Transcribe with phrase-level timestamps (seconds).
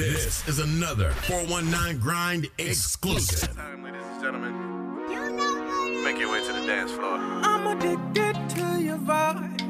[0.00, 3.54] This is another 419 Grind exclusive.
[3.54, 6.02] Time, ladies and gentlemen.
[6.02, 7.18] Make your way to the dance floor.
[7.18, 9.60] I'm addicted to your vibe,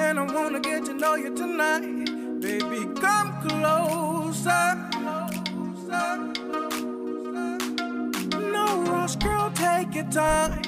[0.00, 2.10] and I wanna get to know you tonight.
[2.40, 4.90] Baby, come closer.
[4.90, 6.16] closer.
[8.50, 10.60] No rush, girl, take your time.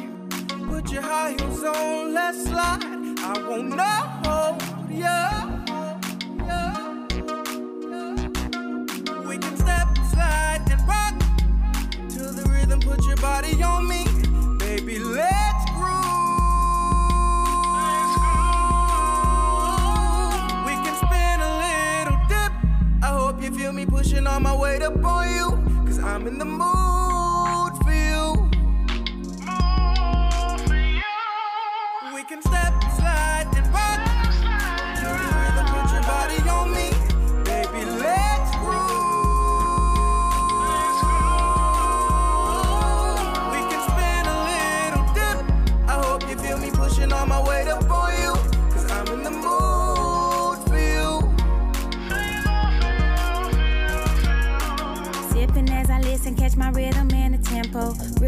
[0.70, 2.84] Put your high heels on, let's slide.
[3.18, 3.92] I wanna
[4.22, 4.62] hold
[4.92, 5.53] ya.
[13.34, 14.04] Body on me,
[14.60, 15.00] baby.
[15.00, 15.90] Let's groove.
[20.64, 22.52] We can spin a little dip.
[23.02, 26.38] I hope you feel me pushing all my weight up on you, cause I'm in
[26.38, 27.13] the mood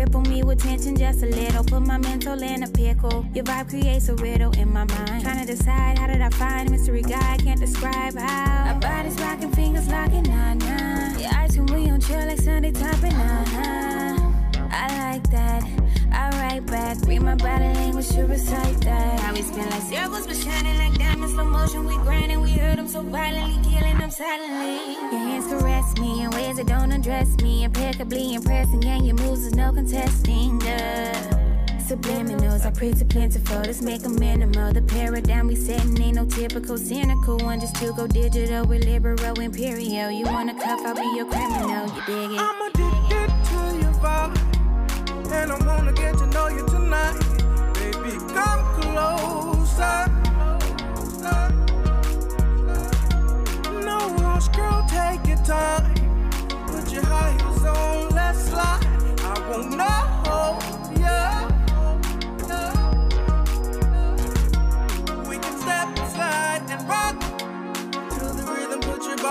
[0.07, 0.19] tempo.
[0.19, 1.65] Ripple me with tension just a little.
[1.65, 3.27] Put my mental in a pickle.
[3.35, 5.23] Your vibe creates a riddle in my mind.
[5.23, 7.37] Trying to decide how did I find mystery guy?
[7.39, 8.73] Can't describe how.
[8.73, 11.19] Our bodies rocking, fingers locking, nah nah.
[11.19, 14.33] Your eyes when we on chill like Sunday topping, uh huh.
[14.71, 15.46] I like that.
[17.01, 17.09] Back.
[17.09, 19.21] Read my body language to recite that.
[19.21, 21.35] How we spin like circles, but shining like diamonds.
[21.35, 22.41] Slow motion, we grinding.
[22.41, 24.95] We heard them so violently, killing them silently.
[24.95, 27.65] Your hands caress me in ways that don't undress me.
[27.65, 30.59] Impeccably impressing, and your moves is no contesting.
[30.59, 31.43] Duh.
[31.87, 33.59] Subliminals, I pray to plentiful.
[33.59, 34.73] Let's make a minimal.
[34.73, 37.61] The paradigm we setting ain't no typical cynical one.
[37.61, 40.11] Just to go digital with liberal imperial.
[40.11, 41.87] You wanna cuff, I'll be your criminal.
[41.87, 42.41] You dig it?
[42.41, 44.37] I'm addicted to your vibe,
[45.33, 46.76] and I wanna get to know you tonight.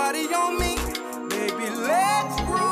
[0.06, 0.76] Body on me,
[1.28, 1.68] baby.
[1.74, 2.65] Let's groove.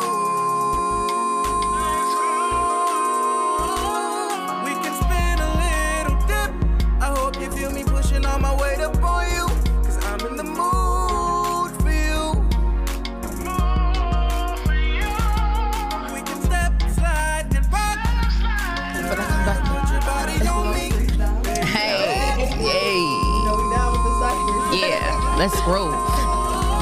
[25.44, 25.92] Let's groove.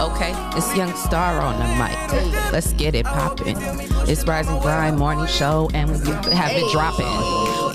[0.00, 2.52] Okay, it's Young Star on the mic.
[2.52, 3.56] Let's get it poppin'.
[4.08, 5.96] It's Rise and Grind morning show, and we
[6.32, 7.06] have it dropping.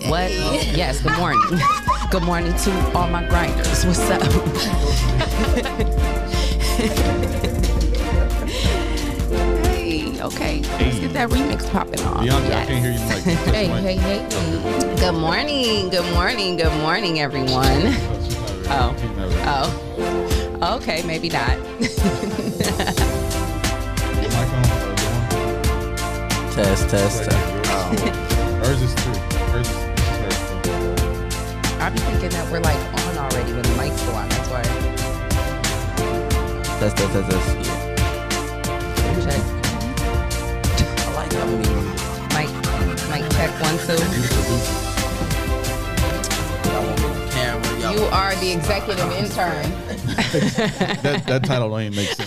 [0.09, 0.31] What?
[0.31, 1.41] Yes, good morning.
[2.09, 3.85] Good morning to all my grinders.
[3.85, 4.21] What's up?
[9.73, 10.61] hey, okay.
[10.61, 12.21] Let's get that remix popping off.
[12.21, 14.95] Bianca, I can't hear you like Hey, hey, hey, hey.
[15.01, 15.89] Good morning.
[15.89, 16.55] Good morning.
[16.55, 17.93] Good morning, everyone.
[18.69, 18.93] Oh.
[19.45, 19.86] Oh.
[20.67, 21.55] Okay, maybe not.
[26.51, 27.29] Test, test, test.
[27.31, 27.95] Oh.
[28.61, 29.15] Hers is three.
[29.53, 29.75] Hers is
[31.79, 32.75] I be thinking that we're like
[33.07, 34.27] on already when the mics go on.
[34.27, 34.63] That's why.
[36.79, 37.47] Test, test, test, test.
[40.77, 40.89] Check.
[40.99, 41.69] I like that movie.
[42.35, 42.49] Mic,
[43.09, 44.86] mic check one, two.
[47.97, 49.71] You are the executive intern.
[51.01, 52.26] that, that title don't even make sense.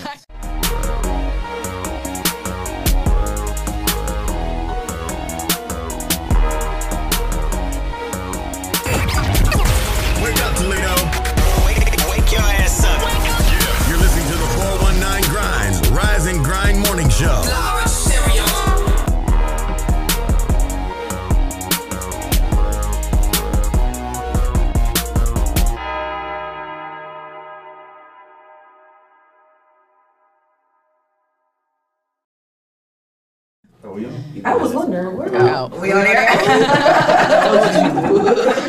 [35.69, 35.81] Wondering where Oh.
[35.81, 36.27] we on there.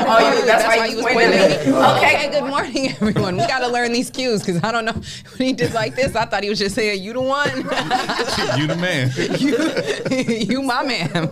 [0.08, 1.72] oh, you, that's, why you was pointing at me.
[1.72, 1.96] Oh.
[1.98, 3.36] Okay, good morning, everyone.
[3.36, 6.14] We got to learn these cues because I don't know when he did like this.
[6.14, 9.10] I thought he was just saying, "You the one." you the man.
[9.38, 11.28] you, you my man.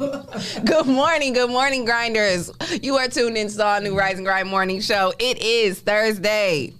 [0.64, 2.50] Good morning, good morning, grinders.
[2.82, 5.12] You are tuned in to our new Rise and Grind morning show.
[5.18, 6.72] It is Thursday.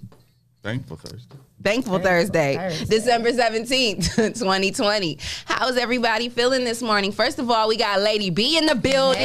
[0.62, 1.36] Thankful Thursday.
[1.62, 2.56] Thankful Thursday,
[2.88, 5.18] December 17th, 2020.
[5.44, 7.12] How's everybody feeling this morning?
[7.12, 9.20] First of all, we got Lady B in the building.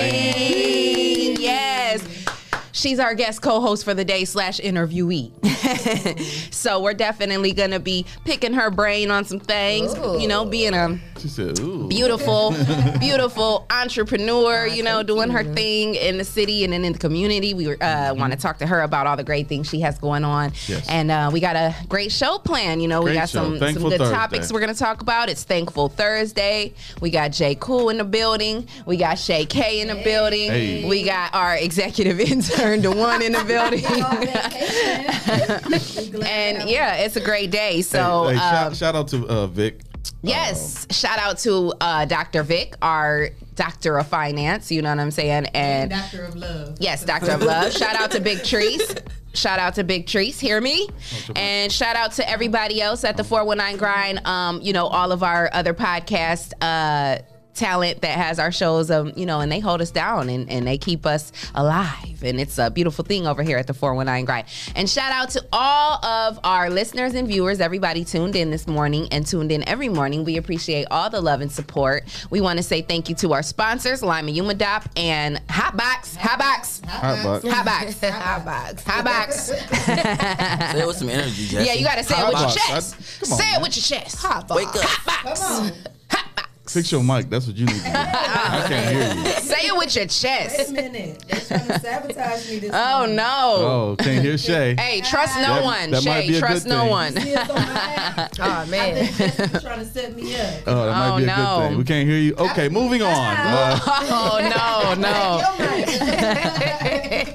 [1.39, 2.05] Yes.
[2.73, 5.31] She's our guest co-host for the day slash interviewee.
[6.53, 10.99] so we're definitely gonna be picking her brain on some things, you know, being a
[11.25, 12.53] She said, "Ooh." beautiful,
[12.99, 17.55] beautiful entrepreneur, you know, doing her thing in the city and then in the community.
[17.55, 20.23] We uh, want to talk to her about all the great things she has going
[20.23, 20.51] on.
[20.67, 20.87] Yes.
[20.87, 22.79] And uh, we got a great show plan.
[22.79, 23.39] You know, we got show.
[23.39, 24.13] some, some good Thursday.
[24.15, 25.27] topics we're going to talk about.
[25.29, 26.75] It's Thankful Thursday.
[27.01, 28.67] We got Jay Cool in the building.
[28.85, 30.51] We got Shay K in the building.
[30.51, 30.87] Hey.
[30.87, 33.83] We got our executive intern, the one in the building.
[36.23, 37.81] and yeah, it's a great day.
[37.81, 39.79] So, Hey, hey, um, shout, shout out to uh, Vic.
[40.21, 40.87] Yes.
[40.91, 42.43] Shout out to uh, Dr.
[42.43, 44.71] Vic, our doctor of finance.
[44.71, 45.45] You know what I'm saying?
[45.53, 46.77] And Doctor of Love.
[46.79, 47.71] yes, Doctor of Love.
[47.73, 48.81] shout out to Big Trees.
[49.33, 50.39] Shout out to Big Trees.
[50.39, 50.87] Hear me?
[51.35, 54.25] And shout out to everybody else at the 419 Grind.
[54.25, 57.21] Um, you know, all of our other podcast uh
[57.55, 60.67] talent that has our shows um you know and they hold us down and, and
[60.67, 62.23] they keep us alive.
[62.23, 64.47] And it's a beautiful thing over here at the 419 grind.
[64.75, 69.07] And shout out to all of our listeners and viewers everybody tuned in this morning
[69.11, 70.23] and tuned in every morning.
[70.23, 72.03] We appreciate all the love and support.
[72.29, 76.15] We want to say thank you to our sponsors lima umadop and hotbox.
[76.17, 76.85] Hotbox.
[76.85, 77.95] Hot box.
[77.95, 78.83] hotbox.
[78.83, 78.83] Hotbox.
[78.83, 80.71] hotbox.
[80.75, 81.65] Say it with some energy, Jesse.
[81.65, 82.95] yeah you gotta say it with your chest.
[82.95, 84.23] I- on, say it with your chest.
[84.49, 84.75] Wake up.
[84.75, 85.71] Hotbox.
[86.09, 87.29] Hotbox Fix your mic.
[87.29, 87.89] That's what you need to do.
[87.93, 89.31] I can't hear you.
[89.41, 91.23] say it with your Wait a chest minute.
[91.27, 93.15] They're trying to sabotage me this oh morning.
[93.17, 94.75] no Oh, can't hear Shay.
[94.77, 95.91] Hey, trust no That- one.
[95.91, 96.89] that might Shay, be a trust good no thing.
[96.89, 97.13] one.
[97.13, 98.31] See us on my app?
[98.39, 98.95] Oh I man.
[99.05, 100.53] think Jessica's trying to set me up.
[100.67, 101.33] Oh, that might Oh, be a no.
[101.35, 101.77] good thing.
[101.77, 102.33] We can't hear you.
[102.35, 103.13] Okay, moving on.
[103.13, 105.41] Uh, Oh no, no.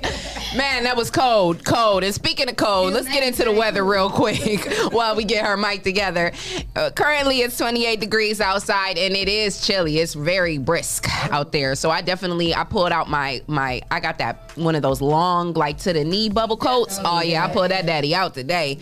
[0.56, 2.02] Man, that was cold, cold.
[2.02, 5.56] And speaking of cold, let's get into the weather real quick while we get her
[5.56, 6.32] mic together.
[6.74, 9.98] Uh, currently, it's 28 degrees outside, and it is chilly.
[9.98, 11.76] It's very brisk out there.
[11.76, 15.52] So I definitely I pulled out my my I got that one of those long
[15.52, 16.98] like to the knee bubble coats.
[17.04, 18.78] Oh yeah, I pulled that daddy out today,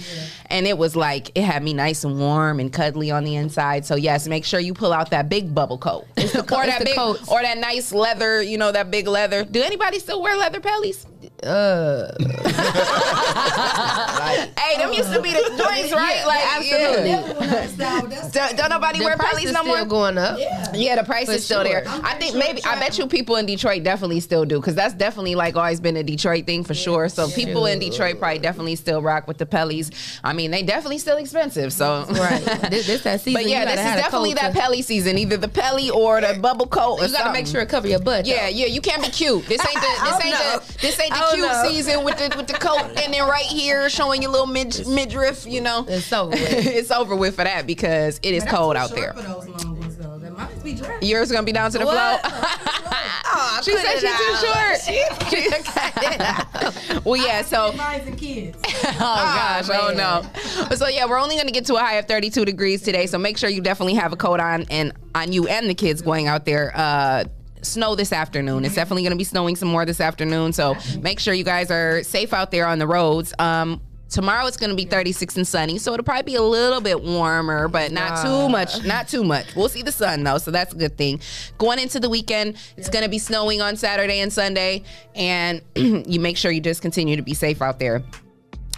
[0.47, 3.85] and it was like it had me nice and warm and cuddly on the inside.
[3.85, 6.97] So yes, make sure you pull out that big bubble coat or it's that big
[6.97, 7.29] coats.
[7.29, 8.41] or that nice leather.
[8.43, 9.45] You know that big leather.
[9.45, 11.05] Do anybody still wear leather pellies?
[11.43, 12.11] Uh,
[14.59, 16.17] Hey, them used to be the joints, right?
[16.19, 17.11] Yeah, like, absolutely.
[17.11, 17.21] yeah.
[17.21, 18.03] Never went out of style.
[18.33, 19.85] Don't, don't nobody the wear price is no still more.
[19.87, 20.39] going up.
[20.75, 21.85] Yeah, the price For is still there.
[21.87, 22.01] sure.
[22.05, 24.93] I think sure maybe I bet you people in Detroit definitely still do because that's
[24.95, 27.09] definitely like always been a Detroit thing for sure.
[27.09, 30.19] So people in Detroit probably definitely still rock with the pellies.
[30.23, 31.73] I mean, they definitely still expensive.
[31.73, 32.45] So Right.
[32.69, 33.41] This, this that season.
[33.43, 35.17] But yeah, this is definitely that to- pelly season.
[35.19, 37.01] Either the pelly or the bubble coat.
[37.01, 38.25] You gotta make sure it cover your butt.
[38.27, 38.31] though.
[38.31, 39.47] Yeah, yeah, you can't be cute.
[39.47, 41.63] This ain't the this ain't the this ain't the cute no.
[41.69, 45.47] season with the with the coat and then right here showing your little mid midriff.
[45.47, 46.43] You know, It's over with.
[46.67, 49.13] it's over with for that because it is cold too out short there.
[49.15, 50.19] For those long ones, though.
[50.19, 50.79] That might be.
[51.07, 52.21] Yours gonna be down to the What?
[52.21, 52.43] floor.
[53.41, 54.79] Oh, she said she's too short.
[57.05, 57.43] well, yeah.
[57.43, 60.23] So oh gosh, oh no.
[60.69, 63.07] But so yeah, we're only gonna get to a high of 32 degrees today.
[63.07, 66.03] So make sure you definitely have a coat on and on you and the kids
[66.03, 66.73] going out there.
[66.75, 67.25] Uh,
[67.63, 68.65] snow this afternoon.
[68.65, 70.53] It's definitely gonna be snowing some more this afternoon.
[70.53, 73.35] So make sure you guys are safe out there on the roads.
[73.39, 73.81] Um.
[74.11, 77.03] Tomorrow it's going to be 36 and sunny, so it'll probably be a little bit
[77.03, 78.83] warmer, but not too much.
[78.83, 79.55] Not too much.
[79.55, 81.21] We'll see the sun though, so that's a good thing.
[81.59, 84.83] Going into the weekend, it's going to be snowing on Saturday and Sunday,
[85.15, 88.03] and you make sure you just continue to be safe out there.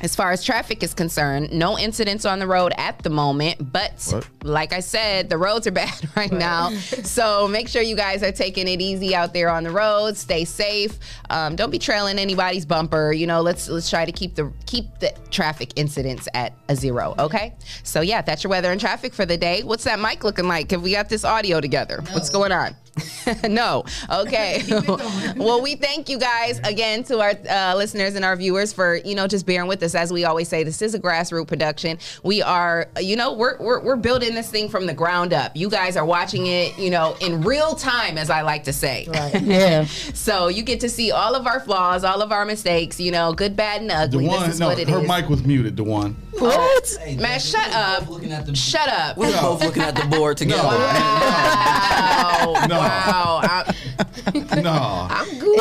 [0.03, 3.93] As far as traffic is concerned, no incidents on the road at the moment, but
[4.11, 4.27] What?
[4.43, 6.71] like I said, the roads are bad right now.
[7.05, 10.17] so make sure you guys are taking it easy out there on the road.
[10.17, 10.99] Stay safe.
[11.29, 13.13] Um, don't be trailing anybody's bumper.
[13.13, 17.15] You know, let's let's try to keep the keep the traffic incidents at a zero.
[17.19, 17.55] Okay.
[17.83, 19.63] So yeah, that's your weather and traffic for the day.
[19.63, 20.71] What's that mic looking like?
[20.71, 22.03] Have we got this audio together?
[22.13, 22.75] What's going on?
[23.49, 23.85] no.
[24.11, 24.63] Okay.
[25.37, 29.15] well, we thank you guys again to our uh, listeners and our viewers for you
[29.15, 29.95] know just bearing with us.
[29.95, 31.99] As we always say, this is a grassroots production.
[32.23, 35.57] We are, you know, we're we're, we're building this thing from the ground up.
[35.57, 39.07] You guys are watching it, you know, in real time, as I like to say.
[39.09, 39.41] Right.
[39.51, 39.85] Yeah.
[39.85, 43.01] So you get to see all of our flaws, all of our mistakes.
[43.01, 44.27] You know, good, bad, and the ugly.
[44.27, 45.09] one, this is no, what it her is.
[45.09, 45.77] mic was muted.
[45.77, 46.15] The one.
[46.39, 46.97] What?
[47.19, 48.09] Man, shut up.
[48.09, 49.17] Looking at the, Shut up.
[49.17, 50.63] We're both looking at the board together.
[50.63, 52.67] Wow.
[52.69, 52.80] No.
[52.81, 53.41] Wow.
[53.43, 53.75] I-
[54.61, 55.09] No.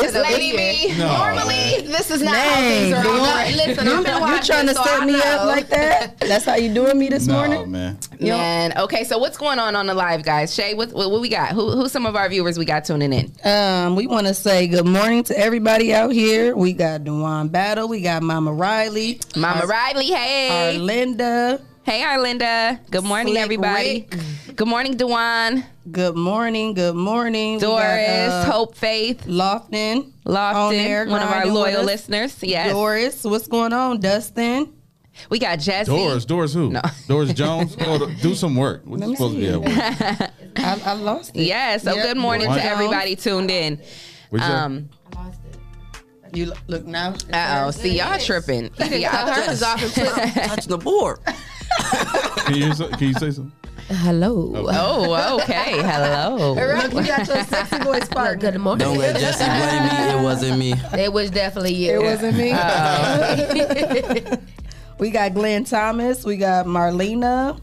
[0.02, 1.06] It's Lady B, No.
[1.16, 3.56] normally this is not how Dang, things are the one- operated.
[3.56, 5.18] listen, I've been watching, You trying to so set I me know.
[5.24, 6.18] up like that?
[6.20, 7.70] That's how you doing me this No, morning?
[7.70, 7.98] man.
[8.20, 10.54] Man, okay, so what's going on on the live, guys?
[10.54, 11.50] Shay, what, what, what we got?
[11.52, 13.32] Who, who's some of our viewers we got tuning in?
[13.44, 16.54] Um, we want to say good morning to everybody out here.
[16.54, 17.88] We got Dewan Battle.
[17.88, 19.20] We got Mama Riley.
[19.36, 20.72] Mama our, Riley, Our.
[20.78, 21.60] Linda.
[21.84, 22.78] Hey, Arlinda.
[22.90, 24.08] Good morning, Slick everybody.
[24.54, 26.74] Good morning, Dewan, Good morning.
[26.74, 27.54] Good morning.
[27.54, 30.12] We got, Doris, uh, Hope, Faith, Lofton.
[30.26, 32.36] on Lofton, there one of our loyal listeners.
[32.42, 32.72] Yes.
[32.72, 33.98] Doris, what's going on?
[34.00, 34.72] Dustin.
[35.30, 35.90] We got Jesse.
[35.90, 36.70] Doris, Doris who?
[36.70, 36.82] No.
[37.08, 37.74] Doris Jones?
[37.76, 38.82] Go to- do some work.
[38.86, 40.30] We're me supposed to be at work.
[40.56, 41.42] I, I lost it.
[41.44, 42.04] Yeah, so Yep.
[42.06, 42.80] good morning Doris to Jones.
[42.80, 43.80] everybody tuned in.
[44.30, 44.46] What'd?
[44.48, 44.90] Um,
[46.32, 47.14] You look, look now.
[47.32, 48.70] uh oh, see y'all tripping.
[48.78, 49.92] Yeah, Hers off and
[50.48, 51.18] touching the board.
[52.46, 53.52] can, you, say- can you say something?
[53.88, 54.52] Hello.
[54.68, 55.80] Oh, okay.
[55.82, 56.52] Hello.
[56.54, 58.52] Look, you got your sexy voice partner.
[58.52, 58.86] Good morning.
[58.86, 60.20] Don't let Jesse blame me.
[60.20, 60.74] It wasn't me.
[60.96, 62.00] It was definitely you.
[62.00, 62.52] It wasn't me.
[65.00, 66.24] we got Glenn Thomas.
[66.24, 67.58] We got Marlena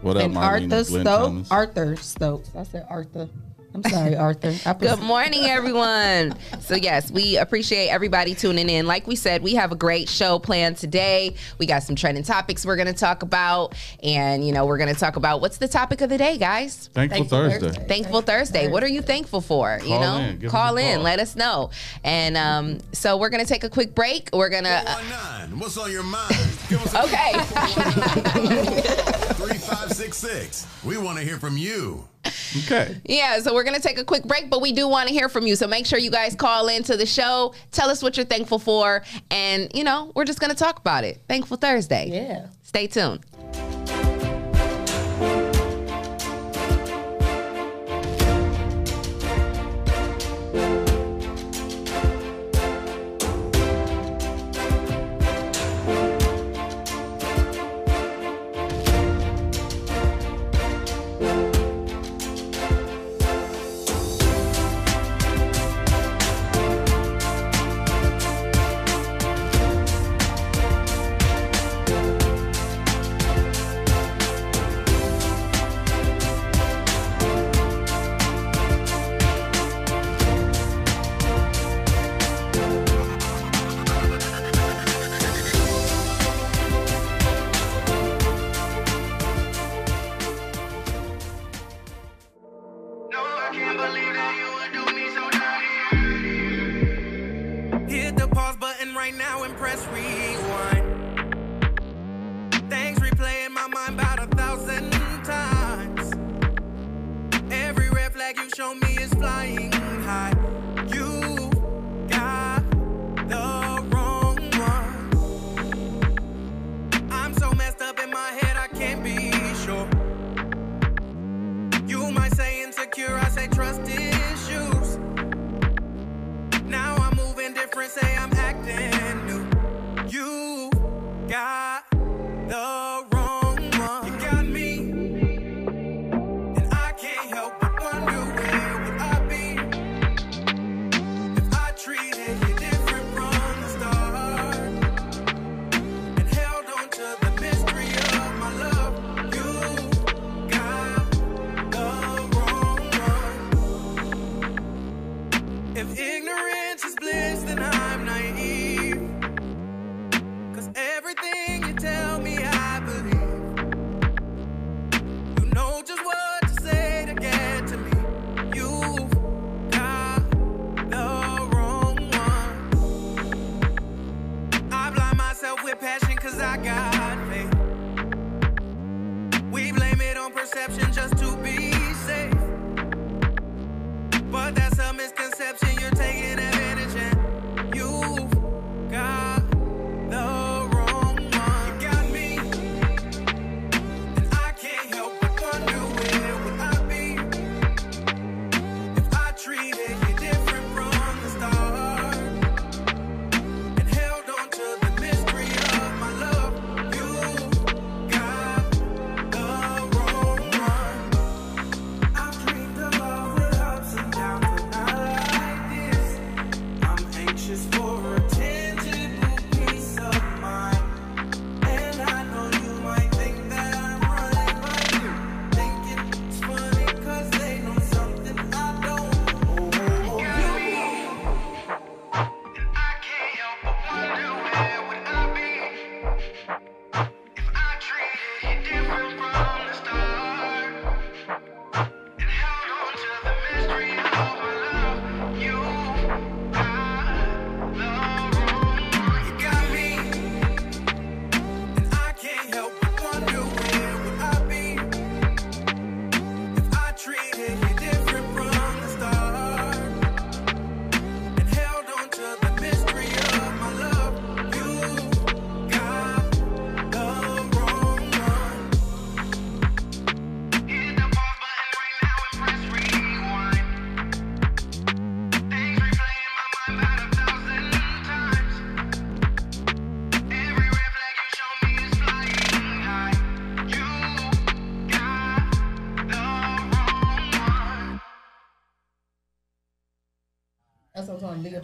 [0.00, 0.42] What up, and Marlena?
[0.42, 1.04] Arthur Glenn Stokes.
[1.04, 1.50] Thomas?
[1.50, 2.50] Arthur Stokes.
[2.56, 3.28] I said Arthur.
[3.72, 4.52] I'm sorry, Arthur.
[4.80, 6.34] Good morning, everyone.
[6.60, 8.86] So, yes, we appreciate everybody tuning in.
[8.86, 11.36] Like we said, we have a great show planned today.
[11.58, 13.74] We got some trending topics we're going to talk about.
[14.02, 16.88] And, you know, we're going to talk about what's the topic of the day, guys?
[16.94, 17.66] Thankful, Thankful Thursday.
[17.68, 17.86] Thursday.
[17.86, 18.66] Thankful Thursday.
[18.68, 19.78] What are you thankful for?
[19.84, 20.38] You know, in.
[20.40, 21.04] Give call in, call.
[21.04, 21.70] let us know.
[22.02, 24.30] And um, so we're going to take a quick break.
[24.32, 24.82] We're going to.
[24.84, 26.34] 419, what's on your mind?
[26.68, 27.32] Give us a Okay.
[29.40, 30.66] 3566.
[30.84, 32.08] We want to hear from you.
[32.26, 33.00] Okay.
[33.04, 35.28] Yeah, so we're going to take a quick break, but we do want to hear
[35.28, 35.56] from you.
[35.56, 37.54] So make sure you guys call into the show.
[37.72, 39.02] Tell us what you're thankful for.
[39.30, 41.20] And, you know, we're just going to talk about it.
[41.28, 42.08] Thankful Thursday.
[42.10, 42.48] Yeah.
[42.62, 43.24] Stay tuned.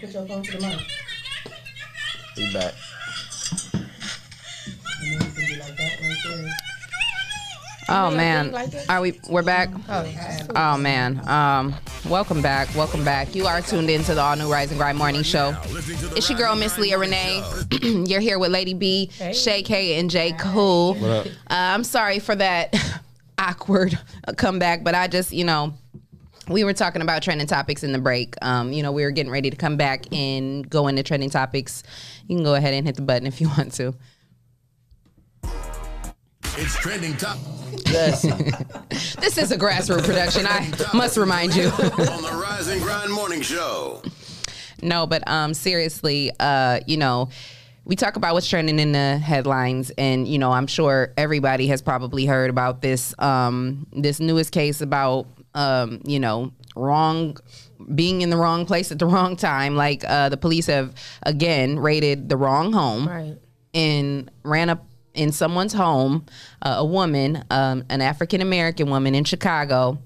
[0.06, 0.80] Put your phone to the mic.
[2.36, 2.74] He back.
[3.74, 3.84] And
[5.00, 6.56] then you can be like that right there.
[7.88, 9.20] Oh Yeah, man, like are we?
[9.28, 9.68] We're back.
[9.88, 10.12] Oh.
[10.56, 11.74] Oh man, um,
[12.08, 13.32] welcome back, welcome back.
[13.34, 15.56] You are tuned into the all new Rise and Grind Morning Show.
[16.16, 17.44] It's your girl Miss Leah Renee.
[17.82, 20.94] You're here with Lady B, Shay K, and J Cool.
[20.94, 21.26] What up?
[21.26, 22.74] Uh, I'm sorry for that
[23.38, 23.96] awkward
[24.36, 25.74] comeback, but I just, you know,
[26.48, 28.34] we were talking about trending topics in the break.
[28.42, 31.82] Um, you know, we were getting ready to come back and go into trending topics.
[32.28, 33.94] You can go ahead and hit the button if you want to.
[36.58, 37.38] It's trending top
[37.86, 38.24] Yes.
[39.20, 40.46] This is a grassroots production.
[40.46, 41.64] I must remind you.
[41.68, 44.02] on the Rise and Grind Morning Show.
[44.82, 47.28] No, but um, seriously, uh, you know,
[47.84, 51.82] we talk about what's trending in the headlines, and you know, I'm sure everybody has
[51.82, 57.36] probably heard about this um, this newest case about um, you know wrong
[57.94, 59.74] being in the wrong place at the wrong time.
[59.74, 63.36] Like uh, the police have again raided the wrong home Right.
[63.74, 66.26] and ran up in someone's home,
[66.62, 69.98] uh, a woman, um, an African American woman in Chicago.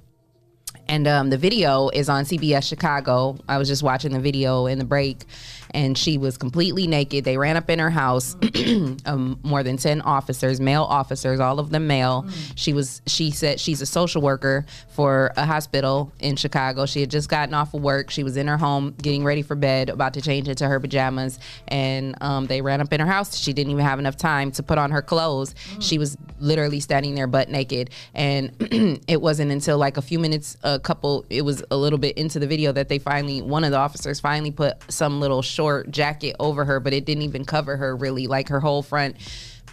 [0.88, 3.38] And um, the video is on CBS Chicago.
[3.48, 5.24] I was just watching the video in the break,
[5.72, 7.24] and she was completely naked.
[7.24, 8.36] They ran up in her house,
[9.06, 12.26] um, more than ten officers, male officers, all of them male.
[12.54, 13.02] She was.
[13.06, 16.86] She said she's a social worker for a hospital in Chicago.
[16.86, 18.10] She had just gotten off of work.
[18.10, 21.38] She was in her home, getting ready for bed, about to change into her pajamas,
[21.68, 23.36] and um, they ran up in her house.
[23.36, 25.54] She didn't even have enough time to put on her clothes.
[25.80, 28.50] She was literally standing there butt naked, and
[29.08, 32.38] it wasn't until like a few minutes, a couple, it was a little bit into
[32.38, 36.34] the video that they finally, one of the officers finally put some little short jacket
[36.40, 38.26] over her, but it didn't even cover her really.
[38.26, 39.16] Like her whole front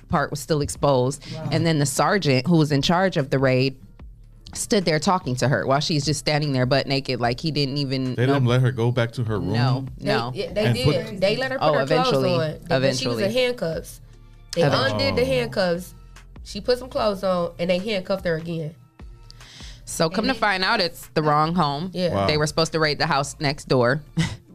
[0.09, 1.25] part was still exposed.
[1.51, 3.77] And then the sergeant who was in charge of the raid
[4.53, 7.77] stood there talking to her while she's just standing there butt naked, like he didn't
[7.77, 8.15] even.
[8.15, 9.53] They know- didn't let her go back to her room.
[9.53, 10.31] no, no.
[10.31, 11.05] They, they did.
[11.07, 12.29] put- they let her put Oh, her eventually.
[12.29, 12.67] clothes on.
[12.67, 13.23] But She was Eventually.
[13.25, 14.01] in handcuffs.
[14.55, 14.91] They Eventually.
[15.07, 15.93] undid the handcuffs.
[16.47, 18.73] She put some clothes on, and they handcuffed her again.
[19.83, 21.91] So come to find out, it's the wrong home.
[21.93, 22.13] Yeah.
[22.13, 22.27] Wow.
[22.27, 24.01] They were supposed to raid the house next door.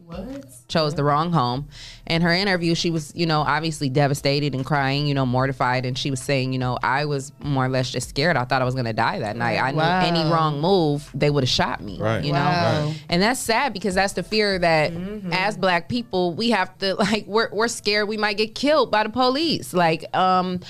[0.06, 0.46] What?
[0.72, 1.68] chose the wrong home.
[2.06, 5.84] In her interview, she was, you know, obviously devastated and crying, you know, mortified.
[5.84, 8.36] And she was saying, you know, I was more or less just scared.
[8.38, 9.58] I thought I was going to die that night.
[9.58, 10.00] I Wow.
[10.00, 12.24] knew any wrong move, they would have shot me, Right.
[12.24, 12.38] you know?
[12.38, 13.02] Right.
[13.10, 14.92] And that's sad because that's the fear that
[15.30, 19.02] as black people, we have to, like, we're, we're scared we might get killed by
[19.02, 19.74] the police.
[19.74, 20.60] Like, um,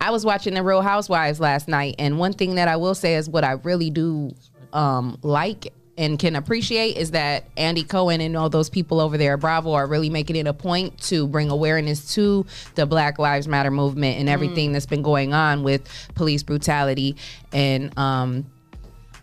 [0.00, 3.16] I was watching The Real Housewives last night, and one thing that I will say
[3.16, 4.34] is what I really do
[4.72, 9.34] um, like and can appreciate is that Andy Cohen and all those people over there
[9.34, 13.46] at Bravo are really making it a point to bring awareness to the Black Lives
[13.46, 17.16] Matter movement and everything that's been going on with police brutality
[17.52, 18.46] and um,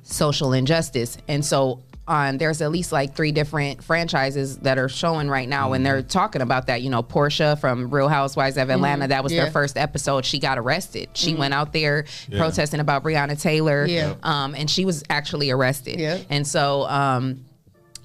[0.03, 1.17] social injustice.
[1.27, 5.73] And so on there's at least like three different franchises that are showing right now
[5.73, 6.81] and they're talking about that.
[6.81, 9.43] You know, Portia from Real Housewives of Atlanta, that was Yeah.
[9.43, 10.25] their first episode.
[10.25, 11.09] She got arrested.
[11.13, 12.39] She went out there Yeah.
[12.39, 13.85] protesting about Breonna Taylor.
[13.85, 14.13] Yeah.
[14.23, 15.99] Um, and she was actually arrested.
[15.99, 16.17] Yeah.
[16.29, 17.45] And so um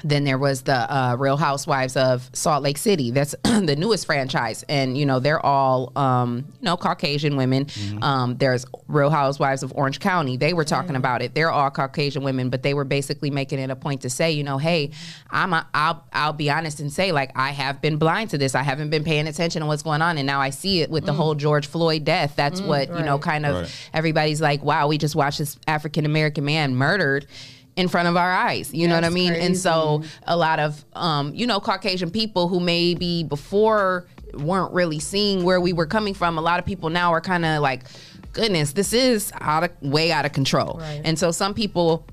[0.04, 3.10] then there was the uh, Real Housewives of Salt Lake City.
[3.10, 7.66] That's the newest franchise, and you know they're all um, you know Caucasian women.
[8.00, 10.36] Um, there's Real Housewives of Orange County.
[10.36, 11.34] They were talking about it.
[11.34, 14.42] They're all Caucasian women, but they were basically making it a point to say, you
[14.44, 14.90] know, hey,
[15.30, 18.54] I'm a, I'll I'll be honest and say like I have been blind to this.
[18.54, 21.06] I haven't been paying attention to what's going on, and now I see it with
[21.06, 22.34] the whole George Floyd death.
[22.36, 23.88] That's what you know, kind of Right.
[23.94, 27.26] everybody's like, wow, we just watched this African American man murdered
[27.76, 28.72] in front of our eyes.
[28.74, 29.32] You know what I That's mean?
[29.32, 34.98] And so a lot of um, you know, Caucasian people who maybe before weren't really
[34.98, 37.84] seeing where we were coming from, a lot of people now are kind of like,
[38.32, 40.78] goodness, this is out of way out of control.
[40.80, 41.00] Right.
[41.04, 42.06] And so some people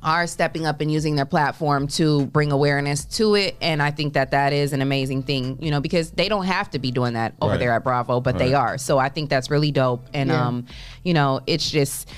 [0.00, 4.12] are stepping up and using their platform to bring awareness to it and i think
[4.12, 7.14] that that is an amazing thing you know because they don't have to be doing
[7.14, 7.58] that over Right.
[7.58, 10.46] there at bravo but they are so i think that's really dope and Yeah.
[10.46, 10.66] um
[11.02, 12.08] you know it's just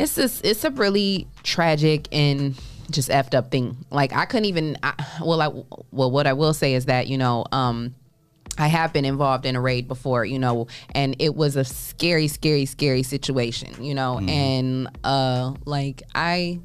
[0.00, 2.58] it's just it's a really tragic and
[2.90, 3.76] just effed up thing.
[3.90, 5.48] Like i couldn't even I, well i
[5.92, 7.94] well what i will say is that you know um
[8.58, 12.28] I have been involved in a raid before, you know, and it was a scary,
[12.28, 16.60] scary, scary situation, you know, and uh like I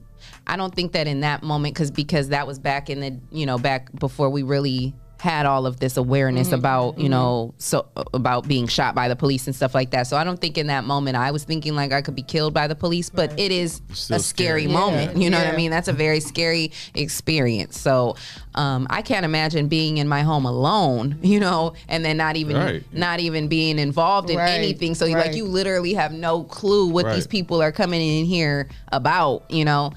[0.46, 3.46] I don't think that in that moment cuz because that was back in the, you
[3.46, 4.94] know, back before we really
[5.26, 9.48] had all of this awareness about, you know, so about being shot by the police
[9.48, 10.04] and stuff like that.
[10.08, 12.54] So I don't think in that moment I was thinking like I could be killed
[12.54, 14.74] by the police, but it is Still a scary scary.
[14.74, 15.18] moment.
[15.18, 15.72] You know what I mean?
[15.72, 17.80] That's a very scary experience.
[17.80, 18.16] So
[18.54, 22.56] um, I can't imagine being in my home alone, you know, and then not even
[22.56, 22.84] Right.
[22.94, 24.96] not even being involved in Right, anything.
[24.96, 25.28] So right.
[25.28, 29.66] like you literally have no clue what these people are coming in here about, you
[29.66, 29.92] know.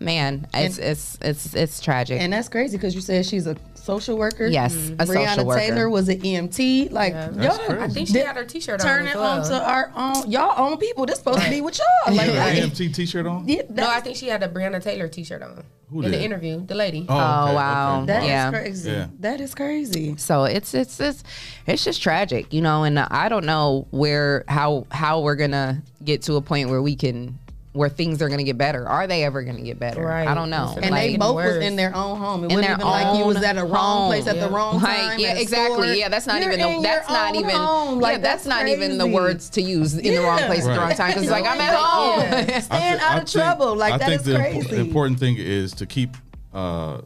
[0.00, 2.20] man, it's it's it's it's tragic.
[2.20, 4.46] And that's crazy because you said she's a social worker.
[4.46, 4.94] Yes, Mhm.
[4.94, 5.60] a Breonna social worker.
[5.60, 6.88] Taylor was an EMT.
[6.90, 7.36] Like, That's
[7.68, 7.80] y'all.
[7.82, 9.40] I think she had her t-shirt on Turn as it well.
[9.42, 11.06] on to our own, y'all own people.
[11.06, 12.14] This supposed to be with y'all.
[12.16, 13.46] Like, Her I- AMT T-shirt on.
[13.46, 16.20] yeah, No, I think she had a Breonna Taylor T-shirt on Who in did?
[16.20, 16.64] the interview.
[16.66, 17.04] The lady.
[17.08, 17.96] Oh, Oh, okay, wow.
[18.02, 18.06] okay.
[18.06, 18.50] that is Yeah.
[18.50, 18.90] crazy.
[18.90, 19.06] Yeah.
[19.20, 20.14] That is crazy.
[20.16, 21.22] So it's it's it's
[21.66, 22.84] it's just tragic, you know.
[22.84, 26.96] And I don't know where how how we're gonna get to a point where we
[26.96, 27.38] can
[27.74, 28.86] where things are gonna get better.
[28.88, 30.00] Are they ever gonna get better?
[30.06, 30.28] Right.
[30.28, 30.74] I don't know.
[30.80, 32.44] And Like, they getting both was in their own home.
[32.44, 34.08] It In wasn't their even like you was at a wrong home.
[34.10, 34.56] place at the Yeah.
[34.56, 35.18] wrong Like, time.
[35.18, 35.74] yeah, exactly.
[35.88, 35.94] store.
[35.94, 37.96] Yeah, that's not You're even the that's not even home.
[37.96, 40.46] yeah, Like, that's, not even the words to use in the wrong Yeah.
[40.46, 42.20] place at the wrong time because like I'm at home.
[42.20, 43.74] I Staying thi- out I of trouble.
[43.76, 44.80] Like I that think is the impo- crazy.
[44.80, 46.16] important thing is to keep
[46.54, 47.00] uh,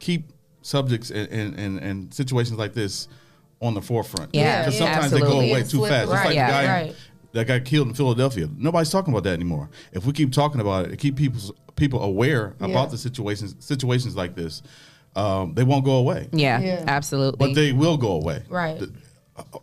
[0.00, 0.30] keep
[0.60, 3.08] subjects and, and, and, and situations like this
[3.62, 4.34] on the forefront.
[4.34, 6.10] Yeah, because yeah, sometimes they go away too fast.
[6.10, 6.46] Just right, like yeah.
[6.46, 6.94] the guy right.
[7.32, 8.48] That got killed in Philadelphia.
[8.56, 9.70] Nobody's talking about that anymore.
[9.92, 11.40] If we keep talking about it, and keep people
[11.76, 12.66] people aware Yeah.
[12.68, 14.62] about the situations situations like this,
[15.16, 16.28] um, they won't go away.
[16.32, 16.84] Yeah, Yeah.
[16.86, 17.38] absolutely.
[17.38, 18.42] But they will go away.
[18.48, 18.78] Right.
[18.78, 18.90] th-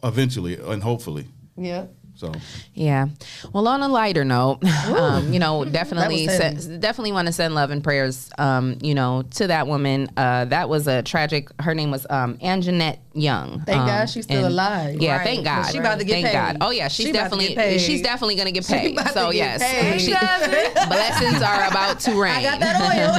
[0.03, 1.27] Eventually and hopefully.
[1.55, 1.85] Yeah.
[2.19, 2.33] So
[2.73, 3.07] Yeah.
[3.53, 7.71] Well, on a lighter note, um, you know, definitely, se- definitely want to send love
[7.71, 10.09] and prayers, um, you know, to that woman.
[10.17, 11.47] Uh, that was a tragic.
[11.61, 13.61] Her name was um, Anjanette Young.
[13.65, 15.01] Thank Um, God she's still and- alive.
[15.01, 15.23] Yeah, Right.
[15.25, 15.71] thank God.
[15.71, 16.33] She about to get thank paid.
[16.33, 16.57] God.
[16.59, 18.97] Oh yeah, she's She definitely she's definitely gonna get paid.
[18.99, 20.01] about so yes, paid.
[20.01, 20.11] She-
[20.89, 22.33] blessings are about to rain.
[22.33, 23.15] I got that oil.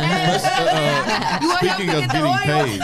[1.40, 2.82] Uh, speaking of getting paid,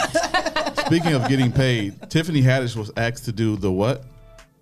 [0.85, 4.03] speaking of getting paid, Tiffany Haddish was asked to do the what?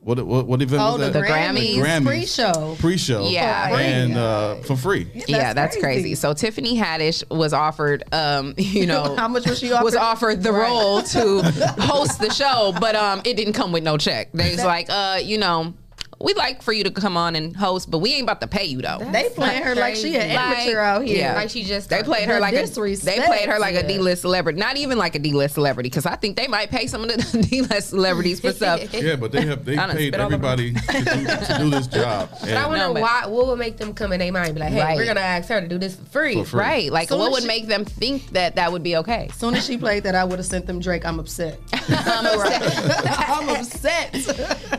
[0.05, 1.23] What what, what event Oh, was the, that?
[1.27, 1.77] Grammys?
[1.77, 2.05] Grammys.
[2.05, 2.75] pre-show.
[2.79, 3.27] Pre-show.
[3.27, 3.69] Yeah.
[3.69, 3.83] For free.
[3.85, 5.07] and uh, for free.
[5.27, 6.13] yeah, that's crazy.
[6.13, 9.83] So Tiffany Haddish was offered, um, you know, How much was she offered?
[9.83, 10.05] was offered?
[10.37, 10.69] offered the Right.
[10.69, 11.41] role to
[11.79, 14.29] host the show, but um, it didn't come with no check.
[14.31, 15.73] They was like, uh, you know,
[16.19, 18.65] we'd like for you to come on and host, but we ain't about to pay
[18.65, 18.99] you though.
[19.11, 20.35] They playing her like she an crazy.
[20.35, 21.17] amateur out here.
[21.17, 21.35] yeah.
[21.35, 23.25] Like she just They played her The like a they disrespect.
[23.25, 23.87] played her like a Yeah.
[23.87, 26.69] D list celebrity, not even like a D list celebrity, because I think they might
[26.69, 28.81] pay some of the D list celebrities for stuff.
[28.93, 31.87] Yeah, but they have they paid spit all over everybody to do, to do this
[31.87, 32.29] job.
[32.41, 33.23] But I wonder No, but- why.
[33.27, 34.53] What would make them come in their mind?
[34.55, 34.95] Be like, hey, Right.
[34.97, 36.35] we're gonna ask her to do this for free.
[36.35, 36.59] For free.
[36.59, 39.27] Right, like Soon what would she- make them think that that would be okay?
[39.29, 41.05] As soon as she played that, I would have sent them Drake.
[41.05, 41.59] I'm upset.
[41.89, 44.15] I'm upset.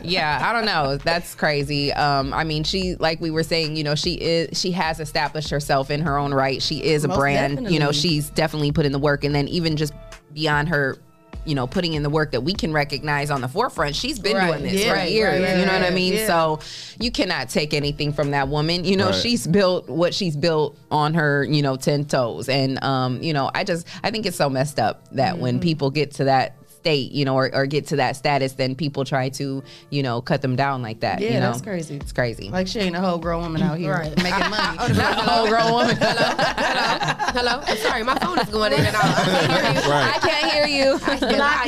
[0.03, 0.97] yeah, I don't know.
[0.97, 1.91] That's crazy.
[1.93, 5.49] Um, I mean, she like we were saying, you know, she is she has established
[5.49, 6.61] herself in her own right.
[6.61, 7.69] She is a Most brand.
[7.71, 9.93] You know, she's definitely put in the work, and then even just
[10.33, 10.97] beyond her.
[11.45, 13.95] You know, putting in the work that we can recognize on the forefront.
[13.95, 14.47] She's been Right.
[14.51, 15.41] doing this Yeah, for right, years.
[15.41, 16.11] right, you know what I mean?
[16.13, 16.27] yeah.
[16.27, 16.59] So
[16.99, 18.83] you cannot take anything from that woman.
[18.83, 19.15] You know, Right.
[19.15, 22.49] she's built what she's built on her, you know, 10 toes.
[22.49, 25.41] And, um, you know, I just, I think it's so messed up that Mm-hmm.
[25.41, 26.57] when people get to that
[26.87, 30.21] state, you know, or, or get to that status, then people try to, you know,
[30.21, 31.19] cut them down like that.
[31.19, 31.51] Yeah, you know?
[31.51, 31.97] that's crazy.
[31.97, 32.49] It's crazy.
[32.49, 34.15] Like she ain't a whole grown woman out here Right.
[34.23, 34.77] making money.
[34.93, 35.97] Not a whole grown woman.
[35.99, 37.59] Hello.
[37.65, 39.03] I'm sorry, my phone is going in and out.
[39.03, 39.89] I can't hear you.
[39.91, 40.15] Right.
[40.15, 40.99] I can't hear you.
[40.99, 41.67] cannot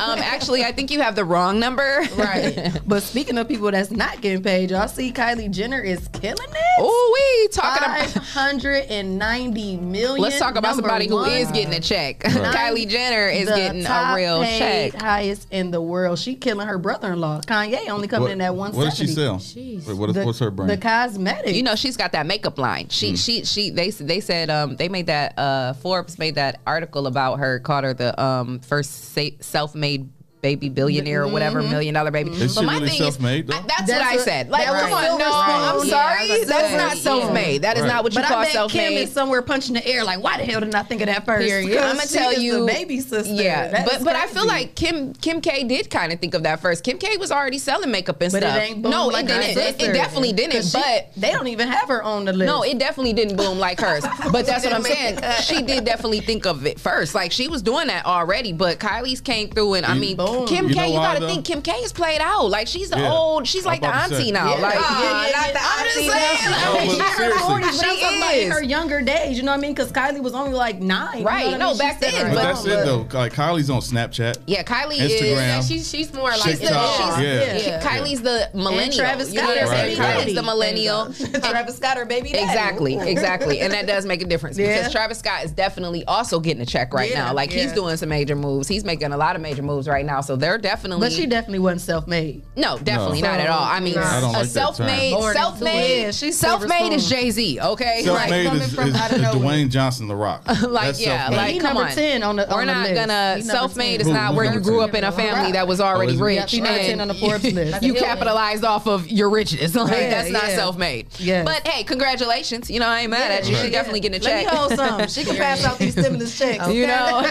[0.00, 2.02] um, actually, I think you have the wrong number.
[2.16, 2.78] Right.
[2.86, 6.78] But speaking of people that's not getting paid, y'all see Kylie Jenner is killing it.
[6.78, 8.10] Oh, we talking about.
[8.28, 10.20] hundred and ninety million.
[10.20, 11.30] Let's talk about somebody who one.
[11.30, 12.20] is getting a check.
[12.20, 15.00] Kylie Jenner is The getting a top real paid, check.
[15.00, 16.18] highest in the world.
[16.18, 17.42] She killing her brother-in-law.
[17.42, 19.36] Kanye only coming what, in at one what does she sell?
[19.36, 20.70] Wait, what is, The, what's her brand?
[20.70, 21.54] The cosmetic.
[21.54, 22.88] You know, she's got that makeup line.
[22.88, 23.70] She, she, she.
[23.70, 25.38] They, they said um, they made that.
[25.38, 27.58] Uh, Forbes made that article about her.
[27.60, 30.08] Called her the um, first self-made
[30.42, 31.70] baby billionaire or whatever, mm-hmm.
[31.70, 32.30] million dollar baby.
[32.30, 32.42] Mm-hmm.
[32.42, 33.56] Is she really self-made, though?
[33.56, 34.48] I- that's, That's what I said.
[34.50, 37.62] Like, that was come on, silver no, I'm sorry, Yeah, I that's not self-made.
[37.62, 37.88] That is Right.
[37.88, 38.96] not what you but call I bet Kim self-made.
[38.98, 40.02] is somewhere punching the air.
[40.04, 41.46] Like, why the hell did I think of that first?
[41.48, 41.68] Period.
[41.72, 43.32] Because I'm gonna tell you, the baby sister.
[43.32, 46.34] Yeah, That but is but I feel like Kim Kim K did kind of think
[46.34, 46.82] of that first.
[46.84, 48.58] Kim K was already selling makeup and But stuff.
[48.58, 49.80] ain't no, like it her didn't.
[49.80, 50.52] It, it definitely didn't.
[50.56, 52.46] 'Cause she- But they don't even have her on the list.
[52.48, 54.04] no, it definitely didn't boom like hers.
[54.32, 55.20] But that's what I'm saying.
[55.42, 57.14] She did definitely think of it first.
[57.14, 58.52] Like she was doing that already.
[58.52, 60.31] But Kylie's came through, and I mean, Boom.
[60.32, 60.46] Oh.
[60.46, 60.88] Kim You K.
[60.88, 61.26] You gotta though?
[61.28, 61.72] think Kim K.
[61.72, 62.50] is played out.
[62.50, 63.12] Like she's the Yeah.
[63.12, 63.46] old.
[63.46, 64.16] She's I'm like the about say.
[64.16, 64.54] auntie now.
[64.54, 65.58] Yeah, Like yeah, yeah, yeah.
[65.62, 66.50] I'm just auntie saying.
[66.50, 66.72] now.
[66.72, 68.62] No, I mean, but she's in her 40s, but I'm She talking about in her
[68.62, 69.36] younger days.
[69.36, 69.74] You know what I mean?
[69.74, 71.22] Because Kylie was only like nine.
[71.22, 71.22] Right?
[71.22, 71.44] you know Right.
[71.46, 71.78] what I No, mean?
[71.78, 73.06] back then, but but- that's it though.
[73.18, 74.38] Like Kylie's on Snapchat.
[74.46, 75.08] Yeah, Kylie Instagram.
[75.08, 75.20] is.
[75.20, 77.56] Yeah, she's she's more like TikTok, the- yeah.
[77.58, 77.80] yeah.
[77.82, 78.96] Kylie's the millennial.
[78.98, 79.98] Travis you know Scott, what I'm saying?
[79.98, 81.12] baby Kylie's the millennial.
[81.50, 82.30] Travis Scott, her baby.
[82.30, 86.62] Exactly, exactly, and that does make a difference because Travis Scott is definitely also getting
[86.62, 87.32] a check right now.
[87.34, 88.68] Like he's doing some major moves.
[88.68, 90.36] He's making a lot of major moves right now all.
[90.36, 91.06] So they're definitely.
[91.06, 92.42] But she definitely wasn't self-made.
[92.56, 93.30] No, definitely No.
[93.30, 93.62] not at all.
[93.64, 95.32] I mean, I don't a like self-made, term.
[95.32, 96.14] Self-made, it.
[96.14, 97.60] She's self-made is Jay Z.
[97.60, 99.40] Okay, Self-made coming is, from is, out of is nowhere.
[99.40, 100.42] Dwayne Johnson, The Rock.
[100.62, 101.94] like That's yeah, like come number on.
[101.94, 102.94] 10 on the- We're on the not list.
[102.94, 106.16] gonna self-made is not where you grew up in a family that was Oh, already
[106.16, 106.52] rich.
[106.54, 107.82] Yep, number 10 on the Forbes list.
[107.82, 109.74] You capitalized off of your richness.
[109.82, 111.08] Like that's not self-made.
[111.18, 111.42] Yeah.
[111.44, 112.70] But hey, congratulations.
[112.70, 113.56] You know I ain't mad at you.
[113.56, 114.52] She definitely getting a Let check.
[114.52, 115.08] me hold some.
[115.08, 116.68] She can pass out these stimulus checks.
[116.68, 117.22] You know.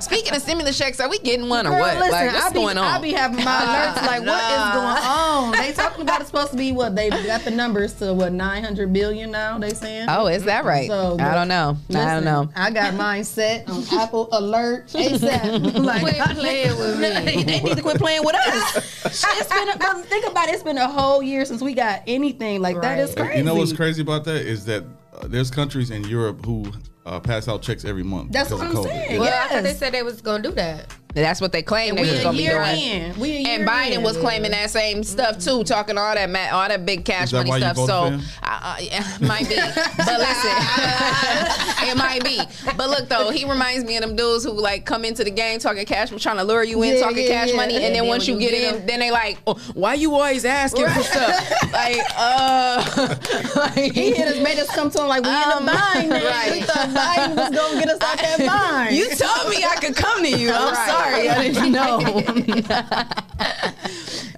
[0.00, 1.98] Speaking of stimulus checks, are we getting one or Girl, what?
[1.98, 2.84] Listen, like what's I be, going on?
[2.84, 5.52] I be having my alerts like, what is going on?
[5.52, 8.92] They talking about it's supposed to be what they got the numbers to what 900
[8.92, 9.58] billion now.
[9.58, 10.06] They saying.
[10.08, 10.88] Oh, is that right?
[10.88, 11.76] So, I don't know.
[11.90, 12.48] I don't know.
[12.56, 15.84] I got mine set on Apple Alert ASAP.
[15.84, 17.08] like, Quit playing with me.
[17.44, 19.04] they need to quit playing with us.
[19.04, 20.54] it's been a, but think about it.
[20.54, 22.98] It's been a whole year since we got anything like that.
[22.98, 23.38] Is crazy.
[23.38, 24.84] You know what's crazy about that is that
[25.14, 26.70] uh, there's countries in Europe who
[27.06, 28.32] uh, pass out checks every month.
[28.32, 28.84] That's what I'm COVID.
[28.84, 29.20] saying.
[29.20, 30.94] Well, I thought they said they was gonna do that.
[31.14, 32.78] That's what they claimed they we was a gonna be year doing.
[32.78, 33.18] in.
[33.18, 34.02] We a year And Biden in.
[34.02, 37.46] was claiming that same stuff too, talking all that ma- all that big cash that
[37.46, 37.76] money stuff.
[37.76, 38.20] So for him?
[38.42, 39.56] uh, yeah, might be,
[39.96, 40.52] but listen,
[41.88, 42.40] it might be.
[42.76, 45.58] But look though, he reminds me of them dudes who like come into the game
[45.58, 47.56] talking cash, trying to lure you in, Yeah, talking yeah, cash yeah.
[47.56, 49.38] money, and, And then then once you you get get in, them- then they like,
[49.46, 51.50] oh, why you always asking for stuff?
[51.72, 53.16] like, uh,
[53.56, 56.10] like, He hit us, made us come to him like we Um, in a bind.
[56.12, 56.52] right.
[56.52, 58.96] We thought Biden was gonna get us out that bind.
[58.96, 60.50] You told me I could come to you.
[60.52, 60.88] I'm Right.
[60.88, 62.00] sorry, I didn't know.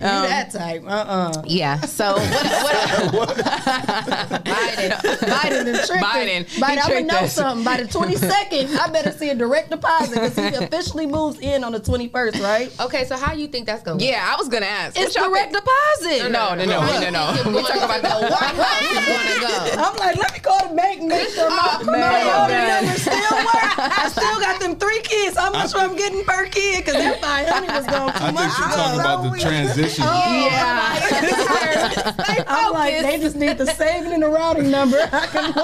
[0.03, 0.83] Um, you that type.
[0.85, 1.43] Uh-uh.
[1.47, 1.81] Yeah.
[1.83, 3.15] So what?
[3.15, 4.91] what Biden.
[4.91, 6.41] Biden done tricked Biden.
[6.43, 6.59] us.
[6.59, 7.35] Biden, I'm gonna know us.
[7.35, 7.65] something.
[7.65, 11.71] By the 22nd, I better see a direct deposit because he officially moves in on
[11.71, 12.75] the 21st, right?
[12.81, 14.03] Okay, so how you think that's gonna?
[14.03, 14.99] yeah, I was gonna ask.
[14.99, 15.65] It's What y'all direct think?
[15.65, 16.33] deposit.
[16.33, 17.53] No, no, no, no, no, no.
[17.53, 19.77] We talk about the White House is.
[19.79, 22.43] I'm like, let me call the bank and make sure my, Oh, my man.
[22.43, 23.79] order number still work.
[23.79, 25.37] I still got them three kids.
[25.37, 26.85] How much I'm getting per kid?
[26.85, 28.43] Because that 500 was going too I much.
[28.43, 30.05] think she's talking about the transition.
[30.07, 32.45] Oh, Yeah.
[32.49, 34.99] I'm like, they just need the saving and the routing number.
[35.13, 35.55] I can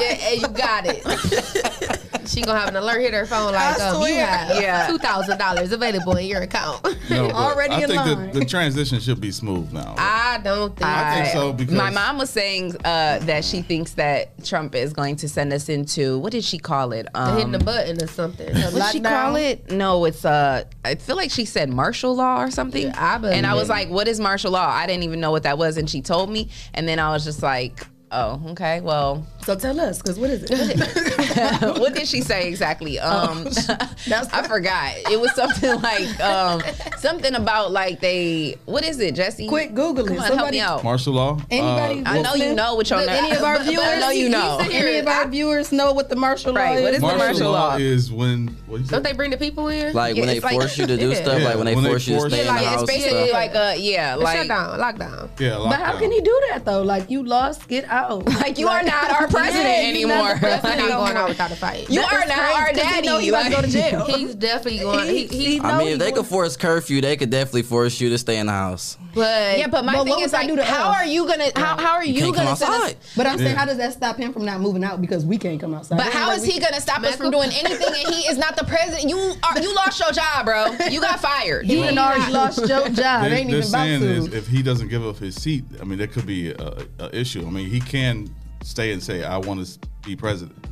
[0.00, 1.98] Yeah, and you got it.
[2.28, 4.26] she gonna have an alert hit her phone like, I um, you swear.
[4.26, 4.86] have Yeah.
[4.86, 6.84] two thousand dollars available in your account.
[7.08, 8.32] No, but Already I in think line.
[8.32, 9.94] the, the transition should be smooth now.
[9.98, 10.86] I don't think.
[10.88, 14.92] I think so because my mom was saying uh, that she thinks that Trump is
[14.92, 17.06] going to send us into what did she call it?
[17.14, 18.54] Um, hitting the button or something.
[18.72, 19.70] What she call it?
[19.70, 20.64] No, it's uh.
[20.84, 22.90] I feel like she said martial law or something.
[22.90, 25.42] I believe and I was like, "What is martial law?" I didn't even know what
[25.44, 28.80] that was, and she told me, and then I was just like, "Oh, okay.
[28.80, 30.50] Well, So tell us, because what is it?
[30.50, 31.62] What is it?
[31.80, 32.98] what did she say exactly?
[32.98, 33.44] Um,
[34.06, 34.92] That's I forgot.
[35.10, 36.60] It was something like um,
[36.98, 38.56] something about like they.
[38.66, 39.48] What is it, Jesse?
[39.48, 40.08] Quick Google it.
[40.08, 40.84] Come on, help Somebody- me out.
[40.84, 41.40] martial law.
[41.50, 42.00] Anybody?
[42.04, 43.86] uh, I know you know what your Look, any of our but- but viewers?
[43.86, 44.58] I know you know.
[44.70, 46.96] Any of our viewers know what the martial law Right, what is?
[46.96, 47.76] is the martial, martial law, law?
[47.78, 49.94] is when what you Don't they bring the people in?
[49.94, 51.22] Like Yeah, when they like- force you to do Yeah.
[51.22, 52.78] stuff, like when they When they force you to stay in Like the house.
[52.80, 55.30] and basically like a yeah, The like shutdown, lockdown.
[55.40, 56.82] yeah, But how can he do that though?
[56.82, 58.26] Like you lost, get out.
[58.26, 60.34] like you are not our president Yeah, he's not anymore.
[60.34, 61.90] the president He's not going out without a fight.
[61.90, 63.06] You That are is now crazy, our 'cause he daddy.
[63.08, 64.04] know he about to go to jail.
[64.18, 65.08] He's definitely going.
[65.08, 68.08] He, he, He I mean, if they could force curfew, they could definitely force you
[68.10, 68.96] to stay in the house.
[69.14, 71.04] but Yeah, but my But thing what is would that like, do to how are
[71.04, 71.50] you gonna?
[71.56, 72.94] How, how are you, can't gonna come send us?
[73.16, 75.60] But I'm saying, how does that stop him from not moving out because we can't
[75.60, 75.96] come outside?
[75.96, 77.86] But It ain't how like is we- he gonna stop us from doing anything?
[77.88, 79.08] And he is not the president.
[79.08, 79.60] You are.
[79.60, 80.66] You lost your job, bro.
[80.90, 81.66] You got fired.
[81.66, 83.22] He done already lost your job.
[83.28, 84.06] They, ain't they're even about saying to.
[84.08, 87.16] is if he doesn't give up his seat, I mean, there could be a, a
[87.18, 87.46] issue.
[87.46, 90.66] I mean, he can stay and say, "I want to be president,"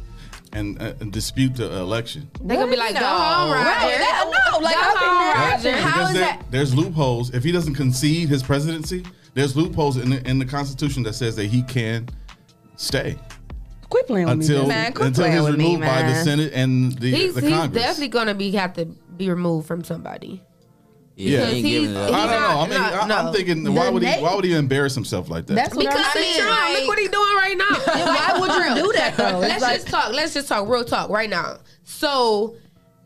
[0.53, 2.28] and, uh, and dispute the election.
[2.43, 3.64] they gonna be like, go home, Roger.
[3.68, 5.70] Right, that- no, like, go home, that Roger.
[5.72, 5.82] happen?
[5.82, 7.30] How because there- that- there's loopholes.
[7.34, 11.37] If he doesn't concede his presidency, there's loopholes in the, in the Constitution that says
[11.37, 12.09] that he can
[12.76, 13.16] stay
[13.89, 14.68] Quit playing with until me.
[14.68, 16.24] Man, quit until playing he's with me, removed by the man.
[16.24, 17.82] Senate and the, He's, the he's Congress.
[17.82, 20.43] definitely gonna be have to be removed from somebody.
[21.18, 21.38] Yeah.
[21.40, 22.36] Yeah, he ain't giving it I don't He's know.
[22.36, 23.32] I not- mean, I, no, I'm no.
[23.32, 24.12] thinking, why would he?
[24.22, 25.54] Why would he embarrass himself like that?
[25.54, 26.46] That's what Because I'm he's saying.
[26.46, 26.74] trying.
[26.74, 27.76] Look what he's doing right now.
[28.04, 29.38] Why would you do that though?
[29.38, 30.12] Let's like- just talk.
[30.12, 31.56] Let's just talk real talk right now.
[31.84, 32.56] So,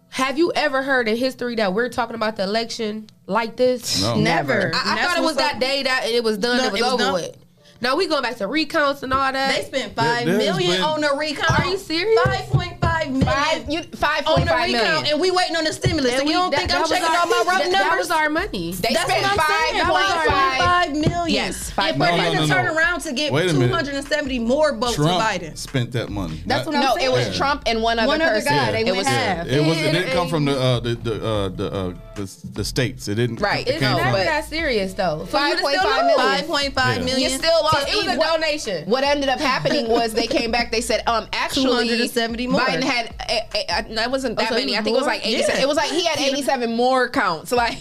[0.08, 4.02] have you ever heard in history that we're talking about the election like this?
[4.02, 4.16] No.
[4.18, 4.72] Never.
[4.74, 6.56] I, I thought it was that up- day that it was done.
[6.58, 7.12] No, it was it was over done.
[7.14, 7.36] with.
[7.82, 9.54] Now we going back to recounts and all that.
[9.54, 11.60] They spent five There- million been- on the recount.
[11.60, 12.20] Are you serious?
[12.24, 13.22] Five point five million.
[13.26, 15.06] Five, you, five on the recount, million.
[15.06, 16.12] and we waiting on the stimulus.
[16.12, 17.70] And And you we- don't that- think that I'm checking our- all my rough that,
[17.72, 18.72] that was our money.
[18.72, 19.84] They That's spent what I'm saying.
[19.84, 20.58] five point five.
[20.58, 21.28] five million.
[21.28, 22.32] Yes, five And point for five.
[22.32, 23.68] him No, to turn around to get Wait a minute.
[23.68, 25.56] 270 more votes Trump for Biden.
[25.56, 26.42] spent that money.
[26.46, 27.10] That's what I'm saying.
[27.10, 27.36] No, it was.
[27.36, 29.46] Trump and one other One other guy, they it went was half.
[29.46, 29.76] It was.
[29.78, 31.94] It didn't come from the uh, the the uh,
[32.24, 33.08] the, the, the states.
[33.08, 33.40] It didn't.
[33.40, 33.66] Right.
[33.66, 35.20] It It's not from, that serious though.
[35.20, 36.16] So Five you point still five lose.
[36.16, 36.36] million.
[36.38, 37.04] Five point five Yeah.
[37.04, 37.30] million.
[37.30, 37.88] You still lost.
[37.88, 38.86] It was a What- donation.
[38.88, 40.70] What ended up happening was they came back.
[40.70, 42.60] They said, um, actually, 270 more.
[42.60, 43.14] Biden had.
[43.28, 44.72] eh, eh, that wasn't that so many.
[44.72, 45.56] was I think it was like eighty-seven.
[45.56, 45.62] Yeah.
[45.62, 47.52] It was like he had eighty-seven more counts.
[47.60, 47.76] Like,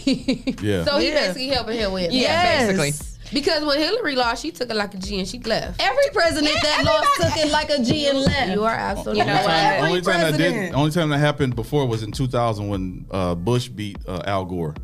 [0.62, 0.84] yeah.
[0.84, 1.14] So he Yeah.
[1.14, 2.10] basically helping him win.
[2.12, 2.66] yeah, Yes.
[2.76, 3.09] basically.
[3.32, 5.80] Because when Hillary lost, she took it like a G and she left.
[5.80, 8.52] Every president that lost took it like a G and left.
[8.52, 9.44] You are absolutely You know right.
[9.44, 9.54] what?
[9.54, 13.34] Every only time that did, only time that happened before was in 2000 when uh,
[13.34, 14.74] Bush beat uh, Al Gore,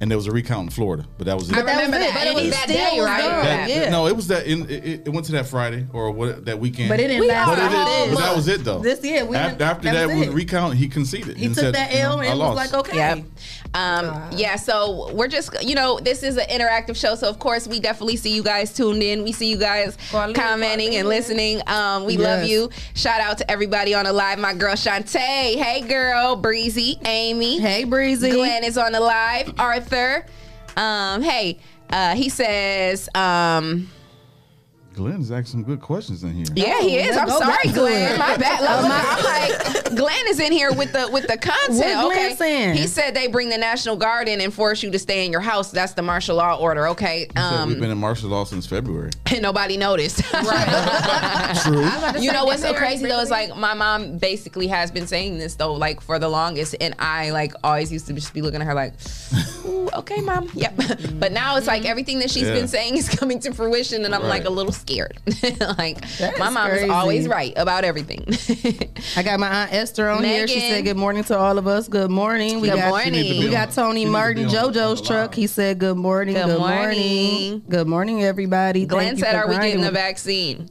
[0.00, 1.06] and there was a recount in Florida.
[1.18, 1.56] But that was it.
[1.56, 2.00] I remember was it.
[2.00, 2.14] that.
[2.14, 3.22] But And it was that day, right?
[3.22, 3.90] That- Yeah.
[3.90, 4.46] No, it was that.
[4.46, 6.88] In, it, it went to that Friday or what that weekend.
[6.88, 7.48] But it didn't We last.
[7.48, 8.78] But, it, did, but that was it though.
[8.78, 11.36] This year, we after, after that that, was was recount, he conceded.
[11.36, 12.96] He and took said, that you know, L I and was like, okay.
[12.96, 13.24] Yep.
[13.72, 17.14] Um, yeah, so we're just, you know, this is an interactive show.
[17.14, 19.22] So, of course, we definitely see you guys tuned in.
[19.22, 21.62] We see you guys Quality, commenting and listening.
[21.68, 22.70] Um, we love you.
[22.94, 24.40] Shout out to everybody on the live.
[24.40, 25.56] My girl Shantae.
[25.56, 26.34] Hey, girl.
[26.34, 26.98] Breezy.
[27.04, 27.60] Amy.
[27.60, 28.32] Hey, Breezy.
[28.32, 29.52] Glenn is on the live.
[29.90, 30.24] Arthur.
[30.76, 31.58] Um, hey,
[31.90, 33.90] uh, he says, um,
[34.94, 36.46] Glenn's asking some good questions in here.
[36.54, 37.16] yeah, he is.
[37.16, 38.12] I'm go sorry, back to Glenn.
[38.14, 38.18] it.
[38.18, 38.60] My bad.
[38.60, 39.24] Look, I'm
[39.84, 41.78] like, Glenn is in here with the with the content.
[41.78, 42.74] What okay, saying?
[42.74, 45.40] he said they bring the National Guard in and force you to stay in your
[45.40, 45.70] house.
[45.70, 46.88] That's the martial law order.
[46.88, 49.10] Okay, He said we've um, been in martial law since February.
[49.32, 50.18] and nobody noticed.
[51.62, 51.88] True.
[52.20, 55.54] you know what's so crazy though is like my mom basically has been saying this
[55.54, 58.66] though like for the longest, and I like always used to just be looking at
[58.66, 58.94] her like,
[59.66, 60.74] Ooh, okay, mom, yep.
[61.14, 62.54] but now it's like everything that she's Yeah.
[62.54, 65.18] been saying is coming to fruition, and I'm like a little scared.
[65.78, 66.84] like That my mom crazy.
[66.86, 68.24] is always right about everything.
[69.16, 70.46] I got my aunt Esther on here.
[70.48, 71.88] She said good morning to all of us.
[71.88, 72.60] Good morning.
[72.60, 73.12] We Good got morning.
[73.12, 75.34] To be we got Tony she to Martin, JoJo's truck.
[75.34, 76.34] He said good morning.
[76.34, 77.30] Good Good, morning.
[77.40, 77.62] morning.
[77.68, 78.86] Good morning, everybody.
[78.86, 80.68] Glenn Thank you said, for "Are we getting the vaccine?"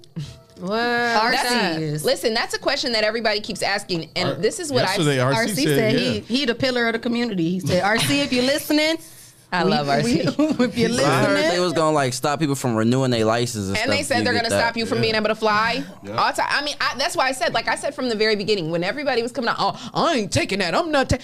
[0.60, 0.72] What?
[0.78, 4.72] RC That's a- listen, that's a question that everybody keeps asking, and Ar- this is
[4.74, 4.88] what I.
[4.96, 6.00] yesterday, RC, RC said, said yeah.
[6.00, 7.50] he he the pillar of the community.
[7.50, 8.98] He said, RC, if you're listening,
[9.52, 10.58] I we- love RC.
[10.60, 13.68] we- if you're I heard they was gonna like stop people from renewing their license
[13.70, 13.96] and, and stuff.
[13.98, 14.60] they said they're going to that.
[14.64, 15.02] stop you from Yeah.
[15.04, 15.84] being able to fly.
[16.04, 16.16] Yeah.
[16.16, 16.46] All time.
[16.50, 18.84] I mean, I, that's why I said, like I said from the very beginning, when
[18.84, 20.76] everybody was coming out, oh, I ain't taking that.
[20.76, 21.10] I'm not.
[21.10, 21.18] Ta-.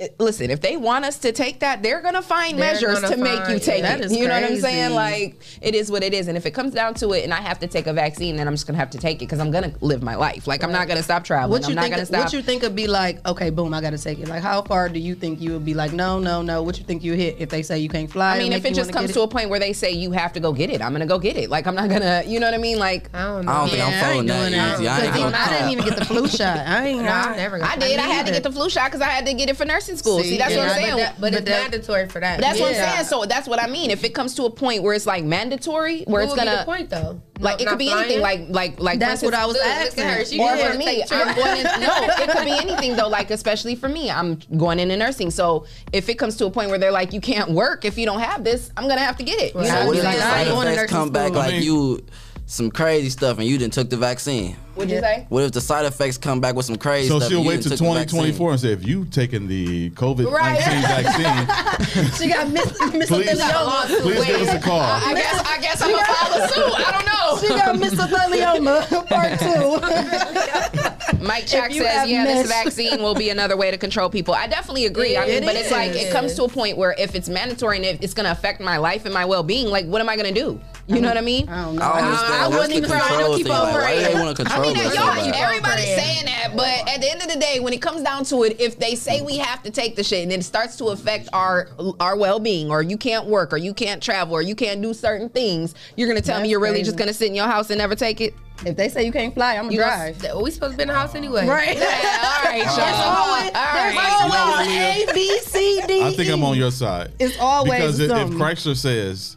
[0.00, 3.14] It- Listen, if they want us to take that, they're gonna find They're measures gonna
[3.16, 4.06] to make you find- take That it.
[4.06, 4.94] is You know what I'm saying?
[4.94, 6.26] Like it is what it is.
[6.28, 8.48] And if it comes down to it, and I have to take a vaccine, then
[8.48, 10.46] I'm just gonna have to take it because I'm gonna live my life.
[10.46, 11.50] Like I'm not gonna stop traveling.
[11.50, 11.94] what you I'm not think?
[11.96, 12.24] gonna stop.
[12.24, 13.26] What you think would be like?
[13.28, 14.28] Okay, boom, I got to take it.
[14.28, 15.92] Like, how far do you think you would be like?
[15.92, 16.62] No, no, no.
[16.62, 18.36] What you think you hit if they say you can't fly?
[18.36, 20.32] I mean, if it just comes get to a point where they say you have
[20.32, 21.50] to go get it, I'm gonna go get it.
[21.50, 22.78] Like I'm not gonna, you know what I mean?
[22.78, 23.52] Like I don't know.
[23.52, 24.74] I don't think I'm I following ain't that doing that.
[24.76, 24.88] easy.
[24.88, 26.58] I ain't Because I didn't even get the flu shot.
[26.58, 27.00] I ain't.
[27.10, 27.98] No, I, never I did.
[27.98, 29.89] I had to get the flu shot because I had to get it for nursing
[29.96, 30.20] school.
[30.22, 30.90] See, See, that's what yeah, I'm saying.
[30.92, 32.40] but that- But, it's that- mandatory for that.
[32.40, 33.04] that's what I'm saying.
[33.06, 33.90] So that's what I mean.
[33.90, 36.58] If it comes to a point where it's like mandatory, where What it's would gonna
[36.58, 37.20] the point though?
[37.40, 38.04] like No- it could be flying?
[38.04, 38.20] anything.
[38.22, 40.24] Like like like That's what I was instance- Look, look her.
[40.24, 41.80] She or did for me, I'm going in.
[41.80, 41.90] No,
[42.24, 43.08] it could be anything though.
[43.08, 45.30] Like especially for me, I'm going into nursing.
[45.30, 48.06] So if it comes to a point where they're like, you can't work if you
[48.06, 49.54] don't have this, I'm gonna have to get it.
[49.54, 49.68] You Right.
[49.68, 49.80] know?
[49.80, 51.38] So what if Like, the I side going to effects nursing come back school.
[51.38, 52.04] like I mean- you
[52.50, 54.56] some crazy stuff and you didn't took the vaccine?
[54.74, 55.02] What'd you Yeah.
[55.02, 55.26] say?
[55.28, 57.28] What if the side effects come back with some crazy So stuff?
[57.30, 58.20] So she'll wait didn't to took the vaccine?
[58.34, 60.58] 2024 and say, if you've taken the COVID Right.
[60.58, 60.82] 19
[61.84, 64.00] vaccine, she got Miss Miss please, Thelioma.
[64.02, 64.80] please give us a call.
[64.80, 66.74] I guess I guess I'm gonna follow suit.
[66.86, 67.16] I don't know.
[67.40, 71.24] She got mesothelioma part two.
[71.24, 74.08] Mike Chack If you says, have yeah, this vaccine will be another way to control
[74.10, 74.34] people.
[74.34, 75.16] I definitely agree.
[75.16, 77.76] I mean, It but it's like it comes to a point where if it's mandatory
[77.76, 80.08] and if it's going to affect my life and my well being, like, what am
[80.08, 80.60] I going to do?
[80.90, 81.48] You know what I mean?
[81.48, 81.82] I don't know.
[81.82, 82.34] I don't understand.
[82.34, 83.54] I What's wouldn't even try to keep thing?
[83.54, 85.34] on Like, why do they want to I mean, us y'all, bad?
[85.34, 85.98] everybody's Praying.
[86.00, 88.60] saying that, but at the end of the day, when it comes down to it,
[88.60, 91.68] if they say we have to take the shit and it starts to affect our
[92.00, 94.92] our well being, or you can't work, or you can't travel, or you can't do
[94.92, 96.84] certain things, you're gonna tell me you're really crazy.
[96.86, 98.34] just gonna sit in your house and never take it?
[98.66, 100.18] If they say you can't fly, I'm gonna You drive.
[100.20, 101.46] That- We supposed to be in the house anyway.
[101.46, 101.78] Right.
[101.78, 103.16] Yeah, all right, There's y'all.
[103.16, 104.58] always, All there's right.
[104.66, 106.02] always A, B, C, D.
[106.02, 107.12] I think I'm on your side.
[107.18, 108.28] It's always because if, if.
[108.30, 109.36] Chrysler says,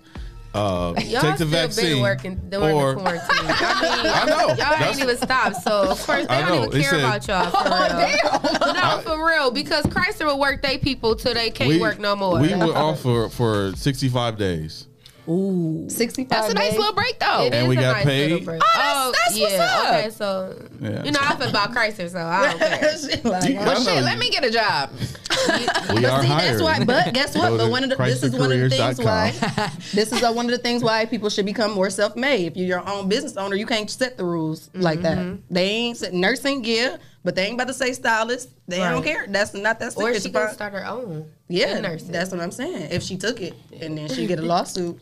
[0.53, 3.27] uh, Y'all take the still vaccine, been working during or the quarantine.
[3.29, 3.41] I
[4.03, 4.47] mean, I know.
[4.47, 5.57] Y'all That's- ain't even stopped.
[5.63, 8.73] So of course they I don't even care said- about y'all for real.
[8.73, 9.51] No, for real.
[9.51, 12.39] Because Chrysler will work they people till they can't we, work no more.
[12.39, 14.87] we were off for, for 65 days.
[15.27, 16.77] Ooh, 65 That's a nice days.
[16.79, 17.45] little break, though.
[17.45, 18.31] It And is we a got nice paid.
[18.45, 18.59] little.
[18.61, 19.63] Oh, that's- that's what's yeah.
[19.81, 19.87] up.
[19.95, 21.03] Okay, so Yeah.
[21.03, 22.97] you know I feel about Chrysler, so I don't care.
[22.97, 24.89] She like, You- oh, Well, shit, you- let me get a job.
[25.95, 26.59] We are See, hired.
[26.59, 26.83] that's why.
[26.83, 27.57] But guess what?
[27.57, 29.31] But one of the this is one of the things why
[29.93, 32.47] this is uh, one of the things why people should become more self-made.
[32.51, 35.37] If you're your own business owner, you can't set the rules like that.
[35.49, 38.49] They ain't set nursing, yeah, but they ain't about to say stylist.
[38.67, 39.25] They don't care.
[39.27, 41.25] That's not that Or she about- can start her own.
[41.49, 42.89] yeah, that's what I'm saying.
[42.91, 44.99] If she took it and then she get a lawsuit,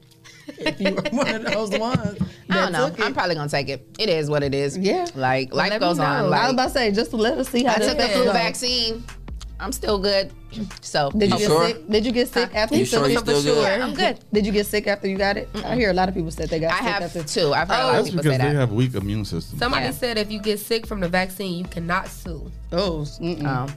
[0.58, 2.18] if you were one of those ones,
[2.50, 2.88] I don't know.
[2.88, 3.00] It.
[3.00, 3.88] I'm probably gonna take it.
[4.00, 4.78] It is what it is.
[4.78, 5.06] Yeah.
[5.16, 6.30] Like life goes on.
[6.30, 8.08] Like, I was about to say just to let us see how I took the
[8.10, 9.04] flu vaccine.
[9.60, 10.32] I'm still good.
[10.82, 11.68] So Did you You get sure?
[11.68, 11.88] sick?
[11.88, 13.36] Did you get sick after You you, sure you took it?
[13.42, 13.80] still good?
[13.82, 14.20] I'm good.
[14.34, 15.48] Did you get sick after you got it?
[15.64, 17.24] I hear a lot of people said they got I sick have after.
[17.24, 17.54] two.
[17.54, 19.60] I've heard a lot of That's people because say they have weak immune systems.
[19.60, 19.92] Somebody Yeah.
[19.92, 22.52] said if you get sick from the vaccine, you cannot sue.
[22.72, 23.46] Oh, mm-mm.
[23.46, 23.70] Um,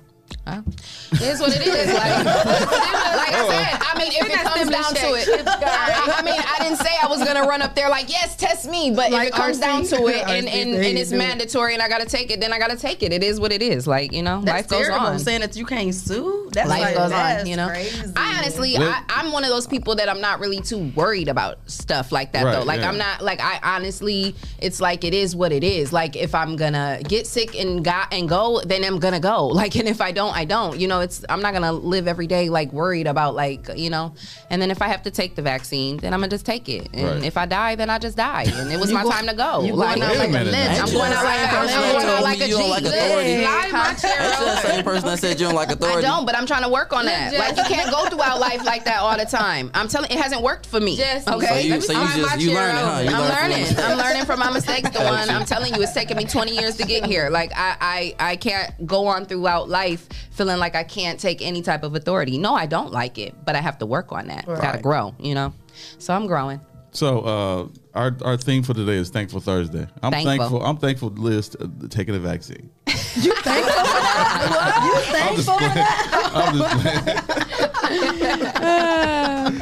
[0.47, 1.87] it is what it is.
[1.95, 5.41] Like, like I said, I mean, if it comes down to check.
[5.41, 8.37] it, I, I mean, I didn't say I was gonna run up there like, yes,
[8.37, 8.91] test me.
[8.91, 9.61] But Like if it comes RC.
[9.61, 11.19] down to it, and, and, and it's do it.
[11.19, 13.13] mandatory, and I gotta take it, then I gotta take it.
[13.13, 13.87] It is what it is.
[13.87, 15.07] Like you know, That's life goes terrible.
[15.07, 15.19] on.
[15.19, 16.51] Saying that you can't sue.
[16.53, 17.69] That's life like, goes that's on, you know.
[17.69, 18.13] Crazy.
[18.17, 21.59] I honestly, I, I'm one of those people that I'm not really too worried about
[21.71, 22.63] stuff like that Right, though.
[22.65, 22.89] Like yeah.
[22.89, 25.93] I'm not like I honestly, it's like it is what it is.
[25.93, 29.47] Like if I'm gonna get sick and got and go, then I'm gonna go.
[29.47, 30.79] Like and if I don't, I don't.
[30.79, 34.15] You know, it's I'm not gonna live every day like worried about like you know.
[34.51, 36.89] And then if I have to take the vaccine, then I'm gonna just take it.
[36.93, 37.25] And Right.
[37.25, 38.45] if I die, then I just die.
[38.47, 39.63] And it was my go- time to go.
[39.63, 40.85] you like going out like a minute now.
[40.85, 42.71] I'm going out like a, Person I'm that going out like me a you don't
[42.71, 43.45] like authority.
[43.45, 44.51] Lie my chair That's over.
[44.51, 45.99] the same person that said you don't like authority.
[45.99, 47.33] I don't, but I'm trying to work on that.
[47.35, 49.71] Like you can't go throughout life like that all the time.
[49.75, 50.97] I'm telling it hasn't worked for me.
[50.97, 51.47] Jesse, okay.
[51.47, 53.01] So you, Let so you slide just you learning, huh?
[53.05, 53.77] You I'm learn learning.
[53.79, 54.91] I'm learning from my mistakes.
[54.91, 57.31] The one I'm telling you, it's taken me 20 years to get here.
[57.31, 61.63] Like I, I, I can't go on throughout life feeling like I can't take any
[61.63, 62.39] type of authority.
[62.39, 64.47] No, I don't like it, but I have to work on that.
[64.47, 65.53] Got to grow, you know.
[65.99, 66.61] So I'm growing.
[66.93, 69.87] So uh, our our theme for today is Thankful Thursday.
[70.03, 70.37] I'm Thankful.
[70.37, 70.63] thankful.
[70.65, 72.71] I'm thankful Liz uh, taking the vaccine.
[72.87, 74.45] you thankful for that?
[74.51, 74.85] What?
[74.85, 74.93] You
[75.23, 75.75] I'm just thankful playing.
[75.75, 76.31] that?
[76.35, 78.55] I'm just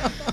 [0.03, 0.11] playing.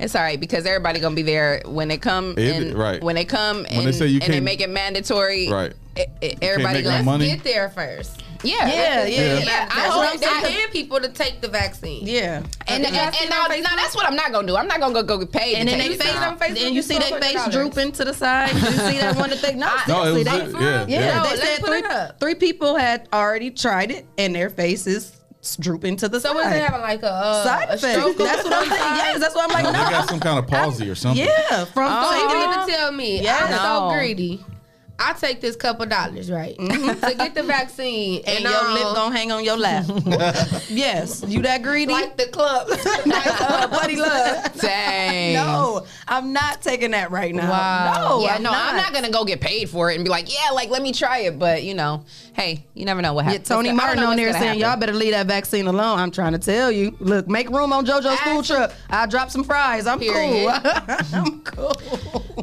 [0.00, 2.34] It's all right because everybody gonna be there when they come.
[2.36, 3.02] It- and right.
[3.02, 5.48] When they come When and, they say you and they can't- make it mandatory.
[5.48, 5.72] Right.
[5.96, 7.26] e- e- everybody make no gonna money.
[7.28, 8.22] Get there first.
[8.44, 8.66] Yeah.
[8.66, 9.38] Yeah, yeah, Yeah.
[9.38, 9.68] yeah.
[9.70, 10.42] I That's hope what I'm.
[10.44, 12.06] Paying people to take the vaccine.
[12.06, 12.42] Yeah.
[12.66, 14.56] And, and, and now, now that's what I'm not gonna do.
[14.56, 15.56] I'm not gonna go, go get paid.
[15.56, 16.36] And then take they it face, now.
[16.66, 18.52] and you see their face drooping to the side.
[18.54, 20.30] You see that one that they no, No, it was they,
[20.64, 21.22] yeah, yeah, yeah.
[21.30, 21.82] They said three
[22.20, 25.20] three people had already tried it and their faces
[25.60, 26.34] drooping to the So side.
[26.36, 27.82] was they having like a, uh, side a That's
[28.44, 28.96] what I'm saying.
[28.96, 29.64] Yes, that's what I'm like.
[29.66, 31.24] Oh, No, they got some kind of palsy or something.
[31.26, 33.38] yeah, from So you so mean to tell me Yeah.
[33.44, 33.90] I'm No.
[33.90, 34.44] so greedy?
[34.98, 38.94] I take this couple dollars, right, to get the vaccine, and and, your um, lip
[38.94, 39.84] gonna hang on your lap.
[40.68, 41.92] yes, you that greedy?
[41.92, 42.68] like the club.
[43.06, 44.60] like uh, Buddy Love.
[44.60, 45.34] Dang.
[45.34, 47.50] No, I'm not taking that right now.
[47.50, 48.08] Wow.
[48.08, 48.70] No, yeah, I'm no, not.
[48.70, 50.92] I'm not gonna go get paid for it and be like, yeah, like let me
[50.92, 51.38] try it.
[51.38, 53.48] But you know, hey, you never know what Yeah, happens.
[53.48, 55.98] Tony I don't Martin on there saying y'all better leave that vaccine alone.
[55.98, 56.96] I'm trying to tell you.
[57.00, 58.72] Look, make room on JoJo's food truck.
[58.90, 59.86] I'll drop some fries.
[59.86, 60.62] I'm Period.
[60.62, 60.74] cool.
[61.12, 61.72] I'm cool.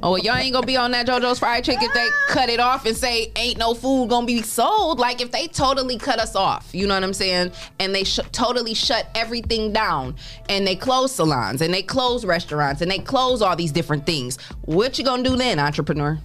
[0.03, 2.59] Oh, well, y'all ain't gonna be on that JoJo's fried chicken if they cut it
[2.59, 4.99] off and say ain't no food gonna be sold.
[4.99, 7.51] Like if they totally cut us off, you know what I'm saying?
[7.79, 10.15] And they sh- totally shut everything down
[10.49, 14.37] and they close salons and they close restaurants and they close all these different things.
[14.61, 16.19] What you gonna do then, entrepreneur?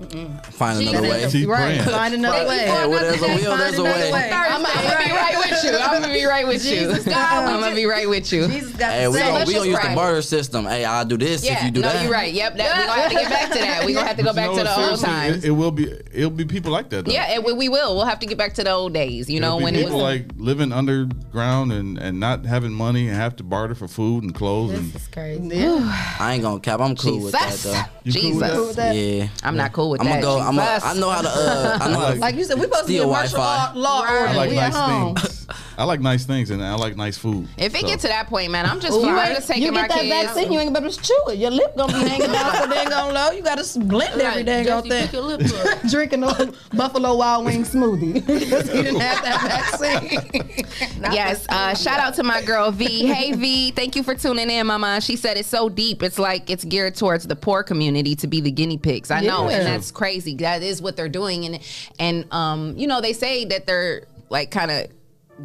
[0.00, 1.28] Find another way.
[1.30, 1.78] Keep right.
[1.78, 1.82] praying.
[1.82, 2.64] Find another way.
[2.64, 4.12] Yeah, well, there's a will, Find there's a way.
[4.12, 4.30] way.
[4.32, 5.70] I'm, I'm gonna be right with you.
[5.78, 6.70] I'm gonna be right with you.
[6.70, 8.46] Jesus God, I'm gonna be right with you.
[8.46, 9.20] Jesus got Hey, we say.
[9.20, 10.64] gonna, we gonna just use the barter system.
[10.64, 12.02] Hey, I'll do this if you do no, that.
[12.02, 12.32] you're right.
[12.32, 13.84] Yep, that, we gonna have to get back to that.
[13.84, 15.44] We gonna have to go But you back know to the old times.
[15.44, 15.90] It, it will be.
[16.12, 17.04] It'll be people like that.
[17.04, 17.12] Though.
[17.12, 17.94] yeah, it, we, we will.
[17.96, 19.28] We'll have to get back to the old days.
[19.28, 20.02] You know There'll be when it people was.
[20.02, 24.34] like living underground and, and not having money and have to barter for food and
[24.34, 24.72] clothes.
[24.72, 25.66] And This is crazy.
[25.66, 26.80] I ain't gonna cap.
[26.80, 27.82] I'm cool with that though.
[28.04, 28.40] You cool with Jesus.
[28.40, 28.60] that?
[28.60, 28.94] with that?
[28.96, 29.28] Yeah.
[29.42, 30.22] I'm not cool with I'm that.
[30.22, 30.40] gonna go.
[30.40, 30.84] I'm gonna, Jesus.
[30.84, 31.28] I know how to.
[31.28, 32.18] Uh, I know how to.
[32.20, 33.78] Like you said, we supposed to be a martial law, Wi-Fi.
[33.78, 34.12] law Right.
[34.20, 34.28] order.
[34.28, 35.16] I like we at nice home.
[35.16, 35.46] things.
[35.78, 37.48] I like nice things and I like nice food.
[37.56, 39.14] If it So, gets to that point, man, I'm just You, fine.
[39.18, 40.26] I'm ain't- just taking you my get that kids.
[40.26, 41.38] vaccine, you ain't gonna be able to chew it.
[41.38, 43.30] Your lip gonna be hanging down so dang on low.
[43.30, 45.02] You gotta blend every dang on thing.
[45.04, 45.82] pick your lip up.
[45.90, 49.40] Drinking a Buffalo Wild Wing smoothie because he didn't have that
[49.80, 50.66] vaccine.
[51.12, 53.06] Yes, uh, shout out to my girl V.
[53.06, 55.00] Hey V, thank you for tuning in, Mama.
[55.00, 56.02] She said it's so deep.
[56.02, 59.10] It's like it's geared towards the poor community to be the guinea pigs.
[59.10, 59.56] I know, Yeah.
[59.58, 60.34] and that's crazy.
[60.36, 61.60] That is what they're doing, and
[61.98, 64.86] and um, you know, they say that they're like kind of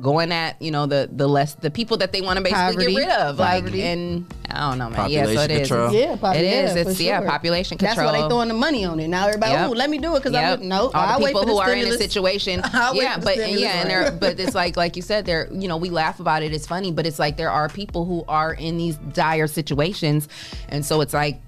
[0.01, 2.95] going at you know the the less the people that they want to basically Poverty.
[2.95, 3.83] get rid of, like Poverty.
[3.83, 5.09] and I don't know, man.
[5.09, 5.67] Yeah, so it Population is.
[5.69, 5.93] control.
[5.93, 6.75] Yeah, probably, It is.
[6.75, 7.29] Yeah, It's for yeah, sure.
[7.29, 8.11] population That's control.
[8.13, 9.07] why they throwing the money on it.
[9.07, 9.69] Now everybody, Yep.
[9.69, 10.59] oh, let me do it because Yep.
[10.59, 10.77] I'm no.
[10.87, 11.95] all I'll the wait people for the who are in stimulus.
[12.01, 12.61] a situation.
[12.73, 14.19] I'll yeah, but stimulus, yeah, and right.
[14.19, 16.53] they're but it's like like you said, they're you know we laugh about it.
[16.53, 20.27] It's funny, but it's like there are people who are in these dire situations,
[20.67, 21.39] and so it's like.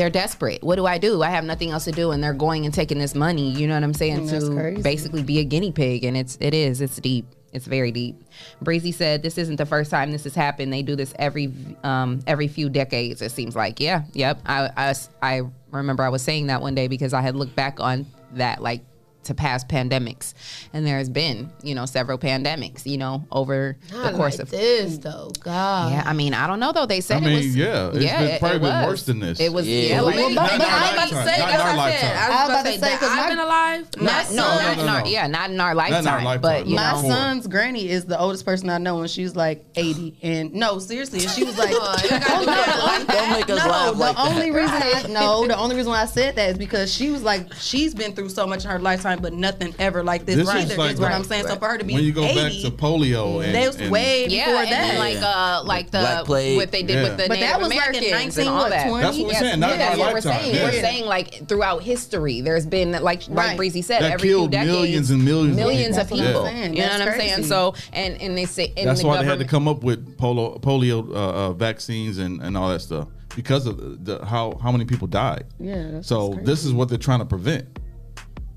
[0.00, 0.62] They're desperate.
[0.62, 1.22] What do I do?
[1.22, 3.50] I have nothing else to do, and they're going and taking this money.
[3.50, 4.28] You know what I'm saying?
[4.28, 4.80] That's to crazy.
[4.80, 7.26] basically be a guinea pig, and it's it is it's deep.
[7.52, 8.16] It's very deep.
[8.62, 10.72] Breezy said, "This isn't the first time this has happened.
[10.72, 11.52] They do this every
[11.84, 13.20] um, every few decades.
[13.20, 14.40] It seems like, yeah, yep.
[14.46, 17.78] I, I I remember I was saying that one day because I had looked back
[17.78, 18.80] on that like
[19.24, 20.32] to past pandemics,
[20.72, 24.44] and there has been you know several pandemics you know over Not the course like
[24.44, 25.30] of this though.
[25.40, 25.92] God.
[25.92, 26.86] yeah, I mean, I don't know though.
[26.86, 27.56] They said I it mean, was.
[27.56, 29.38] yeah, it's yeah, been probably it been worse than this.
[29.40, 29.68] It was.
[29.68, 29.80] Yeah.
[29.80, 31.26] Yeah, Well, like, Not but in I was about to lifetime.
[31.26, 32.16] say, Not in That's our what I said.
[32.16, 32.16] lifetime.
[32.20, 33.88] I was I was about to about say to say, that 'cause I've been alive.
[33.96, 35.06] not, Not no, no, not no, in our, no.
[35.10, 36.24] yeah, not in our in our lifetime.
[36.24, 36.76] lifetime, But you.
[36.76, 40.16] My know, son's granny is the oldest person I know, and she's like 80.
[40.22, 43.04] And no, seriously, and she was like, Oh, you gotta do that.
[43.08, 46.06] Don't make us no, laugh the only reason I no, the only reason why I
[46.06, 49.09] said that is because she was like, she's been through so much in her lifetime,
[49.18, 51.42] but nothing ever like this, This right is like- is what Right, I'm saying.
[51.44, 51.58] So right.
[51.58, 53.90] for her to be when you go 80, back to polio and, they was and
[53.90, 54.88] way yeah, before and that.
[54.88, 56.56] then like uh, like the Black plague.
[56.56, 58.62] what they did with the But Native that was like in Americans 19, and all
[58.62, 58.88] what, that.
[58.88, 59.02] 20?
[59.02, 59.60] That's what we're Yes, saying.
[59.60, 60.42] Not yeah, in that's our what we're lifetime.
[60.42, 60.54] saying.
[60.54, 60.64] Yeah.
[60.64, 64.50] We're saying like throughout history, there's been like like Breezy said, That every few killed
[64.52, 66.24] decades, millions and millions of millions of people.
[66.26, 66.42] people.
[66.42, 66.74] That's what I'm saying.
[66.74, 67.44] You know what I'm saying?
[67.44, 70.58] So and and they say and That's why they had to come up with polo,
[70.58, 71.14] polio uh,
[71.48, 75.44] uh, vaccines and, and all that stuff because of the how how many people died.
[75.58, 77.66] Yeah, So just this is what they're trying to prevent.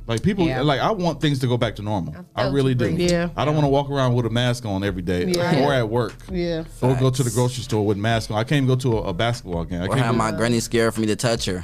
[0.06, 0.62] Like people, Yeah.
[0.62, 2.14] like I want things to go back to normal.
[2.36, 2.89] I, felt really do.
[2.89, 3.30] Yeah.
[3.38, 5.66] I don't want to walk around with a mask on every day Yeah.
[5.66, 6.14] or at work.
[6.30, 6.66] Yeah.
[6.82, 8.38] Or go to the grocery store with a mask on.
[8.38, 9.82] I can't even go to a, a basketball game.
[9.82, 11.64] I Or can't have go- my granny scared for me to touch her.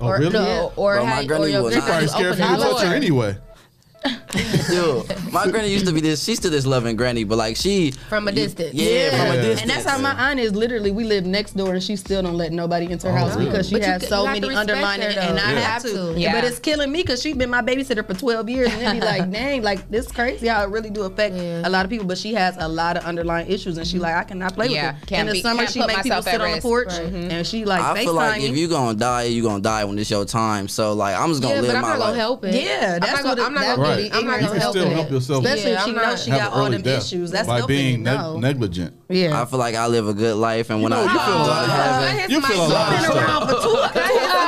[0.00, 0.32] oh Or, really?
[0.32, 2.56] no, or, Bro, my had, or granny your was She probably scared open for you
[2.58, 3.36] the to touch her anyway.
[4.68, 6.24] Dude, my granny used to be this.
[6.24, 8.74] She's still this loving granny, but like she From a distance.
[8.74, 9.60] Yeah, from a distance.
[9.62, 10.54] And that's how my aunt is.
[10.54, 13.34] Literally, we live next door, and she still don't let nobody into her Oh, house
[13.36, 13.46] really?
[13.50, 15.38] because she But has so you have to many respect underlying, her, and.
[15.38, 15.92] I You have have to.
[16.14, 16.14] to.
[16.20, 16.32] Yeah.
[16.32, 19.06] But it's killing me because she's been my babysitter for 12 years, and it be
[19.06, 21.62] like, dang, like this crazy how it really do affect Yeah.
[21.66, 22.06] a lot of people.
[22.06, 24.92] But she has a lot of underlying issues, and she like, I cannot play Yeah,
[24.94, 25.06] with it.
[25.06, 26.88] can't In the be- summer, she put make people myself at sit on the porch,
[26.88, 27.02] Right.
[27.06, 27.30] Mm-hmm.
[27.30, 28.62] and she like I feel like if you.
[28.62, 30.68] you gonna die, you gonna die when it's your time.
[30.68, 32.08] So like I'm just gonna Yeah, live but I'm my not life.
[32.10, 32.54] gonna help it.
[32.54, 34.08] Yeah, that's what I'm not gonna would be.
[34.10, 34.42] be I'm not ignorant.
[34.42, 34.92] You can help still it.
[34.92, 35.44] help yourself.
[35.44, 37.30] Especially Yeah, if she I'm knows she got all early them death issues.
[37.30, 38.94] That's by being to neg- negligent.
[39.08, 39.40] Yeah.
[39.40, 41.34] I feel like I live a good life, and when know, I you die, feel
[41.34, 41.64] I a go lot.
[41.64, 42.18] to heaven.
[42.18, 43.94] Here's You my feel a lot of been around stuff.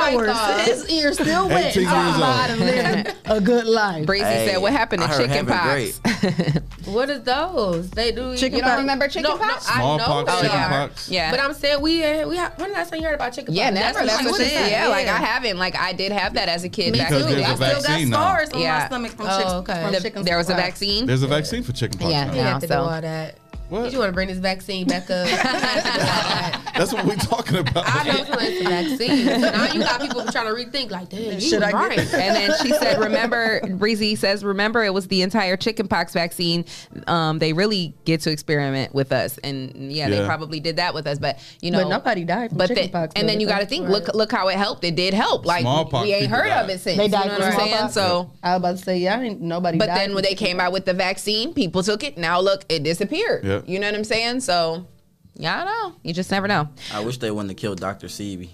[0.05, 0.65] For two, two hours.
[0.65, 1.65] His ears still wet.
[1.77, 2.59] 18 years Talking old.
[2.61, 4.05] living a good life.
[4.05, 7.91] Breezy Hey, said, "What happened to I heard chicken heaven pox?" What is those?
[7.91, 8.35] They do.
[8.35, 9.67] Chicken you don't know- remember chicken no, pox?
[9.67, 10.69] No, I know Smallpox, they chicken are.
[10.87, 11.09] pox.
[11.09, 13.33] yeah, But I'm saying we uh, we ha- when the last time you heard about
[13.33, 13.75] chicken yeah, pox?
[13.79, 13.99] never.
[13.99, 14.59] what That's she what was she said.
[14.59, 15.07] saying, Yeah, like.
[15.07, 15.57] I haven't.
[15.57, 16.93] Like I did have that as a kid.
[16.93, 17.15] Me back too.
[17.17, 17.43] in the There's day.
[17.45, 18.79] a I still got vaccine scars on Yeah.
[18.79, 19.99] my stomach from, Oh, chick- okay.
[20.01, 21.05] chicken there was a vaccine.
[21.05, 22.11] There's a vaccine for chickenpox.
[22.11, 22.25] Yeah.
[22.25, 22.33] now.
[22.33, 22.59] Yeah.
[22.59, 23.37] so- all that.
[23.69, 23.83] What?
[23.83, 25.27] Did You want to bring this vaccine back up?
[26.75, 27.83] That's what we're talking about.
[27.85, 29.25] I know it's a vaccine.
[29.41, 30.91] So now you got people trying to rethink.
[30.91, 31.99] Like, damn, you Should was I get right.
[32.13, 36.65] and then she said, "Remember, Breezy says, remember, it was the entire chickenpox vaccine.
[37.07, 41.05] Um, they really get to experiment with us, and yeah, they probably did that with
[41.05, 41.19] us.
[41.19, 43.13] But you know, But nobody died from But then, chickenpox.
[43.15, 44.83] and then you got to think, look, look how it helped.
[44.83, 45.45] It did help.
[45.45, 46.97] Like Smallpox we ain't people heard of it since.
[46.97, 47.69] They you died know from what I'm saying?
[47.89, 47.93] smallpox?
[47.93, 49.77] So." I was about to say, yeah, ain't nobody.
[49.77, 52.17] But died then when they came out with the vaccine, people took it.
[52.17, 53.43] Now look, it disappeared.
[53.43, 53.58] Yeah.
[53.67, 54.41] You know what I'm saying?
[54.41, 54.87] So,
[55.35, 55.99] yeah, I don't know.
[56.03, 56.69] You just never know.
[56.93, 58.07] I wish they wouldn't have killed Dr.
[58.07, 58.49] Sebi.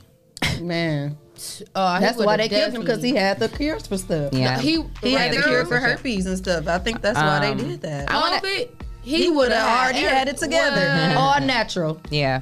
[0.62, 1.18] man,
[1.74, 4.34] Uh, that's why they killed him because he had the cures for stuff.
[4.34, 4.60] Yeah.
[4.60, 6.68] He he had the cure for herpes and stuff.
[6.68, 8.10] I think that's why Um, they did that.
[8.10, 8.70] I wanna- COVID,
[9.02, 12.00] he would have already had it together, all natural.
[12.10, 12.42] Yeah.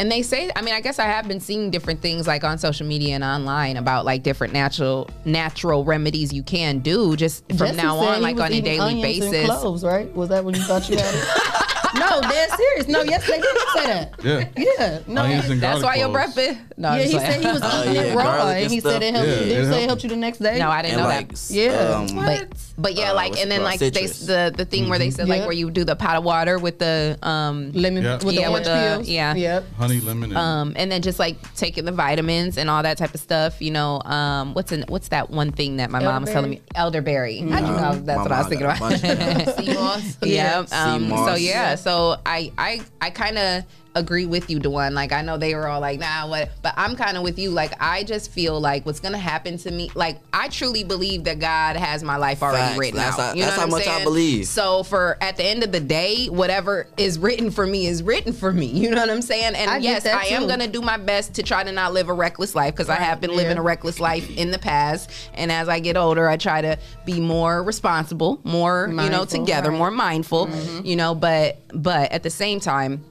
[0.00, 2.56] And they say, I mean, I guess I have been seeing different things like on
[2.56, 7.58] social media and online about like different natural natural remedies you can do just from
[7.58, 9.44] Jesse now on, like on a daily basis.
[9.44, 10.10] Cloves, right?
[10.14, 11.76] Was that when you thought you had it?
[11.94, 12.88] no, dead serious.
[12.88, 14.14] No, yes, they did say that.
[14.22, 14.48] Yeah.
[14.56, 15.22] Yeah, no.
[15.22, 16.34] Onions and That's garlic why your cloves.
[16.34, 16.56] breath is.
[16.76, 18.72] No, yeah, he like- said he was Oh, eating yeah, it raw, garlic and and
[18.72, 19.02] he said stuff.
[19.02, 19.28] it helped.
[19.28, 20.58] Yeah, did it you say it helped helped you the next day?
[20.58, 21.32] No, I didn't And know like, that.
[21.34, 21.70] s- Yeah.
[21.72, 23.70] um, But but yeah, uh, like what's and then called?
[23.70, 24.20] like they Citrus.
[24.26, 25.46] the the thing where they said like Yeah.
[25.46, 28.14] where you do the pot of water with the um lemon Yeah.
[28.24, 29.08] with Yeah, the with orange the- peels.
[29.08, 29.34] yeah.
[29.34, 29.64] Yep.
[29.76, 33.12] honey, lemon, and um and then just like taking the vitamins and all that type
[33.14, 33.60] of stuff.
[33.60, 36.62] You know, um what's an, what's that one thing that my mom was telling me?
[36.74, 37.38] Elderberry.
[37.40, 39.56] How'd you know that's My what I was mom thinking got a bunch of about?
[39.64, 40.16] Sea moss.
[40.22, 40.64] yeah.
[40.64, 41.40] Sea Um, so moss.
[41.40, 43.64] yeah, so I I I kind of
[43.94, 44.94] agree with you, Dewan.
[44.94, 46.50] Like I know they were all like, nah, what?
[46.62, 47.50] But I'm kind of with you.
[47.50, 49.90] Like I just feel like what's gonna happen to me.
[49.94, 52.78] Like I truly believe that God has my life already Facts.
[52.78, 53.20] written That's out.
[53.20, 54.46] how- you know that's what how I'm much I believe.
[54.46, 58.32] So for at the end of the day, whatever is written for me is written
[58.32, 58.66] for me.
[58.80, 59.54] You know what I'm saying?
[59.56, 60.48] And I yes, I am too.
[60.48, 63.20] gonna do my best to try to not live a reckless life because I have
[63.20, 65.10] been living a reckless life in the past.
[65.34, 69.70] And as I get older, I try to be more responsible, more you know together,
[69.70, 69.78] right.
[69.78, 70.46] more mindful.
[70.46, 70.86] Mm-hmm.
[70.86, 73.04] You know, but but at the same time.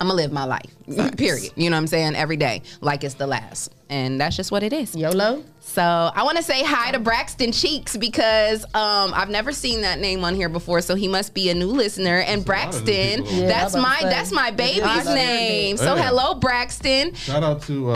[0.00, 0.70] I'm gonna live my life.
[1.16, 1.52] Period.
[1.56, 2.14] You know what I'm saying?
[2.16, 4.94] Every day, like it's the last, and that's just what it is.
[4.94, 5.42] YOLO.
[5.60, 9.98] So I want to say hi to Braxton Cheeks because um, I've never seen that
[9.98, 10.80] name on here before.
[10.80, 12.20] So he must be a new listener.
[12.20, 13.24] And Braxton.
[13.26, 14.08] Yeah, that's my about to say.
[14.08, 15.14] that's my baby's Yeah.
[15.14, 15.76] name.
[15.76, 16.04] So Yeah.
[16.08, 17.12] hello, Braxton.
[17.14, 17.94] shout out to uh,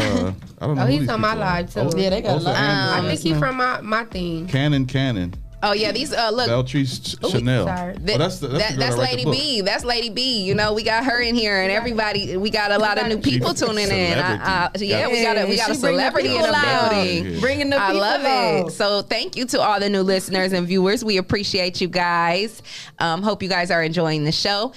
[0.60, 0.82] I don't know.
[0.82, 1.46] Oh, who he's these on my people are.
[1.46, 1.80] live, too.
[1.80, 2.56] Osa- Yeah, they got a lot.
[2.56, 3.04] Andrews.
[3.04, 4.46] I think he from my my thing.
[4.48, 5.34] Cannon Cannon.
[5.62, 6.48] Oh yeah, these uh look.
[6.48, 7.66] Beltrice Ooh, Chanel.
[7.66, 7.94] sorry.
[7.96, 9.34] Oh, that's the, that's that, the girl that's that the Lady book.
[9.34, 9.60] B.
[9.60, 10.42] That's Lady B.
[10.42, 12.36] You know, we got her in here, and everybody.
[12.36, 14.18] We got a lot of new people She's tuning in.
[14.18, 16.90] Uh, uh, yeah, we got a we got a She bring celebrity in the people
[16.90, 17.40] building.
[17.40, 18.68] Bringing the I love out.
[18.68, 18.72] it.
[18.72, 21.04] So thank you to all the new listeners and viewers.
[21.04, 22.62] We appreciate you guys.
[22.98, 24.72] Um, hope you guys are enjoying the show.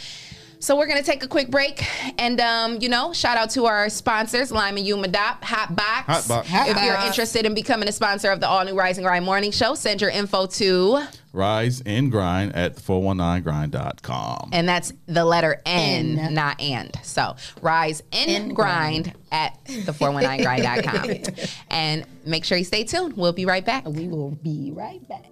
[0.66, 1.86] So we're gonna take a quick break,
[2.20, 6.08] and um, you know, shout out to our sponsors, Lima Umadop, Hot Box.
[6.08, 6.50] Hot Box.
[6.52, 9.52] if you're interested in becoming a sponsor of the All New Rise and Grind Morning
[9.52, 11.04] Show, send your info to,
[11.34, 14.50] Rise and grind at 419grind.com.
[14.54, 16.92] and that's the letter N, not and.
[17.04, 21.36] So rise and, grind at the 419grind.com.
[21.70, 23.16] and make sure you stay tuned.
[23.16, 23.86] We'll be right back.
[23.88, 25.26] We will be right back.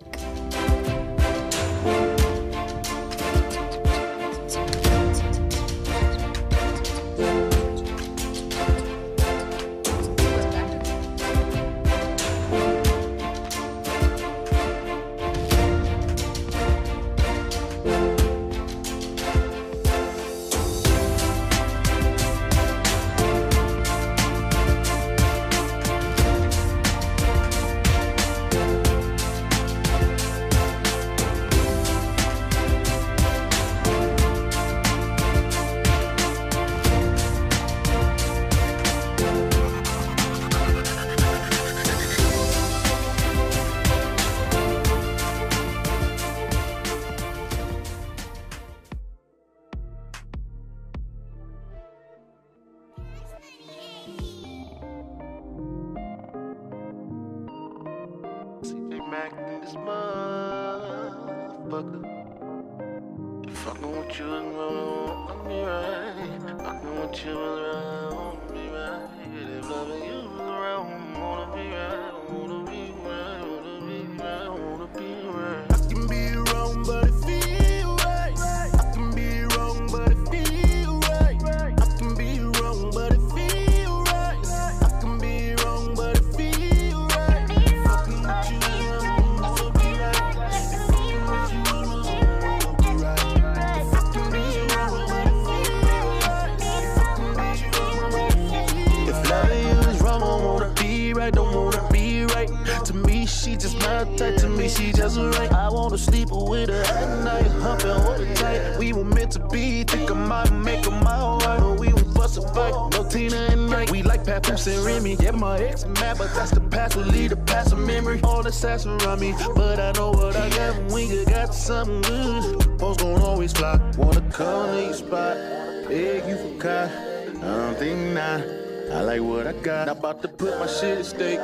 [130.13, 131.39] About to put my shit stake.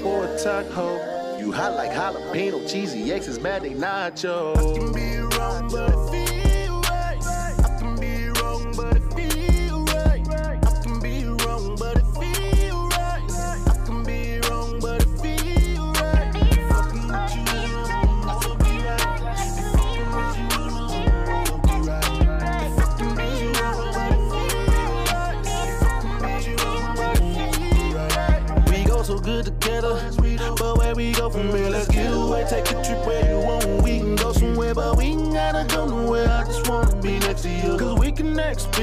[0.00, 1.38] Pour a taco.
[1.38, 2.70] You hot like jalapeno.
[2.70, 4.56] Cheesy X is mad, they nacho.
[4.56, 6.41] I can be wrong, but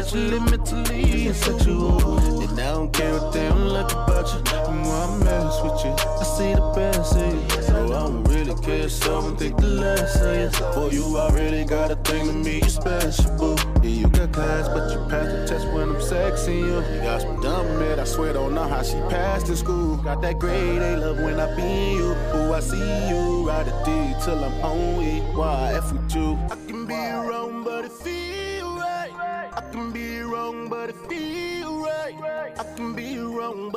[0.10, 2.18] spiritually, mentally, and sexual.
[2.42, 4.42] And I don't care what they don't like about you.
[4.42, 7.62] The more I mess with you, I see the best in you.
[7.64, 10.74] So I don't really care, so I don't think the less of you.
[10.74, 13.56] For you, really got a thing to me, you special, boo.
[13.84, 16.96] Yeah, you got class, but you passed the test when I'm sexing you.
[16.96, 19.98] You got some dumb man, I swear don't know how she passed in school.
[19.98, 22.16] Got that grade, they love when I be you.
[22.36, 25.20] Ooh, I see you, ride a D till I'm on E.
[25.36, 26.38] Why F with you?
[26.50, 26.56] I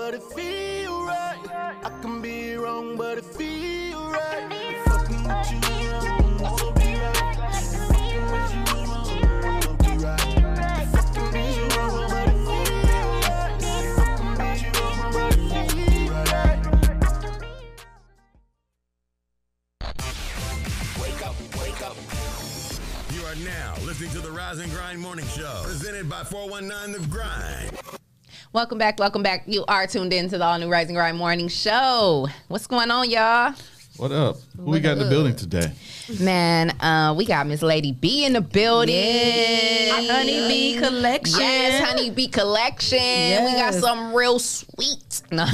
[0.05, 1.39] but it feel right.
[1.85, 4.77] I can be wrong, but it feel right.
[4.85, 5.61] Fucking with you,
[6.43, 7.37] wanna be right.
[7.63, 8.73] Fucking with you,
[9.47, 10.39] wanna be right.
[10.83, 11.47] If I can be
[12.03, 12.99] but it feel
[13.31, 13.55] right.
[13.63, 14.51] If I can be
[15.15, 16.63] but it feel right.
[23.15, 27.09] You are now listening to the Rise and Grind Morning Show, presented by 419 The
[27.09, 28.02] Grind.
[28.55, 29.45] Welcome back, welcome back.
[29.47, 32.29] You are tuned in to the All New Rise and Grind Morning Show.
[32.49, 33.55] What's going on, y'all?
[33.99, 34.37] What up?
[34.57, 35.71] Who we got in the building today?
[36.19, 38.95] Man, uh, we got Miss Lady B in the building.
[40.09, 41.39] Honey Bee Collection.
[41.41, 42.99] Yes, Honey Bee Collection.
[42.99, 43.81] We got Yes.
[43.81, 45.45] something real sweet No.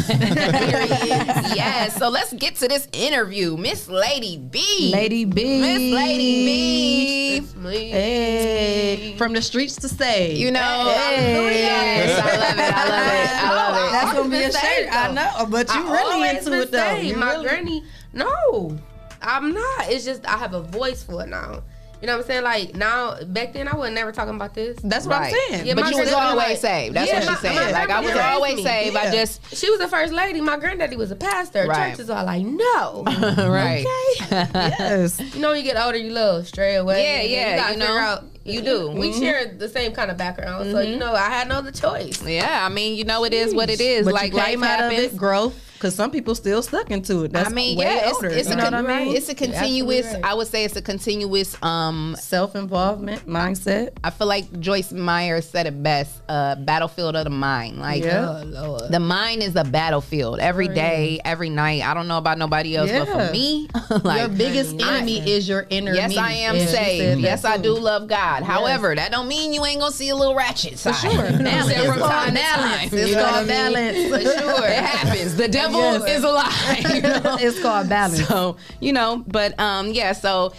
[1.54, 1.96] yes.
[1.98, 3.56] So let's get to this interview.
[3.56, 4.90] Miss Lady B.
[4.92, 5.60] Lady B.
[5.60, 7.90] Miss Lady B.
[7.90, 10.34] Hey, from the streets to say.
[10.34, 11.60] You know, Hey.
[11.64, 12.72] yes, I love it.
[12.72, 13.30] I love it.
[13.42, 13.92] I love it.
[13.92, 14.94] That's gonna be a Always the same, shirt.
[14.94, 16.78] I know, but you I really into it though.
[16.78, 18.76] saying, My really- granny, no,
[19.22, 19.88] I'm not.
[19.90, 21.62] It's just I have a voice for it now.
[22.00, 22.44] You know what I'm saying?
[22.44, 24.78] Like now, back then I was never talking about this.
[24.84, 25.34] That's what Right.
[25.34, 25.66] I'm saying.
[25.66, 26.94] Yeah, but my you was always like- saved.
[26.94, 27.72] That's Yeah, what she's my- saying.
[27.72, 28.70] like I was grandmother always raised me.
[28.70, 28.96] saved.
[28.96, 30.40] I just She was the first lady.
[30.40, 31.66] My granddaddy was a pastor.
[31.66, 31.90] Right.
[31.90, 33.02] Churches are like, no.
[33.04, 33.84] right.
[34.22, 34.46] Okay.
[34.78, 35.18] Yes.
[35.34, 37.02] You know, when you get older, you love stray away.
[37.02, 38.90] Yeah, yeah, You, gotta you know, figure out, you do.
[38.92, 39.18] We Mhm.
[39.18, 42.22] share the same kind of background, so you know, I had no other choice.
[42.24, 44.04] Yeah, I mean, you know, it is what it is.
[44.04, 45.06] But like you came life out happens.
[45.06, 45.54] of it, growth.
[45.78, 47.32] Because some people still stuck into it.
[47.32, 48.26] That's I mean, way yeah, older.
[48.26, 49.16] it's, it's you a con- what I mean?
[49.16, 50.06] it's a continuous.
[50.06, 50.24] absolutely right.
[50.24, 51.56] I would say it's a continuous.
[51.62, 53.90] Um, Self involvement mindset.
[54.02, 56.20] I feel like Joyce Meyer said it best.
[56.28, 57.78] Uh, battlefield of the mind.
[57.78, 58.40] Like Yeah.
[58.40, 58.90] Oh Lord.
[58.90, 61.82] the mind is a battlefield every day, every night.
[61.86, 63.68] I don't know about nobody else, but for me,
[64.02, 66.18] like your biggest enemy is your inner Yes, me.
[66.18, 67.18] I am Yeah, saved.
[67.18, 68.42] that Yes, I do love God.
[68.42, 70.96] However, that don't mean you ain't gonna see a little ratchet side.
[70.96, 71.12] For sure.
[71.12, 71.78] You know what I'm saying?
[71.80, 72.92] It's From called balance.
[72.92, 73.48] It's called what I mean?
[73.48, 74.08] balance.
[74.08, 75.36] For sure, it happens.
[75.36, 76.08] The devil Yes.
[76.18, 76.82] is a lie.
[76.94, 77.36] You know?
[77.40, 78.26] It's called balance.
[78.26, 80.12] So you know, but um, yeah.
[80.12, 80.52] So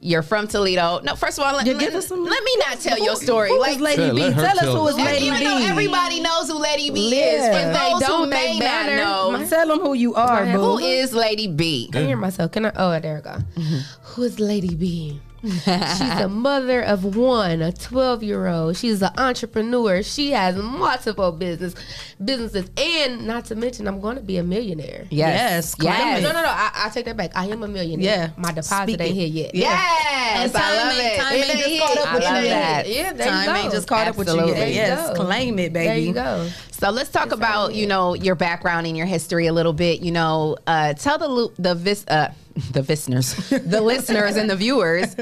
[0.00, 1.00] you're from Toledo.
[1.02, 3.48] No, first of all, let, let, some- let me not tell your story.
[3.48, 4.20] Who like is Lady Yeah, B?
[4.20, 5.06] let Tell us tell who the is.
[5.06, 5.44] Lady even B.
[5.46, 7.24] though everybody knows who Lady B Yeah.
[7.24, 10.44] is, for they those who don't, may they not know, Tell them who you are,
[10.44, 10.64] Who boo.
[10.76, 11.88] who is Lady B?
[11.94, 12.52] I hear myself.
[12.52, 12.72] Can I?
[12.76, 13.38] Oh, there we go.
[14.02, 15.20] Who is Lady B?
[15.44, 18.76] She's a mother of one, a 12 year old.
[18.76, 20.02] She's an entrepreneur.
[20.02, 21.74] She has multiple business
[22.24, 25.06] businesses, and not to mention, I'm going to be a millionaire.
[25.10, 26.22] Yes, claim yes.
[26.22, 26.48] No, no, no.
[26.48, 27.32] I, I take that back.
[27.34, 28.04] I am a millionaire.
[28.06, 28.30] Yeah.
[28.36, 29.54] My deposit Speak ain't here yet.
[29.54, 29.70] Yeah.
[29.70, 31.20] Yes, And I time love ain't- it.
[31.20, 32.88] time ain't just caught up with you yet.
[32.88, 33.54] Yeah, there you Time go.
[33.54, 34.58] ain't just caught up with you Absolutely.
[34.58, 34.58] yet.
[34.58, 35.86] There you Yes, claim it, baby.
[35.86, 36.48] There you go.
[36.72, 40.00] So let's talk about you know your background and your history a little bit.
[40.00, 44.56] You know, uh, tell the lu- the vis uh, the listeners, the listeners and the
[44.56, 45.16] viewers,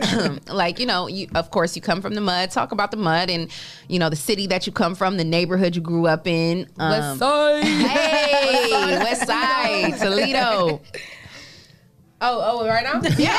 [0.48, 2.50] like you know, you of course you come from the mud.
[2.50, 3.50] Talk about the mud and
[3.88, 6.68] you know the city that you come from, the neighborhood you grew up in.
[6.78, 7.64] Um, West Side.
[7.64, 10.80] Hey, West Side, Toledo.
[12.24, 13.00] Oh, oh, right now?
[13.18, 13.32] Yeah,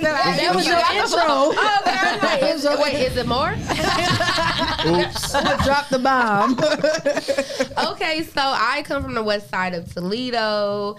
[0.00, 1.18] That was You your got the intro.
[1.22, 1.50] Oh,
[1.82, 1.90] okay.
[1.92, 1.94] I
[2.52, 3.50] was like, is, wait, is it more?
[4.86, 5.32] Oops.
[5.64, 6.58] Drop the bomb.
[7.92, 10.96] okay, so I come from the west side of Toledo.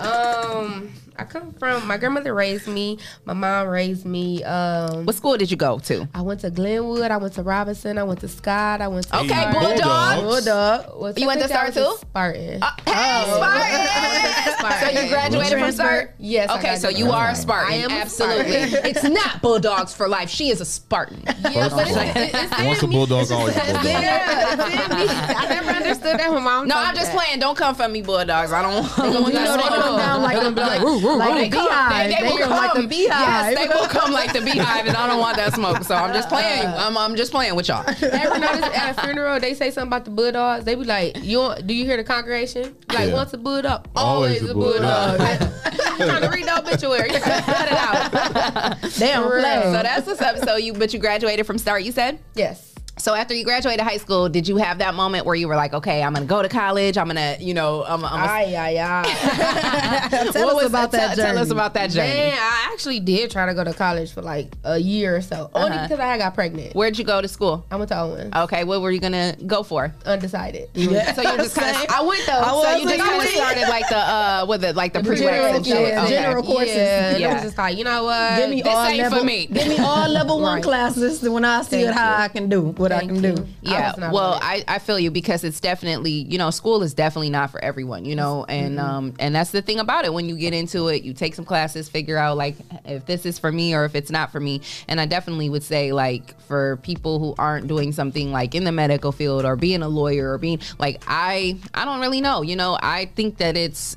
[0.00, 2.98] Um, I come from my grandmother raised me.
[3.24, 4.42] My mom raised me.
[4.44, 6.08] Um, what school did you go to?
[6.14, 7.10] I went to Glenwood.
[7.10, 7.98] I went to Robinson.
[7.98, 8.80] I went to Scott.
[8.80, 9.52] I went to Okay, Spartan.
[9.62, 10.20] Bulldog.
[10.22, 11.00] Bulldog.
[11.00, 12.62] Well, You went to technically I Start was a Spartan.
[12.62, 14.52] Uh, hey, Spartan!
[14.58, 14.94] Spartan.
[14.96, 16.14] So you graduated from Start?
[16.18, 16.50] Yes.
[16.50, 17.72] I Okay, so you are a Spartan.
[17.74, 17.90] Spartan.
[17.90, 18.52] I am Absolutely.
[18.70, 18.90] Spartan.
[18.90, 20.30] it's not Bulldogs for life.
[20.30, 21.22] She is a Spartan.
[21.26, 23.84] Yeah, but it's, it, it's in Once a bulldog, always a bulldog.
[23.84, 25.06] Yeah, it's me.
[25.36, 26.68] I never understood that when mom.
[26.68, 27.16] No, I'm just that.
[27.22, 27.40] playing.
[27.40, 28.52] Don't come for me, Bulldogs.
[28.52, 29.80] I don't, I don't want You that know they smoke.
[29.80, 32.08] come down like the like, like They the come- beehive.
[32.10, 32.88] They, they will come like the come.
[32.88, 33.20] beehive.
[33.20, 35.82] Yes, they will come like the beehive, and I don't want that smoke.
[35.84, 36.64] So I'm just playing.
[36.66, 36.76] Uh.
[36.86, 37.84] I'm, I'm just playing with y'all.
[38.02, 40.64] Ever notice at a funeral they say something about the bulldogs?
[40.64, 42.74] They be like, "You do you hear the congregation?
[42.92, 43.14] Like Yeah.
[43.14, 45.48] once a bulldog, Always always, a a bulldog." bulldog.
[45.64, 47.08] I'm trying to read the obituary.
[47.12, 48.80] Cut it out.
[48.82, 49.62] They don't play.
[49.64, 50.38] So that's what's up.
[50.38, 51.82] So you, but you graduated from Start.
[51.82, 52.18] You said.
[52.34, 52.71] Yes.
[53.02, 55.74] So after you graduated high school, did you have that moment where you were like,
[55.74, 56.96] okay, I'm gonna go to college.
[56.96, 60.28] I'm gonna, you know, I'm, I'm gonna, Ay, ay, ay.
[60.32, 62.10] Tell What us about that Tell, tell us about that journey.
[62.14, 65.50] Man, I actually did try to go to college for like a year or so,
[65.52, 65.88] only Uh-huh.
[65.88, 66.76] because I got pregnant.
[66.76, 67.66] Where'd you go to school?
[67.72, 69.92] I went to Owens, Okay, what were you gonna go for?
[70.06, 70.68] undecided.
[70.74, 71.12] Yeah.
[71.14, 71.84] So you just kind Same.
[71.88, 72.32] of, I went though.
[72.38, 75.00] I was, so you just kind of started like the, uh, with it, like the
[75.00, 75.88] prereqs general- and shit.
[75.88, 76.10] yeah, Okay.
[76.12, 76.76] general courses.
[76.76, 77.34] Yeah, and it Yeah.
[77.34, 78.36] was just like, you know what?
[78.36, 79.46] Give me This all ain't for me.
[79.46, 80.62] Give me all level one Right.
[80.62, 81.20] classes.
[81.20, 82.22] Then when I see Thank it, how you.
[82.22, 83.34] I can do what I Thank can you.
[83.36, 83.46] do.
[83.62, 84.38] Yeah, was not well.
[84.42, 88.04] I, I feel you because it's definitely you know school is definitely not for everyone,
[88.04, 90.12] you know, and um and that's the thing about it.
[90.12, 93.38] When you get into it, you take some classes, figure out like if this is
[93.38, 94.60] for me or if it's not for me.
[94.88, 98.72] And I definitely would say like for people who aren't doing something like in the
[98.72, 102.56] medical field or being a lawyer or being like I I don't really know, you
[102.56, 102.78] know.
[102.82, 103.96] I think that it's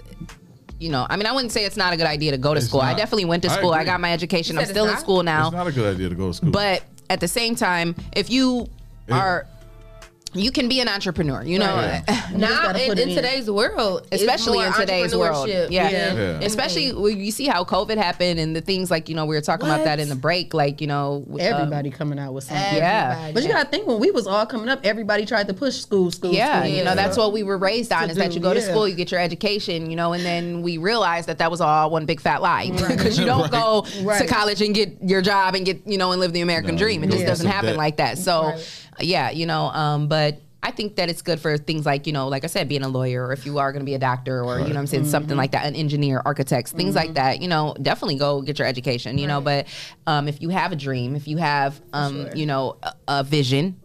[0.80, 2.58] you know, I mean, I wouldn't say it's not a good idea to go to
[2.58, 2.82] It's school.
[2.82, 3.72] I definitely went to school.
[3.72, 3.91] I agree.
[3.91, 4.58] got my education.
[4.58, 5.48] I'm still it's in school now.
[5.48, 6.52] It's not a good idea to go to school.
[6.52, 8.85] But at the same time, if you Yeah.
[9.12, 9.47] Are,
[10.34, 11.43] you can be an entrepreneur.
[11.43, 12.03] You know, Right.
[12.08, 13.16] just now in, in in.
[13.16, 15.47] today's world, especially in today's world.
[15.47, 15.89] entrepreneurship Yeah.
[16.14, 16.45] than Yeah.
[16.45, 19.41] Especially when you see how COVID happened and the things like you know we were
[19.41, 20.53] talking about that in the break.
[20.53, 22.76] Like you know, uh, Everybody coming out with something.
[22.76, 23.32] Yeah.
[23.34, 26.12] But you gotta think when we was all coming up, everybody tried to push school,
[26.12, 26.72] school, Yeah, school.
[26.76, 28.89] you know that's what we were raised on To is that you go to school,
[28.89, 32.06] you get your education, you know, and then we realized that that was all one
[32.06, 35.80] big fat lie because you don't go to college and get your job and get
[35.88, 37.06] you know and live the American No, dream.
[37.06, 37.78] It just go doesn't happen debt.
[37.78, 38.18] like that.
[38.18, 38.82] So, Right.
[39.00, 42.28] Yeah, you know, um, but I think that it's good for things like you know,
[42.28, 44.43] like I said, being a lawyer, or if you are going to be a doctor,
[44.43, 47.39] or you know, what I'm saying something like that, an engineer, architects, things like that.
[47.39, 49.20] You know, definitely go get your education.
[49.20, 49.68] You know, but
[50.08, 53.80] um, if you have a dream, if you have um, you know, a, a vision.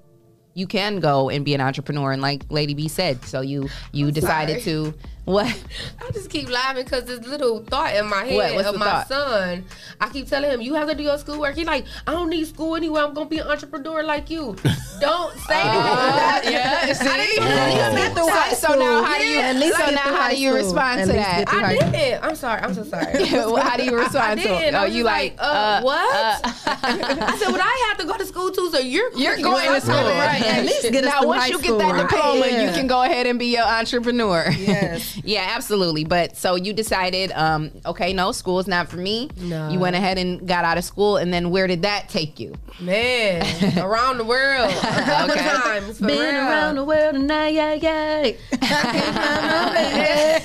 [0.53, 4.11] You can go and be an entrepreneur, and like Lady B said, so you you
[4.11, 4.91] decided sorry.
[4.91, 4.95] to
[5.31, 5.47] what?
[6.07, 8.66] I just keep laughing because this little thought in my head What?
[8.66, 9.09] Of my thought?
[9.09, 9.64] son.
[10.01, 12.47] I keep telling him, "You have to do your schoolwork." He like, "I don't need
[12.47, 13.01] school anyway.
[13.03, 14.57] I'm gonna be an entrepreneur like you."
[15.01, 16.43] don't say that.
[16.45, 17.09] yeah, see?
[17.09, 19.91] I didn't even get through So- high so now how do you- at least so
[19.91, 21.45] now how do you respond At to that?
[21.49, 22.22] I didn't.
[22.24, 22.61] I'm sorry.
[22.62, 23.07] I'm so sorry.
[23.51, 24.59] Well, how do you respond I, to it?
[24.59, 24.74] didn't.
[24.74, 26.41] Oh, you just like, uh, uh, what?
[26.45, 29.81] I said, "Well, I have to go to school too, so you're You're going to
[29.81, 30.43] school, right?
[30.43, 32.09] At least get us now, once you get that right?
[32.09, 34.51] diploma, you can go ahead and be your entrepreneur.
[34.51, 35.20] Yes.
[35.25, 36.05] Yeah, absolutely.
[36.05, 39.31] But so you decided, um, okay, no, school's not for me.
[39.39, 39.68] No.
[39.71, 42.55] You went ahead and got out of school, and then where did that take you?
[42.81, 45.45] Man, around the world, a couple Okay.
[45.49, 45.99] times.
[45.99, 46.49] For Been real.
[46.49, 48.31] around the world and now, yeah, yeah.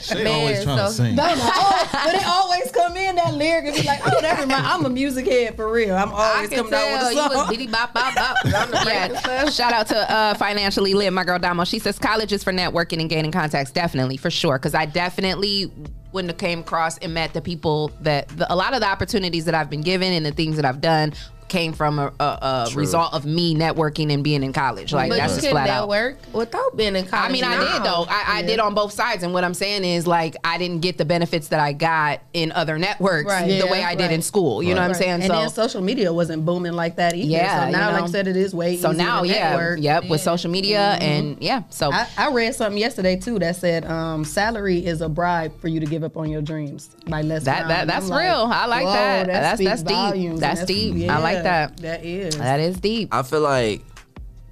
[0.00, 1.16] Shay Man, always trying to sing.
[1.16, 1.50] Don't know.
[1.52, 4.66] Oh, but it always come in that lyric and be like, oh, that remind.
[4.66, 5.94] I'm a music head for real.
[5.96, 7.50] I'm always can coming out tell with you a was song.
[7.50, 8.36] bitty bop bop bop.
[8.44, 9.50] on the Yeah.
[9.50, 11.64] Shout out to uh, financially lit, my girl Damo.
[11.64, 13.67] She says college is for networking and gaining contacts.
[13.70, 14.58] Definitely, for sure.
[14.58, 15.70] Because I definitely
[16.12, 19.44] wouldn't have came across and met the people that the, a lot of the opportunities
[19.44, 21.12] that I've been given and the things that I've done
[21.48, 24.92] came from a, a, a result of me networking and being in college.
[24.92, 25.88] Like but that's you just can flat out.
[25.88, 27.30] network without being in college.
[27.30, 27.72] I mean, I now.
[27.72, 28.06] did though.
[28.08, 30.98] I, I did on both sides, and what I'm saying is like I didn't get
[30.98, 33.46] the benefits that I got in other networks Right.
[33.48, 34.12] the Yeah, way I did right.
[34.12, 34.62] in school.
[34.62, 35.10] You know what I'm saying?
[35.22, 37.28] And so then social media wasn't booming like that either.
[37.30, 38.02] Yeah, So now, you like.
[38.04, 39.80] I said, it is way so easier now, to yeah, network.
[39.80, 43.84] yep, with social media and yeah, so I, I read something yesterday too that said
[43.84, 47.44] um, salary is a bribe for you to give up on your dreams by less.
[47.44, 48.48] That- that- that's I'm real.
[48.52, 49.26] I like that.
[49.26, 50.38] That's- that's deep.
[50.38, 51.08] That's deep.
[51.10, 51.76] I like yeah, that.
[51.78, 52.36] That is.
[52.38, 53.12] that is deep.
[53.12, 53.82] I feel like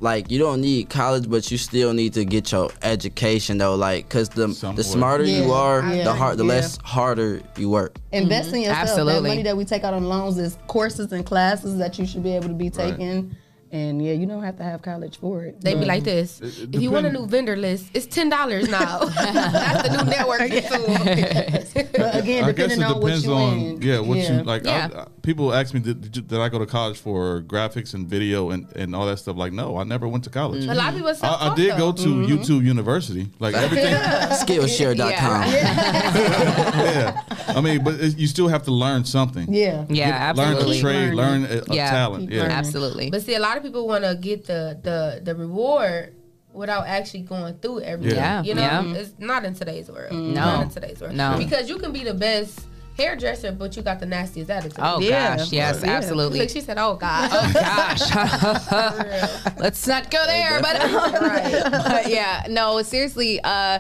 [0.01, 3.75] like you don't need college, but you still need to get your education though.
[3.77, 4.77] Like, cause the Somewhat.
[4.77, 6.49] the smarter you are, I the agree, hard, the yeah.
[6.53, 7.95] less harder you work.
[7.95, 8.15] Mm-hmm.
[8.25, 9.07] Invest in yourself.
[9.07, 12.23] That money that we take out on loans is courses and classes that you should
[12.23, 13.35] be able to be taking.
[13.73, 15.61] And yeah, you don't have to have college for it.
[15.61, 16.41] They'd be like this.
[16.41, 18.99] It- it if you want a new vendor list, it's ten dollars now.
[19.07, 21.85] That's the new networking tool.
[21.99, 23.83] But again, I guess depending it on what depends you on in.
[23.83, 24.65] yeah what you like.
[24.65, 24.89] Yeah.
[24.95, 28.07] I, I- people ask me did, did, did I go to college for graphics and
[28.09, 29.37] video and, and all that stuff.
[29.37, 30.65] Like no, I never went to college.
[30.65, 32.33] A lot of people say I, I did go to mm-hmm.
[32.33, 33.29] YouTube University.
[33.41, 33.93] Like everything.
[33.93, 35.43] Skillshare.com.
[35.53, 37.21] yeah.
[37.49, 39.53] I mean, but it, you still have to learn something.
[39.53, 39.85] Yeah.
[39.89, 40.79] Yeah, Learn absolutely.
[40.79, 41.09] a trade.
[41.09, 41.91] Keep Learn a, a Yeah.
[41.91, 42.23] talent.
[42.23, 42.43] Keep Yeah.
[42.43, 42.57] learning.
[42.57, 43.11] Absolutely.
[43.11, 46.15] But see, a lot of people want to get the the the reward
[46.53, 48.17] without actually going through everything.
[48.17, 48.43] Yeah.
[48.43, 48.95] You know, Yeah.
[49.01, 50.13] it's not in today's world.
[50.13, 50.35] Mm.
[50.35, 50.45] No.
[50.45, 51.15] Not in today's world.
[51.17, 51.37] No.
[51.37, 52.65] Because you can be the best
[52.97, 54.79] hairdresser, but you got the nastiest attitude.
[54.79, 55.37] Oh Yeah.
[55.37, 55.91] gosh, yes, Yeah.
[55.93, 56.41] absolutely.
[56.41, 59.57] Like she said, "Oh God." Oh gosh.
[59.59, 60.81] Let's not go there, but,
[61.71, 63.79] but yeah, no, seriously, uh,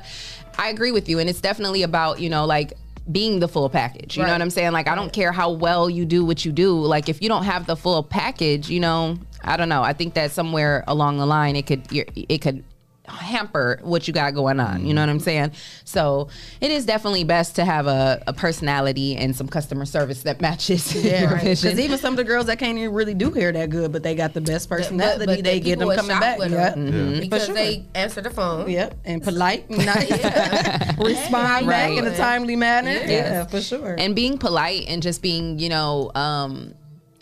[0.59, 2.73] I agree with you, and it's definitely about you know like
[3.11, 4.17] being the full package.
[4.17, 4.73] You know what I'm saying?
[4.73, 6.79] Like I don't care how well you do what you do.
[6.81, 9.83] Like if you don't have the full package, you know, I don't know.
[9.83, 12.65] I think that somewhere along the line, it could you're- it could
[13.09, 14.87] hamper what you got going on.
[14.87, 15.53] You know what I'm saying?
[15.85, 16.29] So
[16.61, 20.95] it is definitely best to have a, a personality and some customer service that matches
[21.05, 21.43] Yeah, your right.
[21.43, 21.71] vision.
[21.71, 24.03] Because even some of the girls that can't even really do hair that good, but
[24.03, 25.27] they got the best But- personality.
[25.27, 26.39] but they the get them coming back.
[26.39, 26.71] with Yeah.
[26.71, 27.15] them.
[27.15, 27.21] Yeah.
[27.21, 27.55] because sure.
[27.55, 28.69] they answer the phone.
[28.71, 30.11] Yep, and polite, nice,
[30.99, 32.91] respond back in a timely manner.
[32.91, 33.09] Yes.
[33.09, 33.95] Yeah, for sure.
[33.99, 36.75] and being polite and just being you know um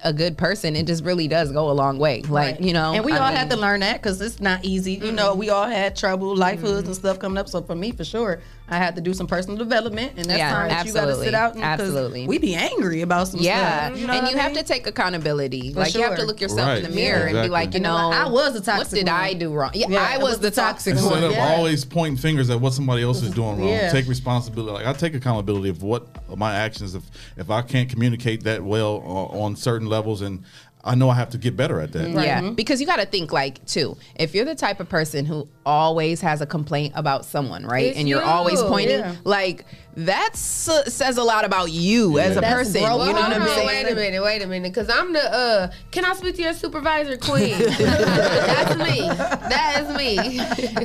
[0.05, 2.61] a good person it just really does go a long way like Right.
[2.61, 4.95] you know and we I all mean, had to learn that because it's not easy.
[4.95, 5.41] You know, mm-hmm.
[5.41, 6.87] we all had trouble, life hoods mm-hmm.
[6.89, 7.49] and stuff coming up.
[7.49, 10.51] So for me, for sure, I had to do some personal development, and that's Yeah,
[10.51, 11.55] time that you got to sit out.
[11.55, 12.27] And, 'cause Absolutely.
[12.27, 14.01] we be angry about some yeah stuff.
[14.01, 16.79] You know and you I have to take accountability like you have to look yourself
[16.79, 18.79] in the mirror Yeah, and be like you know I was the toxic.
[18.79, 19.15] what did one.
[19.15, 21.31] i do wrong yeah, Yeah, i I was was the the toxic toxic one Instead
[21.31, 21.57] of Yeah.
[21.57, 23.93] always pointing fingers at what somebody else is doing wrong, Yeah.
[23.93, 24.73] take responsibility.
[24.85, 26.07] Like I take accountability of what
[26.37, 26.95] my actions.
[26.95, 27.03] If
[27.37, 30.43] if I can't communicate that well uh, on certain levels, and
[30.87, 32.11] I know I have to get better at that.
[32.11, 33.97] Yeah, because you got to think like too.
[34.17, 37.99] If you're the type of person who always has a complaint about someone, right, It's
[37.99, 38.29] and you're you.
[38.29, 39.15] always pointing, Yeah.
[39.25, 39.65] like
[39.97, 42.83] that s- says a lot about you as a That's person.
[42.83, 43.07] growth.
[43.07, 43.67] You know what I'm saying?
[43.67, 45.23] Wait a minute, wait a minute, because I'm the.
[45.35, 47.59] uh Can I speak to your supervisor, Queen?
[47.59, 49.09] That's me.
[49.09, 49.97] That is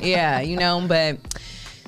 [0.02, 0.10] me.
[0.10, 1.18] yeah, you know, but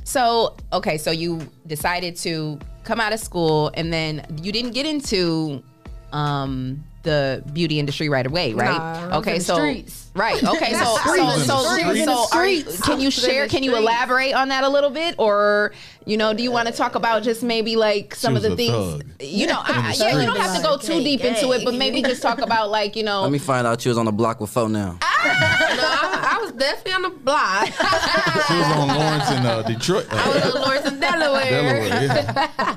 [0.03, 4.86] so okay, so you decided to come out of school and then you didn't get
[4.86, 5.64] into
[6.12, 8.78] um the beauty industry right away, right?
[8.78, 10.10] Nah, okay, so streets.
[10.14, 11.45] right, okay, so Streets.
[11.45, 13.47] so so so, are can you I was in share?
[13.47, 15.74] Can you elaborate on that a little bit, or
[16.06, 18.72] you know, do you want to talk about just maybe like some of the things?
[18.72, 19.04] thug.
[19.20, 22.02] You know, I, yeah, you don't have to go too deep into it, but maybe
[22.02, 24.39] just talk about like you know, Let me find out you was on the block
[24.39, 24.91] with four now.
[24.91, 27.66] no, I, I was definitely on the block.
[27.66, 30.08] She was on Lawrence in uh, Detroit.
[30.12, 31.49] I was on Lawrence in Delaware.
[31.49, 32.76] Delaware, yeah.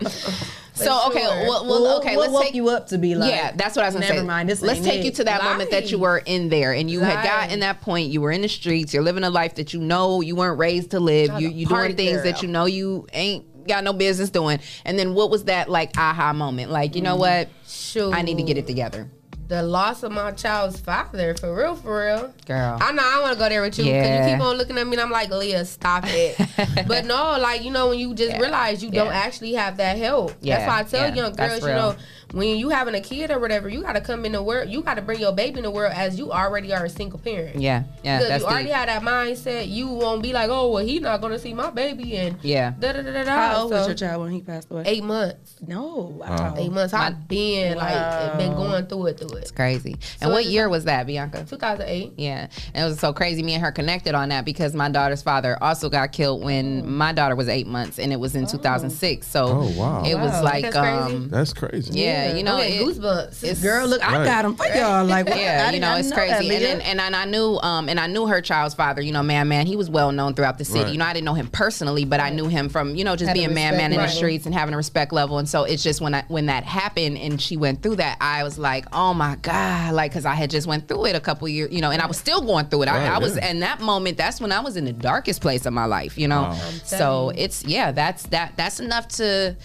[0.75, 1.49] So okay, sure.
[1.49, 3.31] well, well okay, what let's woke take you up to be like.
[3.31, 4.27] yeah, that's what I was gonna never say.
[4.27, 4.49] mind.
[4.49, 5.05] This let's take it.
[5.05, 7.25] you to that moment that you were in there and you had Right.
[7.25, 8.11] gotten that point.
[8.11, 8.93] You were in the streets.
[8.93, 11.29] You're living a life that you know you weren't raised to live.
[11.29, 14.31] Trying You to you doing party things that you know you ain't got no business
[14.31, 14.59] doing.
[14.85, 16.71] And then what was that like aha moment?
[16.73, 17.21] Like you know mm.
[17.21, 17.49] what?
[17.67, 18.13] Shoot.
[18.13, 19.09] I need to get it together,
[19.47, 22.33] The loss of my child's father, for real, for real.
[22.47, 22.79] girl.
[22.81, 24.27] I know I want to go there with you because Yeah.
[24.31, 26.39] you keep on looking at me and I'm like, Leah, stop it.
[26.89, 28.41] but no, like, you know, when you just Yeah.
[28.41, 30.33] realize you don't actually have that help.
[30.41, 30.57] Yeah.
[30.59, 31.23] That's why I tell Yeah.
[31.25, 31.95] young girls, you know,
[32.35, 34.69] when you having a kid or whatever, you got to come in the world.
[34.69, 37.19] You got to bring your baby in the world as you already are a single
[37.19, 37.57] parent.
[37.61, 38.75] yeah, yeah, Because you already deep.
[38.75, 41.71] have that mindset, you won't be like, oh, well, he not going to see my
[41.71, 42.17] baby.
[42.17, 42.73] And Yeah.
[42.79, 43.31] da da da da da.
[43.37, 44.83] How old was So, your child when he passed away?
[44.87, 45.57] Eight months.
[45.67, 46.29] No, wow.
[46.29, 46.55] Wow.
[46.59, 46.93] Eight months.
[46.93, 49.43] I've been like, been going through it, through it.
[49.43, 49.97] It's crazy.
[50.01, 51.45] So And what it's year was that, Bianca?
[51.49, 52.15] 2008.
[52.17, 53.43] Yeah, and it was so crazy.
[53.43, 57.13] Me and her connected on that because my daughter's father also got killed when my
[57.13, 59.27] daughter was eight months, and it was in 2006.
[59.27, 60.03] So Oh, wow.
[60.05, 60.43] it was Wow.
[60.43, 61.15] like, That's crazy.
[61.17, 62.01] um, That's crazy.
[62.01, 63.45] yeah, you know, I'm getting it- goosebumps.
[63.45, 65.05] it's Girl, look, I got him for y'all.
[65.15, 65.37] Like, what?
[65.37, 66.49] Yeah, you know, it's know crazy.
[66.49, 69.03] that, and, and and and I knew um and I knew her child's father.
[69.03, 70.85] You know, man, man, he was well known throughout the city.
[70.85, 70.93] Right.
[70.93, 73.29] You know, I didn't know him personally, but I knew him from you know just
[73.29, 75.39] Had a being man, man in the streets and having a respect level.
[75.39, 78.43] And so it's just when I when that happened and she went through that, I
[78.45, 81.47] was like, oh my god, like because I had just went through it a couple
[81.49, 82.89] years, you know, and I was still going through it.
[82.89, 83.51] I, Right, I was yeah.
[83.51, 84.17] in that moment.
[84.17, 86.17] That's when I was in the darkest place of my life.
[86.17, 86.59] You know, Wow.
[86.85, 89.57] so it's yeah, that's that that's enough to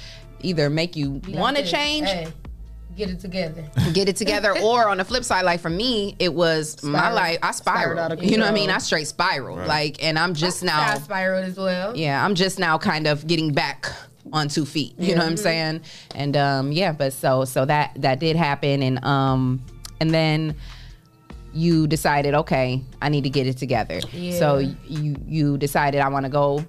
[0.42, 2.28] either make you want to change Hey,
[3.00, 3.64] get it together.
[3.94, 7.40] get it together or on the flip side like for me it was my life
[7.42, 7.56] i Spiraled
[7.98, 9.68] spiraled out of you know what i mean i straight spiraled Right.
[9.68, 11.96] like and i'm just I now spiraled as well.
[11.98, 13.88] yeah i'm just now kind of getting back
[14.34, 15.82] on two feet you know what i'm saying
[16.14, 19.64] and um yeah but so so that that did happen and um
[20.02, 20.56] and then
[21.54, 24.38] you decided okay i need to get it together Yeah.
[24.38, 26.64] so you you decided i want to go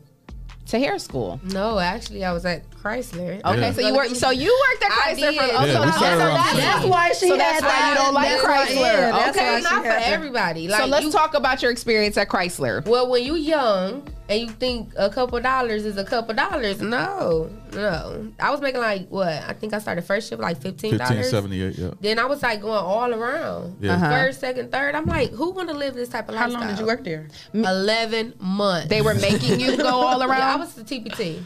[0.67, 3.41] to hair school No, actually, I was at Chrysler.
[3.45, 3.73] okay Yeah.
[3.73, 5.37] so you worked so you worked at chrysler did.
[5.37, 7.95] for Yeah, oh, so that's, so that's, That's why she so had that's why you
[7.97, 8.75] don't like that's why- Chrysler.
[8.75, 10.03] yeah, okay, why Okay, not for that.
[10.09, 10.69] everybody.
[10.69, 12.85] Like so let's you- talk about your experience at Chrysler.
[12.87, 17.51] Well, when you young and you think a couple dollars is a couple dollars, no,
[17.73, 18.29] no.
[18.39, 19.29] I was making like what?
[19.29, 21.33] I think I started first shift like fifteen dollars.
[21.33, 21.91] 1578, yeah.
[22.01, 23.77] Then I was like going all around.
[23.81, 23.95] Yeah.
[23.95, 24.11] Uh-huh.
[24.11, 24.95] First, second, third.
[24.95, 26.41] I'm like, who want to live this type of life?
[26.43, 26.61] How lifestyle?
[26.69, 27.29] long did you work there?
[27.53, 28.89] Eleven months.
[28.89, 30.31] They were making you go all around.
[30.41, 31.43] Yeah, I was the TPT.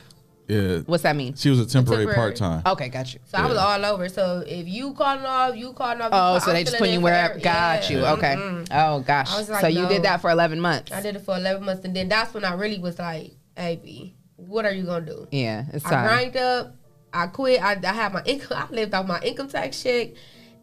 [0.47, 0.79] Yeah.
[0.81, 1.35] What's that mean?
[1.37, 2.15] She was a temporary, Temporary.
[2.33, 2.63] part time.
[2.67, 3.21] Okay, got you.
[3.25, 4.09] So I was all over.
[4.11, 6.11] So if you calling off, you calling off.
[6.13, 7.29] Oh, so I'm they just filling put you in wherever.
[7.29, 8.05] for every- Got you.
[8.05, 8.35] Okay.
[8.37, 8.69] Mm-mm.
[8.71, 9.33] Oh gosh.
[9.33, 9.89] I was like, so you no.
[9.89, 10.93] did that for eleven months.
[10.93, 13.81] I did it for 11 months, and then that's when I really was like, "Hey,
[13.83, 16.07] B, what are you gonna do?" Yeah, it's I time.
[16.09, 16.75] grind up.
[17.13, 17.63] I quit.
[17.63, 18.69] I, I had my income.
[18.71, 20.09] I lived off my income tax check,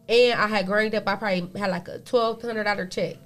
[0.08, 1.08] and I had grind up.
[1.08, 3.16] I probably had like a twelve hundred dollar check,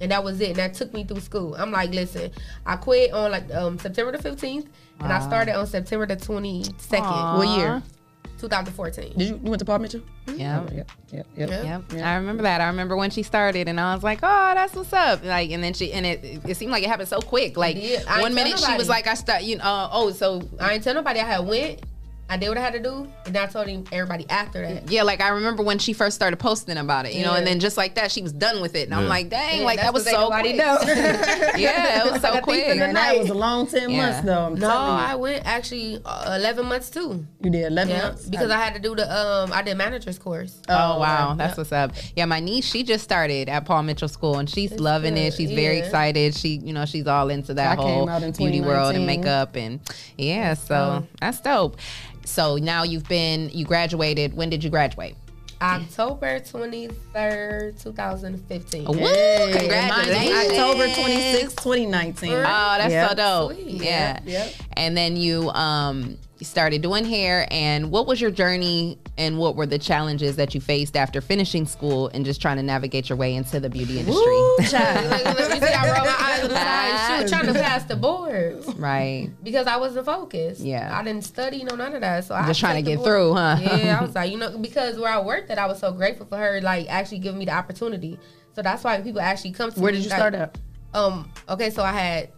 [0.00, 0.50] and that was it.
[0.50, 1.54] And that took me through school.
[1.54, 2.30] I'm like, listen,
[2.66, 4.68] I quit on like um, September the fifteenth,
[5.00, 7.38] and I started on September the twenty second, Aw.
[7.38, 7.82] What year?
[8.38, 9.14] 2014.
[9.16, 10.00] Did you, you went to Paul Mitchell?
[10.28, 10.60] Yeah.
[10.60, 11.50] Oh, yep, yep, yep.
[11.50, 11.80] Yeah.
[11.90, 12.02] Yep.
[12.04, 12.60] I remember that.
[12.60, 15.62] I remember when she started, and I was like, "Oh, that's what's up!" Like, and
[15.62, 17.56] then she, and it, it seemed like it happened so quick.
[17.56, 18.06] Like, did.
[18.06, 20.74] I ain't one minute she was like, "I start," you know, uh, oh, so I
[20.74, 21.82] ain't tell nobody I had went.
[22.30, 24.90] I did what I had to do, and I told him everybody after that.
[24.90, 27.58] yeah, like I remember when she first started posting about it, you know, and then
[27.58, 29.94] just like that, she was done with it, and I'm like, "Dang, Yeah, like that
[29.94, 30.56] was so quick."
[31.56, 32.66] yeah, it was so Like a quick.
[32.66, 33.96] the And that was a long 10 Yeah.
[33.96, 34.46] months, though.
[34.46, 34.68] I'm No.
[34.68, 37.24] I went actually uh, 11 months too.
[37.42, 38.28] You did 11 Yeah, months?
[38.28, 40.60] because I had to do the um I did manager's course.
[40.68, 41.38] Oh, wow, okay.
[41.38, 41.92] that's what's up.
[42.16, 45.30] Yeah, my niece, she just started at Paul Mitchell School, and she's That's loving it.
[45.30, 46.34] good, She's very excited.
[46.34, 49.06] She, you know, she's all into that I whole came out in beauty world and
[49.06, 49.80] makeup, and
[50.16, 51.20] yeah, so dope.
[51.20, 51.76] that's dope.
[52.28, 54.34] So now you've been, you graduated.
[54.34, 55.16] When did you graduate?
[55.60, 58.84] October 23rd, 2015.
[58.84, 58.94] Woo!
[58.98, 60.52] Hey, Congratulations!
[60.52, 62.32] October 26, 2019.
[62.32, 63.08] Oh, that's Yep.
[63.10, 63.52] so dope.
[63.54, 63.82] Sweet.
[63.82, 64.20] Yeah.
[64.24, 64.52] Yep.
[64.74, 69.56] And then you um you started doing hair and what was your journey and what
[69.56, 73.18] were the challenges that you faced after finishing school and just trying to navigate your
[73.18, 74.22] way into the beauty industry?
[74.24, 75.10] Woo, Look, child.
[75.10, 77.16] look, look, you see, I rolled my eyes on the side.
[77.16, 79.30] She was trying to pass the boards right.
[79.42, 80.60] because I wasn't focused.
[80.60, 80.96] Yeah.
[80.96, 82.24] I didn't study, no none of that.
[82.24, 83.56] So I was Just trying to get the through, huh?
[83.60, 86.26] Yeah, I was like, you know, because where I worked at, I was so grateful
[86.26, 88.18] for her, like actually giving me the opportunity.
[88.54, 89.98] So that's why people actually come to Where me.
[89.98, 90.58] did you like, start at?
[90.94, 92.30] um okay so i had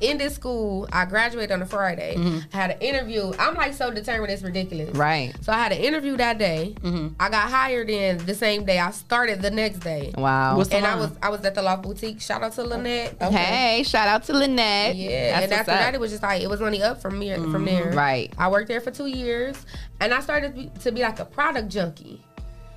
[0.00, 2.38] in this school i graduated on a friday mm-hmm.
[2.52, 5.32] i had an interview i'm like so determined it's ridiculous Right.
[5.40, 7.08] so i had an interview that day mm-hmm.
[7.18, 10.56] i got hired in the same day i started the next day Wow.
[10.56, 13.36] What's- and i was i was at the loft boutique shout out to lynette Okay.
[13.36, 14.94] Hey, shout out to Lynette.
[14.96, 15.78] yeah, That's and after up.
[15.78, 17.64] that, it was just like it was only up from me from mm-hmm.
[17.64, 17.92] there.
[17.92, 18.32] Right.
[18.38, 19.56] I worked there for two years,
[20.00, 22.22] and I started to be, to be like a product junkie.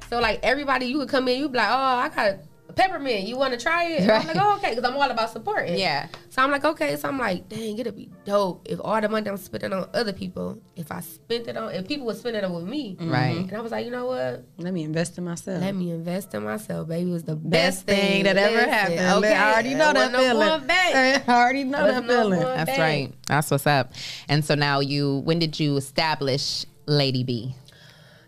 [0.10, 2.36] So like everybody, you would come in, you'd be like, "Oh, I got
[2.72, 3.28] peppermint.
[3.28, 4.02] You want to try it?
[4.02, 5.78] And I'm like, oh, okay, because I'm all about supporting.
[5.78, 6.08] Yeah.
[6.30, 6.96] So I'm like, okay.
[6.96, 10.14] So I'm like, dang, it'll be dope if all the money I'm spending on other
[10.14, 12.96] people, if I spent it on, if people were spending it on with me.
[12.96, 13.12] Mm-hmm.
[13.12, 13.38] Right.
[13.38, 14.46] And I was like, you know what?
[14.58, 15.62] Let me invest in myself.
[15.62, 17.10] Let me invest in myself, baby.
[17.10, 19.00] It was the Best best, thing that ever Listen, happened.
[19.26, 19.34] Okay.
[19.36, 20.48] I already know that Wasn't no feeling.
[20.48, 21.28] going back.
[21.30, 22.40] I already know that no feeling.
[22.40, 22.80] That's back.
[22.80, 23.14] right.
[23.28, 23.94] That's what's up.
[24.30, 27.56] And so now you, when did you establish Lady B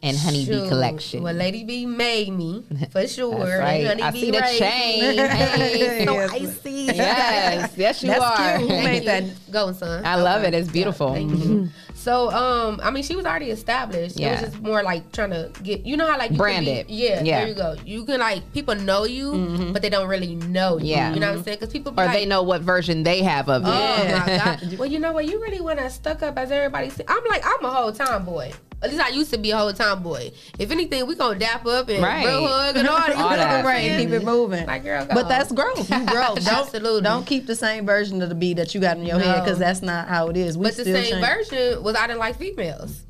[0.04, 1.24] and Honey Bee Collection?
[1.24, 3.32] Well, Lady B made me for sure.
[3.40, 3.88] That's and right.
[3.88, 5.00] Honey I B see the raised chain.
[5.16, 5.18] me.
[5.18, 6.32] Hey, so Yes.
[6.32, 6.70] icy.
[6.72, 8.58] Yes, yes, you That's are.
[8.60, 8.70] cute.
[8.70, 9.24] Who made that?
[9.52, 10.06] Go, son.
[10.06, 10.54] I love it.
[10.54, 11.14] It's beautiful.
[11.14, 11.70] Thank you.
[11.96, 14.18] So, um, I mean, she was already established.
[14.18, 14.42] It Yeah.
[14.42, 16.88] was just more like trying to get, you know how like you can Branded.
[16.88, 17.40] Be, yeah, Yeah.
[17.40, 17.76] There you go.
[17.86, 20.88] You can like people know you, but they don't really know you.
[20.88, 21.14] Yeah.
[21.14, 21.58] You know what I'm saying?
[21.62, 23.70] Because people be Or like, they know what version they have of you.
[23.72, 24.78] Oh my god.
[24.78, 25.26] Well, you know what?
[25.26, 26.90] You really want to stuck up as everybody.
[26.90, 28.52] See, I'm like, I'm a whole tomboy.
[28.84, 30.32] At least I used to be a whole tomboy.
[30.60, 32.24] If anything, we gonna dap up and Right.
[32.24, 33.16] bro hug and all that.
[33.16, 33.64] All that.
[33.66, 34.68] right, keep it moving.
[34.68, 35.14] Like, girl, go.
[35.14, 35.90] But that's growth.
[35.90, 36.36] You grow.
[36.36, 37.02] Don't Absolutely.
[37.02, 39.58] don't keep the same version of the beat that you got in your head because
[39.60, 40.58] that's not how it is.
[40.58, 41.26] We But the same change.
[41.26, 43.04] version was I didn't like females.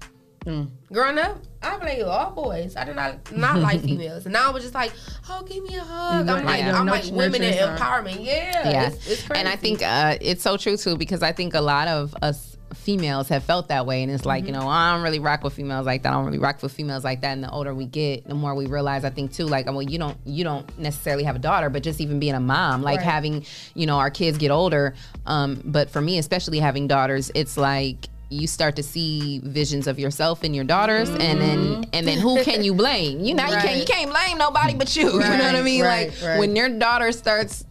[0.45, 0.69] Mm.
[0.91, 2.75] Growing up, I played with all boys.
[2.75, 4.91] I did not not like females, and now I was just like,
[5.29, 8.17] "Oh, give me a hug." I'm got- like, yeah, I'm like women in empowerment.
[8.23, 8.87] Yeah, yeah.
[8.87, 9.39] It's, it's crazy.
[9.39, 12.52] and I think uh, it's so true too because I think a lot of us
[12.73, 14.53] females have felt that way, and it's like Mm-hmm.
[14.53, 16.09] you know I don't really rock with females like that.
[16.09, 17.31] I don't really rock with females like that.
[17.33, 19.03] And the older we get, the more we realize.
[19.05, 22.01] I think too, like well, you don't you don't necessarily have a daughter, but just
[22.01, 23.05] even being a mom, like Right.
[23.05, 23.45] having
[23.75, 24.95] you know our kids get older.
[25.25, 29.99] Um, but for me, especially having daughters, it's like you start to see visions of
[29.99, 33.55] yourself and your daughters and then and then who can you blame you know you
[33.57, 33.93] can't you Mm-hmm.
[33.93, 36.39] Can't blame nobody but you you know what i mean right, like right.
[36.39, 37.65] when your daughter starts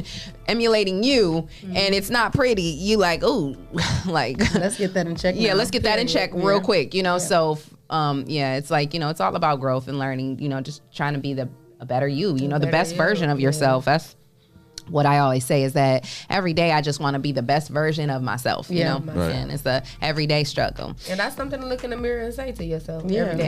[0.46, 3.54] emulating you and it's not pretty you like ooh
[4.06, 5.34] like Let's get that in check.
[5.38, 5.58] yeah now.
[5.58, 6.46] let's get that in check Period.
[6.46, 6.62] real Yeah.
[6.64, 7.58] quick you know so
[7.88, 10.82] um yeah it's like you know it's all about growth and learning you know just
[10.92, 11.48] trying to be the
[11.80, 13.44] a better you you know the best you, version of yeah.
[13.46, 14.16] yourself that's
[14.90, 17.68] what I always say is that every day I just want to be the best
[17.70, 18.68] version of myself.
[18.70, 18.98] You Yeah.
[18.98, 19.30] know, Right.
[19.32, 20.94] and it's a everyday struggle.
[21.08, 23.04] and that's something to look in the mirror and say to yourself.
[23.06, 23.20] Yeah.
[23.22, 23.44] every day.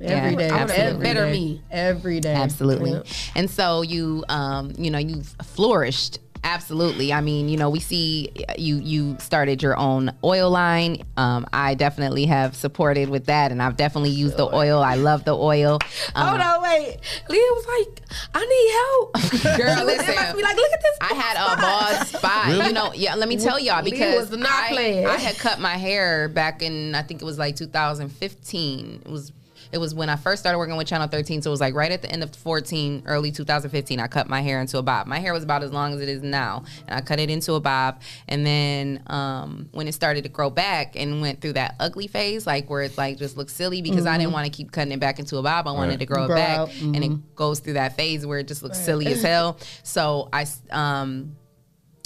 [0.00, 0.48] Yeah, Every Yeah, day.
[0.50, 1.32] I wanna be a Every better day.
[1.32, 1.62] me.
[1.70, 2.34] Every day.
[2.34, 2.92] Absolutely.
[2.92, 3.02] Yeah.
[3.34, 6.18] And so you, um, you know, you've flourished.
[6.46, 7.12] Absolutely.
[7.12, 11.02] I mean, you know, we see you you started your own oil line.
[11.16, 14.80] Um, I definitely have supported with that, and I've definitely used the oil.
[14.80, 15.80] I love the oil.
[16.14, 16.98] Um, Hold on, wait.
[17.28, 18.02] Leah was like,
[18.32, 19.56] I need help.
[19.58, 20.36] Girl, She was listen.
[20.36, 20.98] be like, look at this.
[21.00, 22.66] I had a bald spot.
[22.66, 23.16] You know, yeah.
[23.16, 25.04] Let me tell y'all because was not I.
[25.04, 29.02] I had cut my hair back in I think it was like 2015.
[29.04, 29.32] It was
[29.76, 31.42] it was when I first started working with Channel 13.
[31.42, 34.00] So it was like right at the end of 14, early 2015.
[34.00, 35.06] I cut my hair into a bob.
[35.06, 37.52] My hair was about as long as it is now, and I cut it into
[37.52, 38.00] a bob.
[38.26, 42.46] And then um, when it started to grow back and went through that ugly phase,
[42.46, 44.98] like where it's like just looks silly because I didn't want to keep cutting it
[45.00, 45.68] back into a bob.
[45.68, 45.98] I wanted Right.
[46.00, 48.62] to grow it Grow back, out, and it goes through that phase where it just
[48.62, 49.58] looks silly as hell.
[49.82, 51.36] So I um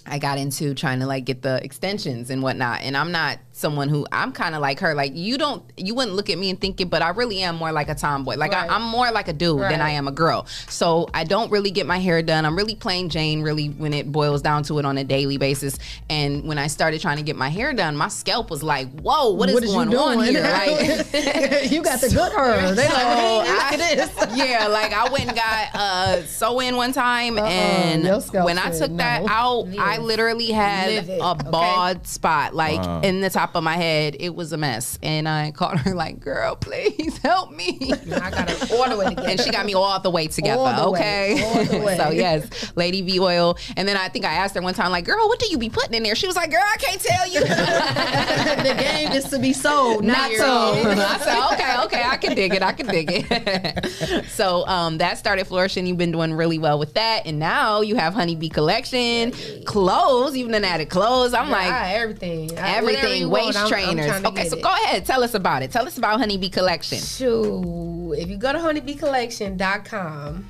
[0.06, 2.80] I got into trying to like get the extensions and whatnot.
[2.82, 4.94] And I'm not someone who I'm kind of like her.
[4.94, 7.56] Like you don't, you wouldn't look at me and think it, but I really am
[7.56, 8.36] more like a tomboy.
[8.36, 8.68] Like Right.
[8.70, 10.46] I, I'm more like a dude than I am a girl.
[10.68, 12.44] So I don't really get my hair done.
[12.46, 15.78] I'm really plain Jane, really when it boils down to it on a daily basis.
[16.08, 19.30] And when I started trying to get my hair done, my scalp was like, whoa,
[19.30, 20.30] what is What is you going on doing?
[20.34, 20.42] here?
[20.50, 22.74] Like, you got the good hair.
[22.74, 24.36] They like, So hey, look at this.
[24.36, 28.04] yeah, like I went and got uh sew in one time, Uh-uh, and
[28.44, 29.28] when I said took that no.
[29.28, 31.50] out, I literally had Live it, a okay?
[31.50, 33.00] bald spot like Wow.
[33.02, 34.16] in the top of my head.
[34.18, 38.48] It was a mess, and I called her like, "Girl, please help me." I got
[38.48, 39.30] to order it again.
[39.30, 40.62] And she got me all the way together.
[40.76, 41.80] The okay.
[41.84, 41.96] way.
[41.96, 43.56] so yes, Lady B oil.
[43.76, 45.68] And then I think I asked her one time, like, "Girl, what do you be
[45.70, 49.38] putting in there?" She was like, "Girl, I can't tell you." the game is to
[49.38, 50.86] be sold, not told.
[50.86, 52.62] I said, okay, okay, I can dig it.
[52.62, 54.26] I can dig it.
[54.26, 55.86] so um, that started flourishing.
[55.86, 59.32] You've been doing really well with that, and now you have Honeybee collection,
[59.64, 60.36] clothes.
[60.36, 61.34] You've done added clothes.
[61.34, 62.56] I'm I, like everything.
[62.56, 63.30] Everything.
[63.40, 64.24] You Waist I'm- I'm trainers.
[64.26, 64.62] okay, so it.
[64.62, 65.04] go ahead.
[65.06, 65.70] Tell us about it.
[65.70, 66.98] Tell us about Honeybee collection.
[66.98, 68.14] Shoo.
[68.18, 70.48] If you go to honeybeecollection.com,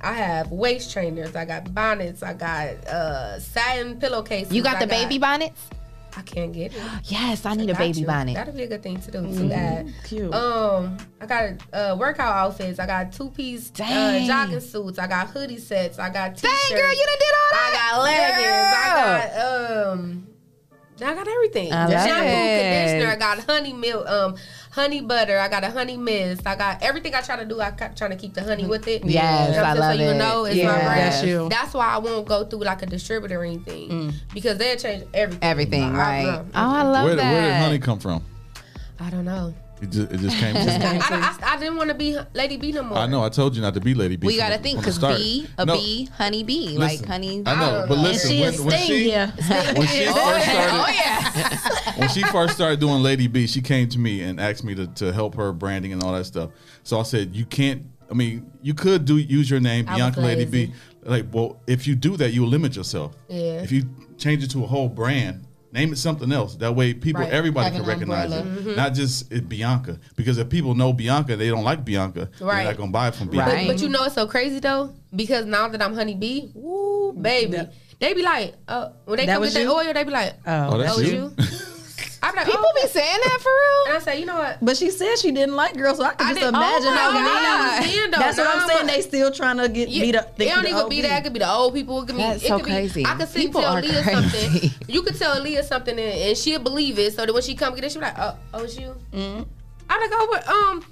[0.00, 1.34] I have waist trainers.
[1.34, 2.22] I got bonnets.
[2.22, 4.52] I got uh, satin pillowcases.
[4.52, 5.60] You got I the baby bonnets?
[6.18, 6.80] I can't get it.
[7.04, 8.06] Yes, I need a baby you.
[8.06, 8.34] bonnet.
[8.34, 9.20] That'd be a good thing to do.
[9.20, 9.84] To that.
[10.04, 10.32] Cute.
[10.32, 12.78] Um, I got uh, workout outfits.
[12.78, 14.98] I got two piece uh, jogging suits.
[14.98, 15.98] I got hoodie sets.
[15.98, 16.68] I got t-shirts.
[16.70, 17.68] Dang, girl, you done did all that.
[17.68, 19.36] I got leggings.
[19.36, 20.26] I got um.
[20.98, 21.72] I got everything.
[21.72, 22.62] I The love shampoo, it.
[22.62, 23.12] conditioner.
[23.12, 24.34] I got honey milk, um,
[24.70, 25.38] honey butter.
[25.38, 26.46] I got a honey mist.
[26.46, 27.14] I got everything.
[27.14, 27.60] I try to do.
[27.60, 29.04] I ca- trying to keep the honey with it.
[29.04, 30.66] Yes, You know I I'm love so you know it's Yeah.
[30.72, 31.12] my brand.
[31.12, 31.48] That's you.
[31.50, 34.14] That's why I won't go through like a distributor or anything Mm.
[34.32, 35.42] because they'll change everything.
[35.42, 36.26] Everything, I- I- right?
[36.28, 37.32] uh, Oh, I love Where, that.
[37.32, 38.22] where did honey come from?
[38.98, 39.52] I don't know.
[39.80, 40.54] It just, it just came.
[40.54, 40.70] to me.
[40.70, 42.96] I, I, I didn't want to be Lady B no more.
[42.98, 43.22] I know.
[43.22, 44.26] I told you not to be Lady B.
[44.26, 45.18] We gotta think because start.
[45.18, 47.42] bee, No, bee, honey bee, like honey.
[47.44, 49.26] I know, but listen, she when, is when she here.
[49.76, 51.92] when she Oh, first started, Oh, yeah.
[51.98, 54.86] when she first started doing Lady B, she came to me and asked me to,
[54.86, 56.50] to help her branding and all that stuff.
[56.82, 57.84] So I said, you can't.
[58.10, 60.44] I mean, you could do use your name, I Bianca Lady.
[60.44, 60.72] B.
[61.02, 63.14] Like, well, if you do that, you will limit yourself.
[63.28, 63.60] Yeah.
[63.62, 63.84] If you
[64.16, 65.45] change it to a whole brand,
[65.76, 66.56] name it something else.
[66.56, 67.32] That way, people, Right.
[67.32, 68.58] everybody Have can recognize umbrella.
[68.58, 68.76] it, Mhm.
[68.76, 69.98] not just it Bianca.
[70.16, 72.28] Because if people know Bianca, they don't like Bianca.
[72.40, 72.56] Right.
[72.64, 73.54] They're not gonna buy it from Bianca.
[73.56, 77.12] But, but you know it's so crazy though because now that I'm Honey Bee, woo
[77.12, 77.58] baby,
[78.00, 79.68] they be like, uh, when they That come with get you?
[79.68, 81.32] that oil, they be like, Oh, Oh, that's that was you?
[81.38, 81.44] you.
[82.38, 82.82] I be like, People oh.
[82.82, 83.94] be saying that for real.
[83.94, 84.58] And I say, you know what?
[84.62, 86.94] But she said she didn't like girls, so I can I just didn't- imagine oh
[86.94, 87.80] my how God.
[87.80, 87.96] many.
[87.96, 88.86] Then, That's what I'm I'm saying.
[88.86, 90.40] They still trying to get Yeah, beat up.
[90.40, 91.20] It don't even be that.
[91.20, 92.02] It could be the old people.
[92.02, 92.22] It could be.
[92.22, 93.04] That's it so could be, crazy.
[93.06, 94.20] I could sit People tell are Leah crazy.
[94.30, 94.70] something.
[94.88, 97.12] You could tell Leah something, and, and she'll believe it.
[97.14, 99.42] So that when she come get it, she be like, "Oh, oh, it's you." Mm-hmm.
[99.90, 100.84] I'm like, "Oh, but, um,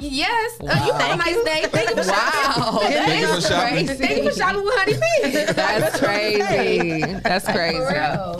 [0.00, 0.60] yes.
[0.60, 1.64] Uh, you have a nice day.
[1.70, 2.80] Thank you for Wow.
[2.80, 2.92] shopping.
[2.92, 3.86] Thank you for shopping.
[3.86, 3.94] Crazy.
[4.06, 5.52] Thank you for shopping with Honey Bee.
[5.52, 7.14] That's crazy.
[7.22, 7.78] That's crazy.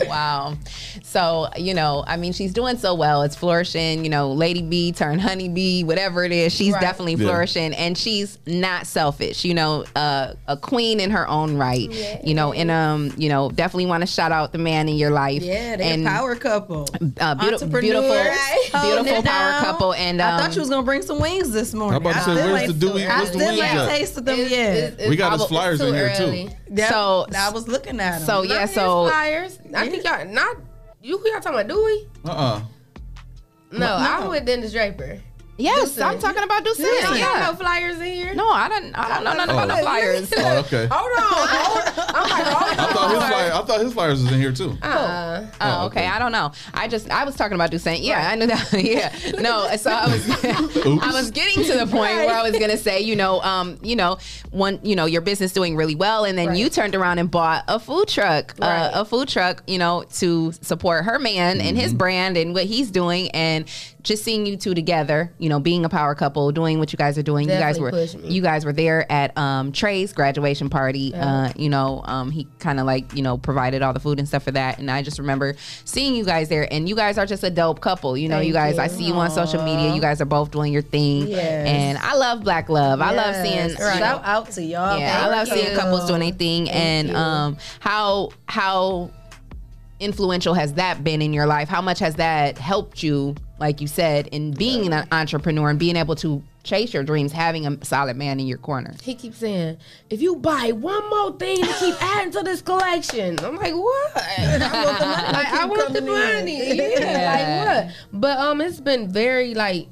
[0.07, 0.55] Wow.
[1.03, 3.21] So, you know, I mean, she's doing so well.
[3.21, 6.53] It's flourishing, you know, Lady Bee turned Honey Bee, whatever it is.
[6.53, 6.81] She's Right.
[6.81, 7.27] definitely Yeah.
[7.29, 11.89] flourishing and she's not selfish, you know, uh, a queen in her own right.
[12.23, 15.11] You know, and, um, you know, definitely want to shout out the man in your
[15.11, 15.41] life.
[15.41, 16.87] Yeah, they and, a power couple.
[17.19, 19.63] uh, beautiful, beautiful, holding beautiful it power down.
[19.63, 19.93] couple.
[19.93, 21.95] And um, I thought you was gonna bring some wings this morning.
[21.95, 23.89] I'm about to say, still where's the Dewey- I where's the still wings ain't at?
[23.89, 24.75] tasted them It's- yet.
[24.77, 26.49] it's- We got it's his flyers in here, too.
[26.73, 28.25] Yep, So- I was looking at them.
[28.25, 29.59] so yeah, his so flyers.
[29.73, 30.57] I think y'all not.
[31.01, 31.67] You who y'all talking about?
[31.67, 32.07] Dewey?
[32.25, 32.61] Uh uh
[33.71, 35.19] No, I'm with Dennis Draper.
[35.57, 36.01] Yes, Deuce.
[36.01, 36.79] I'm talking about Deuce.
[36.79, 37.39] You don't Yeah.
[37.39, 38.33] got no flyers in here.
[38.35, 38.93] No, I don't.
[38.97, 39.81] I don't know nothing about the Oh.
[39.81, 40.33] flyers.
[40.37, 40.87] Oh, okay.
[40.91, 41.23] Hold on.
[41.23, 44.51] Hold- I'm like, hold I thought his flyer, I thought his flyers was in here
[44.51, 44.77] too.
[44.81, 46.07] Uh, Oh, okay.
[46.07, 46.51] I don't know.
[46.73, 47.99] I just I was talking about Dusain.
[48.01, 48.73] Yeah, I knew that.
[48.83, 49.13] yeah.
[49.39, 53.01] No, so I was I was getting to the point where I was gonna say,
[53.01, 54.17] you know, um, you know,
[54.51, 57.63] one, you know, your business doing really well, and then you turned around and bought
[57.67, 58.67] a food truck, Right.
[58.87, 62.65] uh, a food truck, you know, to support her man and his brand and what
[62.65, 63.65] he's doing, and
[64.05, 67.17] just seeing you two together, you know, being a power couple, doing what you guys
[67.17, 67.49] are doing.
[67.49, 67.91] you guys were
[68.23, 71.13] you guys were there at um, Trey's graduation party.
[71.13, 74.27] Uh, you know, um, he kind of like you know provided all the food and
[74.27, 77.25] stuff for that, and I just remember seeing you guys there, and you guys are
[77.25, 78.15] just a dope couple.
[78.15, 78.79] You know, you Thank guys.
[78.79, 78.99] I you.
[78.99, 79.93] see you on social media.
[79.93, 81.67] You guys are both doing your thing, Yes.
[81.67, 83.01] and I love Black Love.
[83.01, 83.55] I love seeing.
[83.55, 83.79] Yes.
[83.79, 84.99] know, Shout out to y'all.
[84.99, 89.09] yeah, I Thank love seeing couples doing their thing, and um, how how
[89.99, 91.69] influential has that been in your life?
[91.69, 95.95] How much has that helped you, like you said, in being an entrepreneur and being
[95.95, 98.93] able to chase your dreams, having a solid man in your corner?
[99.03, 99.77] he keeps saying,
[100.09, 104.15] if you buy one more thing to keep adding to this collection, I'm like, what?
[104.15, 104.25] like,
[105.53, 106.75] I want the money.
[106.75, 107.65] Yeah, Yeah.
[107.65, 107.95] like what?
[108.21, 109.87] But um, it's been very like.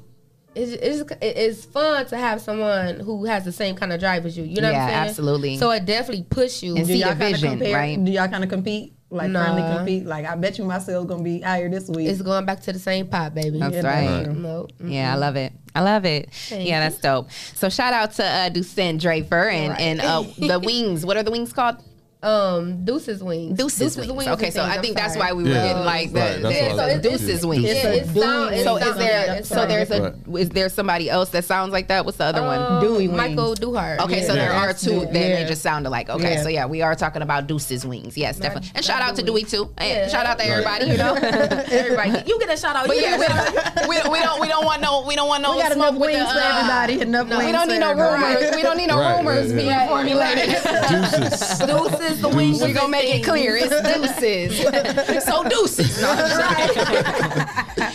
[0.56, 4.38] It's, it's, it's fun to have someone who has the same kind of drive as
[4.38, 4.44] you.
[4.44, 5.08] You know what Yeah, I'm saying?
[5.08, 5.58] absolutely.
[5.58, 6.76] So it definitely push you.
[6.76, 8.04] And Do see y'all the kinda vision, compare- right?
[8.04, 8.93] Do y'all kind of compete?
[9.14, 9.44] Like Nah.
[9.44, 10.06] friendly compete?
[10.06, 12.08] Like I bet you myself gonna be out here this week.
[12.08, 13.58] It's going back to the same pot, baby.
[13.60, 13.86] That's Yeah,
[14.20, 14.28] right.
[14.28, 14.66] No.
[14.84, 15.52] Yeah, I love it.
[15.74, 16.30] I love it.
[16.32, 17.30] Thank yeah, that's dope.
[17.54, 19.80] So shout out to uh, Ducent Draper and Right.
[19.80, 21.04] and uh, the wings.
[21.06, 21.76] What are the wings called?
[22.24, 23.58] Um, Deuces wings.
[23.58, 24.26] Deuces, wings.
[24.26, 25.26] Okay, so things, I I'm think that's sorry.
[25.26, 25.68] why we were Yeah.
[25.68, 27.02] getting like the, Right, that's the- so was it's.
[27.08, 27.62] Deuces wings.
[27.64, 30.40] Yeah, It's a it's sound, So is there yeah, so there's a Right.
[30.40, 32.04] is there somebody else that sounds like that?
[32.04, 32.60] What's the other one?
[32.62, 33.16] Um, Dewey wings.
[33.16, 34.00] Michael Duhart.
[34.00, 34.46] Okay, so Yeah.
[34.46, 35.08] there are two good.
[35.08, 36.08] that they just sound alike.
[36.08, 36.42] Okay, Yeah.
[36.42, 38.16] so yeah, we are talking about Deuces wings.
[38.16, 38.70] Yes, definitely.
[38.74, 39.70] And shout out to Dewey too.
[39.78, 40.08] Hey, Yeah.
[40.08, 41.14] shout out to everybody, you know.
[41.14, 42.86] Everybody, you get a shout out.
[42.86, 43.88] But yeah, get a shout out.
[43.88, 45.90] we, we, we don't we don't want no we don't want no we got smoke
[45.90, 47.00] enough wings for uh, everybody.
[47.02, 48.54] Enough wings we don't need no rumors.
[48.56, 50.48] We don't need no rumors being formulated.
[50.88, 51.58] Deuces.
[51.58, 52.62] Deuces, the wings.
[52.62, 53.56] we gonna make it clear.
[53.56, 55.24] It's deuces.
[55.24, 56.02] so deuces.
[56.04, 56.86] No, I'm just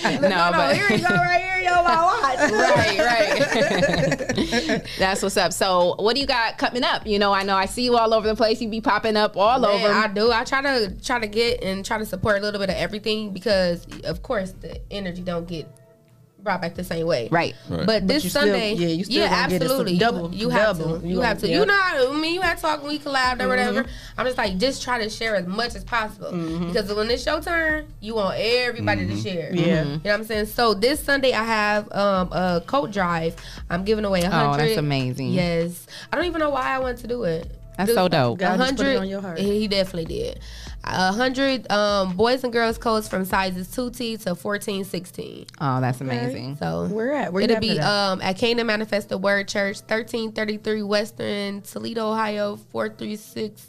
[0.01, 0.21] kidding.
[0.21, 2.51] no, No, but here you go, right here, yo, my watch.
[2.51, 4.83] right, right.
[4.99, 5.53] That's what's up.
[5.53, 7.05] So, what do you got coming up?
[7.07, 8.61] You know, I know I see you all over the place.
[8.61, 9.87] You be popping up all Man, over.
[9.93, 10.31] I do.
[10.31, 13.31] I try to try to get and try to support a little bit of everything
[13.31, 15.67] because, of course, the energy don't get
[16.43, 17.27] brought back the same way.
[17.31, 17.55] Right.
[17.69, 17.85] Right.
[17.85, 19.93] But this you still- Sunday, yeah, you still yeah, gonna get it, so absolutely.
[19.93, 20.99] You- double- you, have double.
[20.99, 21.07] to.
[21.07, 21.59] You You have gonna- to.
[21.59, 21.79] You know,
[22.13, 23.83] I mean, you had talk, we collabed or whatever.
[23.83, 23.91] Mm-hmm.
[24.19, 26.31] I'm just like, just try to share as much as possible
[26.67, 29.51] because when it's your turn, you want everybody to share.
[29.51, 29.57] Mm-hmm.
[29.57, 29.83] Yeah.
[29.83, 30.45] You know what I'm saying?
[30.47, 33.35] So this Sunday, I have um, a coat drive.
[33.69, 34.67] I'm giving away a Oh, hundred.
[34.69, 35.29] that's amazing.
[35.31, 37.49] Yes, I don't even know why I want to do it.
[37.77, 38.39] That's so dope.
[38.39, 38.99] A God just put it hundred.
[38.99, 39.39] on your heart.
[39.39, 40.39] He definitely did.
[40.85, 45.45] A hundred um, boys and girls coats from sizes 2T to 14, 16.
[45.61, 46.55] Oh, that's amazing.
[46.57, 47.31] So Where at?
[47.33, 47.85] Where you it'll be it at?
[47.85, 53.67] um, at Canaan Manifesto Word Church, 1333 Western Toledo, Ohio, 436.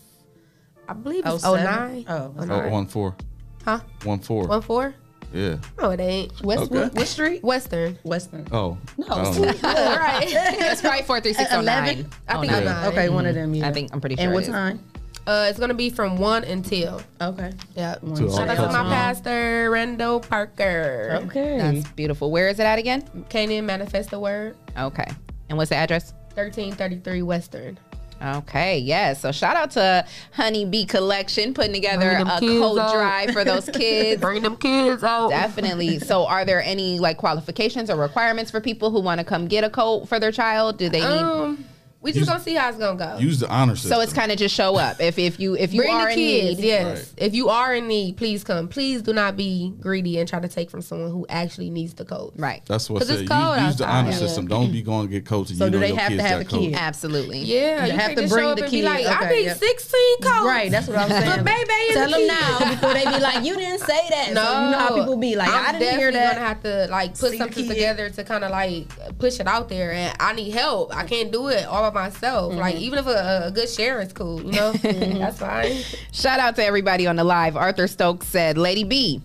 [0.89, 1.65] I believe it's 07?
[1.65, 2.05] 09.
[2.09, 3.16] Oh, Oh, one four.
[3.65, 3.81] Huh?
[4.05, 4.47] One four.
[4.47, 4.95] One four?
[5.32, 5.57] Yeah.
[5.78, 6.41] No, it ain't.
[6.43, 6.73] Westwood?
[6.87, 6.99] Okay.
[6.99, 7.45] What street?
[7.45, 7.99] Western.
[8.03, 8.47] Western.
[8.51, 8.78] Oh.
[8.97, 9.07] No.
[9.09, 10.24] I don't right.
[10.27, 12.07] It's probably four three six oh nine.
[12.27, 12.57] I think Yeah.
[12.59, 12.87] it's nine.
[12.93, 13.55] Okay, one of them.
[13.55, 13.69] Yeah.
[13.69, 14.24] I think I'm pretty sure.
[14.24, 14.49] And it what is.
[14.49, 14.82] time?
[15.31, 17.01] Uh, it's gonna be from one until.
[17.20, 17.52] Okay.
[17.77, 17.94] Yeah.
[17.94, 21.20] To all Shout out to my pastor, Rendo Parker.
[21.27, 21.57] Okay.
[21.57, 22.32] That's beautiful.
[22.32, 23.05] Where is it at again?
[23.28, 24.57] Canaan Manifest the Word.
[24.77, 25.07] Okay.
[25.48, 26.15] And what's the address?
[26.35, 27.78] 1333 Western.
[28.23, 29.20] Okay, yes.
[29.20, 32.93] So shout out to Honey Bee Collection putting together a kids coat out.
[32.93, 34.20] drive for those kids.
[34.20, 35.31] Bring them kids out.
[35.31, 36.01] Definitely.
[36.01, 39.65] So, are there any like qualifications or requirements for people who want to come get
[39.65, 40.77] a coat for their child?
[40.77, 41.07] Do they need?
[41.07, 41.65] Um,
[42.02, 43.18] we just gonna see how it's gonna go.
[43.18, 43.93] Use the honor system.
[43.93, 45.01] so it's kind of just show up.
[45.01, 46.98] If if you if you Bring are the in kids, need, yes.
[46.98, 47.27] Right.
[47.27, 48.68] If you are in need, please come.
[48.68, 52.05] Please do not be greedy and try to take from someone who actually needs the
[52.06, 52.32] coat.
[52.36, 52.62] right?
[52.66, 53.28] That's what I it's said.
[53.28, 54.16] cold Use, use the honor Yeah.
[54.16, 54.48] system.
[54.48, 56.48] Don't be going to get coached and So you do know they have to have
[56.48, 56.74] got a kid?
[56.74, 57.40] Absolutely.
[57.40, 58.85] Yeah, You you, have to bring the and be kid.
[58.85, 59.55] like, I Okay, need yeah.
[59.55, 60.44] 16 coats.
[60.47, 61.27] Right, that's what I'm saying.
[61.27, 64.32] But baby is Tell a them now before they be like, you didn't say that.
[64.32, 66.35] No, So you know how people be like, I'm I didn't hear definitely that.
[66.35, 69.93] gonna have to like put something together to kind of like push it out there,
[69.93, 70.94] and I need help.
[70.97, 72.55] I can't do it all myself.
[72.55, 72.85] Like Mm-hmm.
[72.85, 75.73] even if a, a good share is cool, you know, that's fine.
[76.12, 77.57] Shout out to everybody on the live.
[77.57, 79.21] Arthur Stokes said, "Lady B,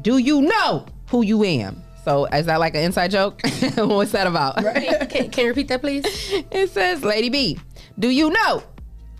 [0.00, 3.40] do you know who you am?" So is that like an inside joke?
[3.76, 4.56] What's that about?
[4.56, 6.04] can, can you repeat that, please?
[6.50, 7.58] It says, "Lady B,
[7.98, 8.62] do you know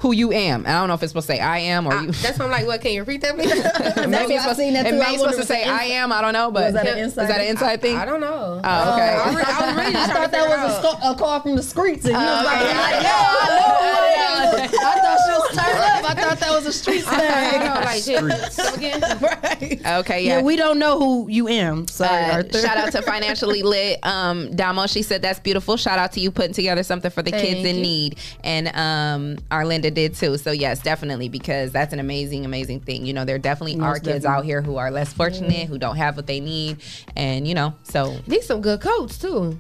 [0.03, 1.95] who you am?" And I don't know if it's supposed to say "I am" or
[1.95, 2.11] I- you.
[2.13, 2.81] that's why I'm like, what?
[2.83, 3.51] Can you repeat that, please?
[4.09, 6.13] Maybe it's I've supposed, seen that it may be supposed to say it's "I am."
[6.13, 7.97] I don't know, but Was that an is that an inside thing?
[7.97, 8.61] I don't know.
[8.63, 9.15] Oh, okay.
[9.17, 10.99] Uh, I, was really, I was really I thought that was a, out.
[11.01, 12.05] sco- a call from the streets.
[12.05, 12.77] And you uh, was like, okay.
[12.79, 14.79] like, yo, I know who it is.
[14.79, 16.11] I thought she was turned up.
[16.11, 17.61] I thought that was a street I thing.
[17.85, 18.57] like, shit.
[18.57, 19.01] Come again?
[19.21, 19.81] right.
[20.01, 20.39] Okay, Yeah.
[20.39, 20.43] yeah.
[20.43, 21.89] we don't know who you am.
[21.89, 22.61] Sorry, Uh, Arthur.
[22.61, 26.31] shout out to financially lit um damo she said that's beautiful shout out to you
[26.31, 27.83] putting together something for the kids in you.
[27.83, 33.05] need and um arlinda did too so yes definitely because that's an amazing amazing thing
[33.05, 34.29] you know there definitely are kids definitely.
[34.29, 36.77] out here who are less fortunate who don't have what they need
[37.17, 39.59] and you know so Need some good coats too.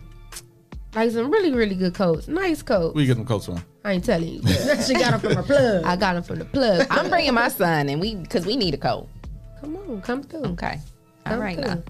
[0.94, 2.28] Like some really, really good coats.
[2.28, 2.94] Nice coats.
[2.94, 3.64] Where you get them coats from?
[3.84, 4.42] I ain't telling you.
[4.42, 5.84] but she got them from a plug.
[5.84, 6.86] I got them from the plug.
[6.90, 9.08] i'm bringing my son and we because we need a coat
[9.60, 10.44] Come on, come through.
[10.52, 10.78] okay
[11.24, 11.64] all Come right through.
[11.70, 11.82] Uh, now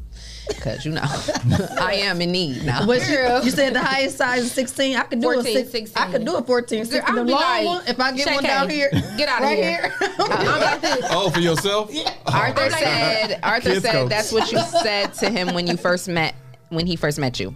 [0.48, 1.00] because you know
[1.80, 4.96] i am in need now But you, you said the highest size is 16.
[4.96, 6.02] I could do 14, a six, 16.
[6.02, 7.02] I could do a 14, 16.
[7.06, 9.28] I'll the be long like, one, if I get Shay one K, down here, get
[9.28, 9.80] outta right here.
[9.82, 9.94] here.
[10.18, 11.06] I'm like this.
[11.10, 11.90] Oh, for yourself?
[11.94, 14.10] Oh, arthur said arthur Kids said coats.
[14.10, 16.34] that's what you said to him when you first met
[16.68, 17.54] when he first met you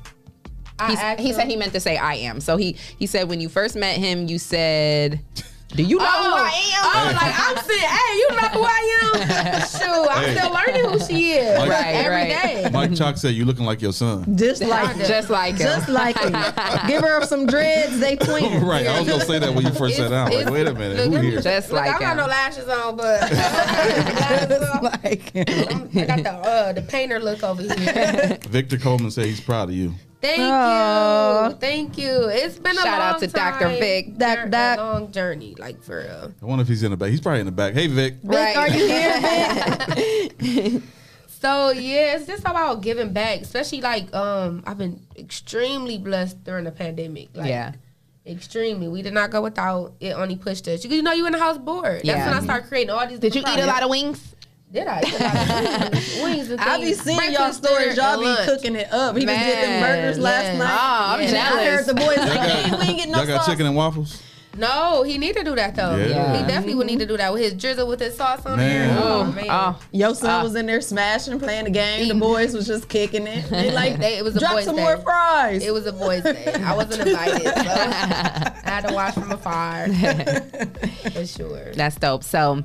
[0.78, 2.40] I He's- he said he meant to say I am.
[2.40, 5.20] So he he said when you first met him, you said,
[5.74, 9.01] "Do you know who I am?" Oh, like I'm saying, hey, you know who I
[9.03, 9.61] am?
[9.66, 10.36] Shoot, I'm Hey.
[10.36, 12.28] still learning who she is Right, every right.
[12.65, 12.70] day.
[12.73, 14.36] Mike Chalk said you looking like your son.
[14.36, 15.07] Just like it.
[15.09, 15.59] Just like him.
[15.66, 16.32] Just like it.
[16.86, 18.62] Give her some dreads, they twins.
[18.62, 18.86] Right.
[18.86, 20.31] I was gonna say that when you first sat down.
[20.31, 21.40] Like, wait a minute, look, who here?
[21.40, 22.16] Just Look, like I got him.
[22.19, 24.82] no lashes on, but lashes on.
[24.85, 28.39] like I got the uh, the painter look over here.
[28.48, 29.94] Victor Coleman said he's proud of you.
[30.21, 31.49] Thank Aw.
[31.49, 32.29] you, thank you.
[32.31, 33.61] It's been a Shout out to time.
[33.61, 33.69] Dr.
[33.79, 34.17] Vic.
[34.17, 34.79] Doc, Jour- Doc.
[34.79, 36.33] a long journey, like for real.
[36.43, 37.11] I wonder if he's in the back.
[37.11, 37.75] He's probably in the back.
[37.75, 38.15] Hey, Vic.
[38.23, 40.83] Vic, are you here, Vic?
[41.39, 46.65] So yeah, it's just about giving back, especially like um I've been extremely blessed during
[46.65, 47.29] the pandemic.
[47.35, 47.73] Like, Yeah.
[48.27, 48.89] Extremely.
[48.89, 49.93] We did not go without.
[50.01, 50.83] It only pushed us.
[50.85, 51.97] You, you know, you were in the house bored.
[51.99, 52.27] That's Yeah.
[52.29, 53.21] when I started creating all these.
[53.21, 54.35] Did you different eat a lot of wings?
[54.73, 55.01] Did I?
[55.01, 57.97] Eat a wings, wings and I be seeing y'all stories.
[57.97, 58.47] Y'all be lunch.
[58.49, 59.17] cooking it up.
[59.17, 60.79] He just did them Man, burgers last night.
[60.79, 61.29] Oh, I'm Yeah.
[61.29, 63.37] And I heard the boys Y'all like, got- hey, we ain't getting no Y'all got
[63.45, 63.47] sauce.
[63.47, 64.23] chicken and waffles?
[64.59, 65.95] No, he need to do that though.
[65.97, 66.35] Yeah.
[66.35, 68.89] He definitely would need to do that with his drizzle with his sauce on Man.
[68.97, 68.99] there.
[69.05, 69.47] Oh Oh, man.
[69.51, 69.79] oh.
[69.93, 70.43] Your son Ah.
[70.43, 72.09] was in there smashing, playing the game.
[72.09, 73.49] The boys was just kicking it.
[73.51, 74.83] They like, They- it was a drop boys' some day.
[74.83, 75.63] more fries.
[75.63, 76.55] It was a boys' day.
[76.65, 79.89] I wasn't invited, so I had to watch from afar.
[81.13, 81.73] For sure.
[81.75, 82.25] That's dope.
[82.25, 82.65] So,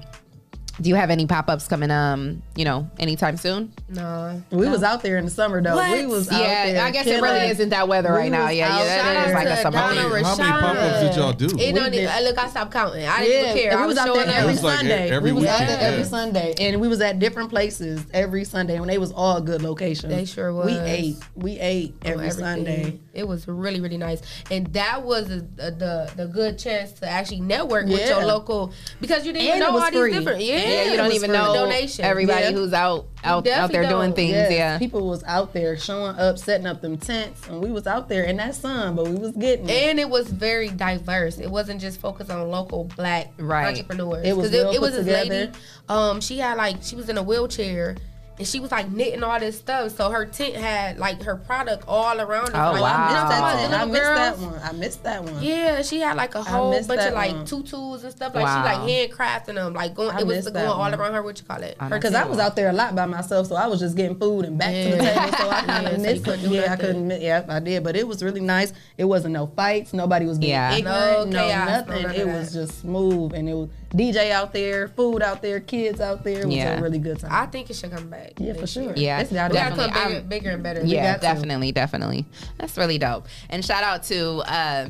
[0.81, 1.91] do you have any pop ups coming?
[1.91, 3.71] Um, you know, anytime soon?
[3.87, 4.41] No.
[4.51, 5.75] we was out there in the summer though.
[5.91, 6.73] We was out there.
[6.75, 8.49] yeah, I guess it killing really isn't that weather We right now.
[8.49, 9.77] Yeah, out yeah, Shout that out is like a summer.
[9.77, 11.45] Donna How many pop-ups did y'all do?
[11.45, 13.05] It We don't even, look, I stopped counting.
[13.05, 13.77] I didn't Yeah, care.
[13.77, 15.09] we I was was out there every It was like Sunday.
[15.11, 16.05] every we was out there every yeah.
[16.05, 20.11] Sunday, and we was at different places every Sunday, and they was all good locations.
[20.13, 20.65] They sure was.
[20.65, 21.15] We ate.
[21.35, 22.39] We ate on every everything.
[22.43, 22.99] Sunday.
[23.13, 27.07] It was really, really nice, and that was a, a, the the good chance to
[27.09, 28.71] actually network with your local
[29.01, 30.11] because you didn't And even know all free.
[30.11, 30.41] these different.
[30.41, 31.37] Yeah, Yeah, you it don't even free.
[31.37, 32.05] know donation.
[32.05, 32.51] everybody Yeah.
[32.51, 34.15] who's out out out there doing don't.
[34.15, 34.31] things.
[34.31, 34.77] Yes, Yeah.
[34.79, 38.23] people was out there showing up, setting up them tents, and we was out there
[38.23, 39.71] in that sun, but we was getting it.
[39.89, 41.37] And it was very diverse.
[41.37, 43.67] It wasn't just focused on local black Right.
[43.77, 44.25] entrepreneurs.
[44.25, 45.29] It was 'Cause well it, was this together.
[45.29, 45.51] lady.
[45.89, 47.97] Um, she had like she was in a wheelchair,
[48.37, 51.83] And she was like knitting all this stuff, so her tent had like her product
[51.87, 52.47] all around.
[52.49, 52.55] it.
[52.55, 53.07] Oh, like, wow.
[53.09, 54.59] you know, That my tent, little I missed that one.
[54.63, 55.43] I missed that one.
[55.43, 57.45] Yeah, she had like a whole bunch of like one.
[57.45, 58.33] tutus and stuff.
[58.33, 58.63] Like Wow.
[58.63, 60.09] she like handcrafting them, like going.
[60.11, 61.21] I it was missed going that all around her.
[61.21, 61.77] What you call it?
[61.89, 64.45] Because I was out there a lot by myself, so I was just getting food
[64.45, 65.37] and back to the table.
[65.37, 66.51] So I kind Yeah, of so missed couldn't it.
[66.51, 67.21] Yeah, I couldn't.
[67.21, 68.73] Yeah, I did, but it was really nice.
[68.97, 69.93] It wasn't no fights.
[69.93, 70.73] Nobody was being Yeah.
[70.73, 71.29] ignorant.
[71.29, 72.05] No No, chaos, nothing.
[72.15, 76.23] it was just smooth, and it was DJ out there, food out there, kids out
[76.23, 76.39] there.
[76.41, 76.79] It was Yeah.
[76.79, 77.29] a really good time.
[77.31, 78.30] I think it should come back.
[78.37, 78.93] Yeah, for sure.
[78.95, 79.77] Yeah, it's gotta gotta come.
[79.77, 80.09] come Definitely.
[80.09, 80.81] bigger, I'm- bigger and better.
[80.85, 81.21] Yeah, got to.
[81.21, 82.25] definitely, definitely.
[82.57, 83.27] That's really dope.
[83.49, 84.87] And shout out to uh,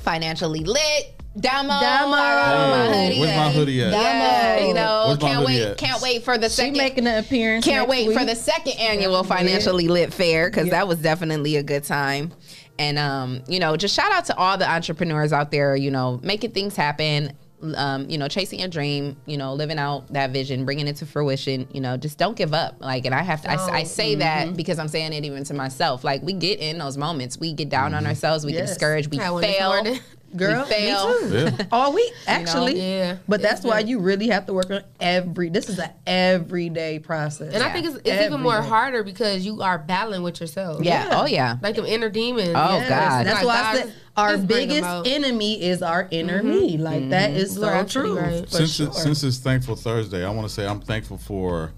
[0.00, 1.14] financially lit.
[1.38, 2.10] Damo, Damo.
[2.10, 3.20] my hoodie.
[3.20, 3.90] Where's my hoodie at?
[3.92, 5.78] Yeah, you know, Where's can't wait, at?
[5.78, 6.76] can't wait for the She second.
[6.76, 7.64] making an appearance.
[7.64, 9.36] Can't next wait for the second annual Yeah.
[9.36, 12.32] financially lit fair because that was definitely a good time.
[12.78, 15.74] And um, you know, just shout out to all the entrepreneurs out there.
[15.74, 17.32] You know, making things happen.
[17.76, 19.16] Um, you know, chasing your dream.
[19.26, 21.68] You know, living out that vision, bringing it to fruition.
[21.72, 22.76] You know, just don't give up.
[22.80, 23.50] Like, and I have to.
[23.50, 24.18] I, I say Mm-hmm.
[24.20, 26.04] that because I'm saying it even to myself.
[26.04, 27.38] Like, we get in those moments.
[27.38, 27.98] We get down Mm-hmm.
[27.98, 28.44] on ourselves.
[28.44, 29.10] We get discouraged.
[29.10, 29.96] We I had one this fail.
[30.32, 30.56] morning.
[30.56, 31.20] Girl, we fail.
[31.20, 31.56] me too.
[31.58, 31.66] Yeah.
[31.72, 32.80] All week, actually.
[32.80, 33.16] Yeah.
[33.28, 35.48] But that's It's why you really have to work on every.
[35.48, 37.54] This is an everyday process.
[37.54, 40.82] And I think it's, it's even more harder because you are battling with yourself.
[40.82, 41.08] Yeah.
[41.12, 41.56] Oh yeah.
[41.62, 42.52] Like the inner demons.
[42.54, 43.26] Oh, Yes, God.
[43.26, 46.38] That's Like, why God, I said our just bring 'em biggest enemy is our inner
[46.38, 46.50] mm-hmm.
[46.50, 46.78] me.
[46.78, 47.38] Like that mm-hmm.
[47.38, 48.38] is You are so absolutely true.
[48.40, 48.50] right.
[48.50, 48.86] Since sure.
[48.88, 51.72] it, since it's Thankful Thursday, I want to say I'm thankful for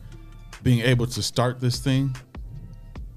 [0.62, 2.16] being able to start this thing.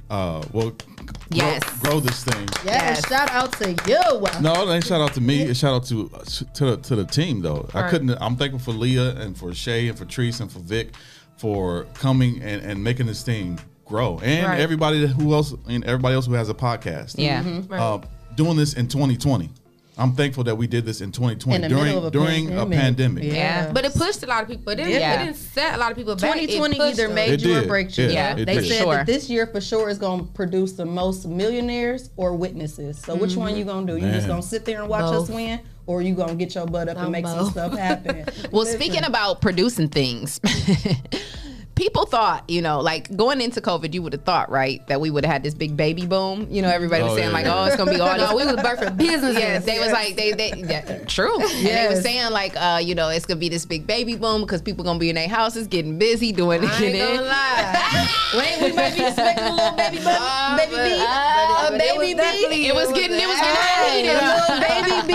[0.09, 0.85] Uh, well, g-
[1.31, 1.61] Yes.
[1.81, 2.47] grow, grow this thing.
[2.63, 3.07] yes, Yes.
[3.09, 4.41] shout out to you.
[4.41, 5.41] No, it ain't shout out to me.
[5.43, 6.09] It's shout out to
[6.53, 7.67] to the, to the team though.
[7.73, 7.89] I Right.
[7.89, 8.11] couldn't.
[8.21, 10.93] I'm thankful for Leah and for Shay and for Treese and for Vic
[11.37, 14.59] for coming and, and making this thing grow, and Right.
[14.59, 17.15] everybody who else and everybody else who has a podcast.
[17.17, 17.43] Yeah.
[17.67, 17.79] Right.
[17.79, 17.99] Uh,
[18.35, 19.49] doing this in 2020.
[19.99, 22.77] I'm thankful that we did this in 2020 In during a during pandemic.
[22.77, 23.23] a pandemic.
[23.23, 23.33] Yeah.
[23.33, 23.71] Yeah.
[23.73, 24.71] But it pushed a lot of people.
[24.73, 25.21] It didn't, Yeah.
[25.21, 26.33] it didn't set a lot of people back.
[26.35, 27.67] 2020 pushed either made you or did.
[27.67, 28.05] break you.
[28.07, 28.67] Yeah, it they did.
[28.67, 28.93] said Sure.
[28.97, 32.99] that this year for sure is going to produce the most millionaires or witnesses.
[32.99, 33.57] So which one mm-hmm.
[33.59, 33.97] you gonna do?
[33.97, 35.29] You just gonna sit there and watch Both.
[35.29, 38.25] us win, or you gonna get your butt up and I'm make some stuff happen?
[38.51, 38.79] Well, Listen.
[38.79, 40.39] speaking about producing things,
[41.77, 45.09] people thought, you know, like going into COVID, you would have thought, right, that we
[45.11, 46.47] would have had this big baby boom.
[46.49, 47.55] You know, everybody was Oh, saying yeah, like, yeah.
[47.61, 48.17] oh, it's gonna be all.
[48.17, 49.39] No, we was birthing businesses.
[49.39, 51.39] Yeah, they was like they they yeah, true.
[51.39, 54.41] And they was saying like uh you know it's gonna be this big baby boom
[54.41, 56.69] because people gonna be in their houses getting busy doing it.
[56.69, 57.27] I ain't gonna in.
[57.27, 58.07] lie.
[58.37, 61.71] Wait, we might be expecting a little baby, bu- Uh, baby but- B, uh, a
[61.71, 64.97] but it was baby definitely- B, It was getting it was getting a little baby
[65.07, 65.13] B.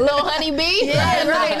[0.00, 0.86] Little honey bee.
[0.86, 1.58] Yeah, right.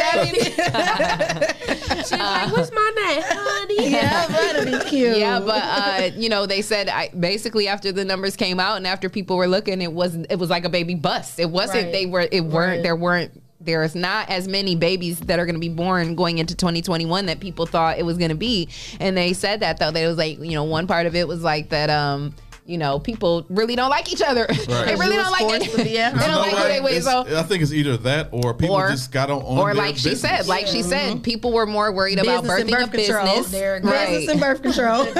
[2.06, 5.16] She was like, "What's my name, honey?" Yeah, that'd be cute.
[5.16, 8.86] Yeah, but uh, you know, they said I, basically after the numbers came out and
[8.86, 11.38] after people were looking, it was it was like a baby bust.
[11.38, 11.84] It wasn't.
[11.84, 11.92] Right.
[11.92, 12.28] They were.
[12.30, 12.82] It weren't.
[12.82, 13.42] There weren't.
[13.60, 17.40] There's not as many babies that are going to be born going into 2021 that
[17.40, 18.68] people thought it was going to be.
[19.00, 19.90] And they said that though.
[19.90, 21.90] That it was like you know one part of it was like that.
[21.90, 22.34] Um,
[22.68, 24.46] you know, people really don't like each other.
[24.68, 25.70] they really don't like forced it.
[25.70, 26.90] to be they don't You like know who they what?
[26.92, 26.98] with.
[26.98, 29.42] It's- So I think it's either that or people Or- just got on.
[29.42, 30.20] or their like she business.
[30.20, 33.24] said, like she said, people were more worried about Business and birthing birth a control.
[33.26, 33.50] business.
[33.50, 33.92] There it goes.
[33.92, 35.04] Business and birth control.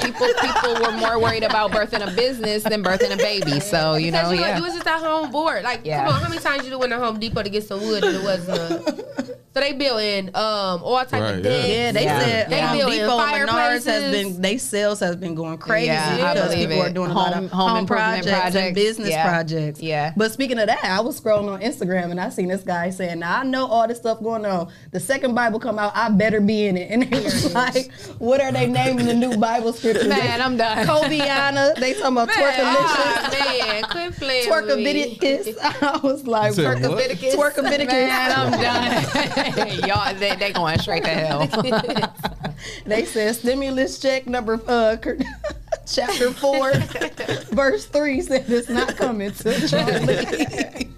[0.00, 3.60] people people were more worried about birthing a business than birthing a baby.
[3.60, 4.56] So you know, Because you, yeah.
[4.58, 5.64] you was just at home bored.
[5.64, 6.04] Like, Yeah.
[6.04, 8.16] come on, how many times you went to Home Depot to get some wood and
[8.16, 8.58] it wasn't?
[8.60, 11.64] Uh, so they built in um all type Right, of yeah.
[11.66, 12.20] Yeah, they Yeah.
[12.20, 15.58] said They Home built in Depot and Menards has been they sales has been going
[15.58, 16.90] crazy Yeah, I because believe people it.
[16.90, 18.56] are doing a lot of home home, improvement projects, projects.
[18.66, 19.28] and business Yeah.
[19.28, 19.80] projects.
[19.80, 20.12] Yeah.
[20.16, 23.20] But speaking of that, I was scrolling on Instagram and I seen this guy saying,
[23.20, 24.68] "Now I know all this stuff going on.
[24.90, 28.40] The second Bible come out, I better be in it." And they was like, "What
[28.40, 30.86] are they naming the new Bible scripture?" Man, I'm done.
[30.86, 31.74] Kobeana.
[31.76, 32.56] They talking about twerkalicious.
[32.56, 34.64] Ah, man, quit playing with.
[34.64, 35.56] Twerkaviticus.
[35.82, 36.98] I was like, You said what?
[36.98, 37.34] Twerkaviticus.
[37.34, 37.88] Twerkaviticus.
[37.88, 39.43] Man, I'm done.
[39.86, 42.12] Y'all, they, they going straight to hell.
[42.86, 44.96] They said stimulus check number uh
[45.86, 46.72] chapter four,
[47.52, 50.88] verse three said it's not coming to Charlie.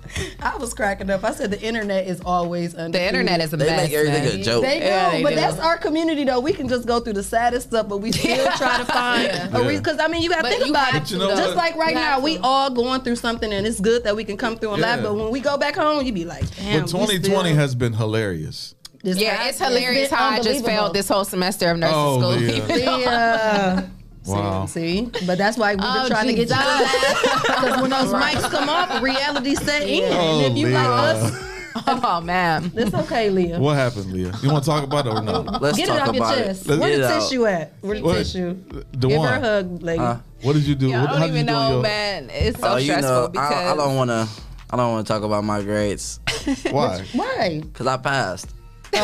[0.42, 1.24] I was cracking up.
[1.24, 2.98] I said the internet is always under.
[2.98, 3.82] the internet is a They mess.
[3.88, 4.40] make everything man.
[4.40, 4.62] a joke.
[4.62, 5.36] They do, Yeah, they but do.
[5.36, 6.40] that's our community though.
[6.40, 9.60] We can just go through the saddest stuff, but we still try to find a
[9.66, 9.82] reason.
[9.82, 11.04] Because I mean, you got to think about it.
[11.06, 11.36] to, though.
[11.36, 12.42] just like right You now, have we to.
[12.42, 15.02] all going through something, and it's good that we can come through and laugh.
[15.02, 16.82] But when we go back home, you be like, damn.
[16.82, 18.74] But 2020 still- has been hilarious.
[19.02, 20.68] this Yeah, has- it's hilarious been how I just unbelievable.
[20.68, 22.36] failed this whole semester of nursing Oh, school.
[22.42, 22.96] yeah.
[22.98, 23.86] Yeah.
[24.26, 24.66] Wow.
[24.66, 27.42] See, but that's why we've been Oh, trying to get you Jesus.
[27.42, 30.04] because when those mics come off, reality set in.
[30.12, 30.78] Oh, and if you oh, Leah.
[30.78, 31.42] like us,
[31.86, 32.72] Oh man.
[32.74, 33.58] it's okay, Leah.
[33.60, 34.32] What happened, Leah?
[34.42, 35.40] You want to talk about it or no?
[35.42, 36.62] Let's Get it talk off your about chest.
[36.64, 36.68] it.
[36.70, 37.20] Let's Where get the out.
[37.22, 37.72] tissue at?
[37.82, 38.14] Where the What?
[38.16, 38.56] tissue?
[38.92, 39.28] The Give one.
[39.28, 39.98] her a hug, lady.
[39.98, 40.16] Huh?
[40.42, 40.88] What did you do?
[40.88, 42.30] Yeah, What- I don't did you even know, your- man.
[42.32, 44.26] It's so Oh, you stressful know, because I, I don't want to.
[44.70, 46.18] I don't want to talk about my grades
[46.70, 47.04] Why?
[47.12, 47.60] Why?
[47.62, 48.48] because I passed.
[48.94, 48.98] Oh.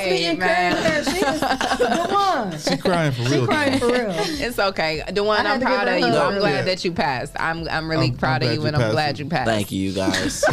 [0.00, 0.38] irritating.
[0.38, 1.04] We must be encouraging her.
[1.04, 1.40] She is
[1.78, 2.58] the one.
[2.58, 3.46] She crying for She real.
[3.46, 4.10] crying for real.
[4.10, 5.02] It's okay.
[5.12, 6.06] The one I'm proud of you.
[6.06, 6.32] hug.
[6.34, 6.62] I'm glad Yeah.
[6.62, 7.32] that you passed.
[7.38, 9.46] I'm I'm really I'm- I'm proud of glad you, you and I'm glad you passed.
[9.48, 10.44] Thank you, you guys.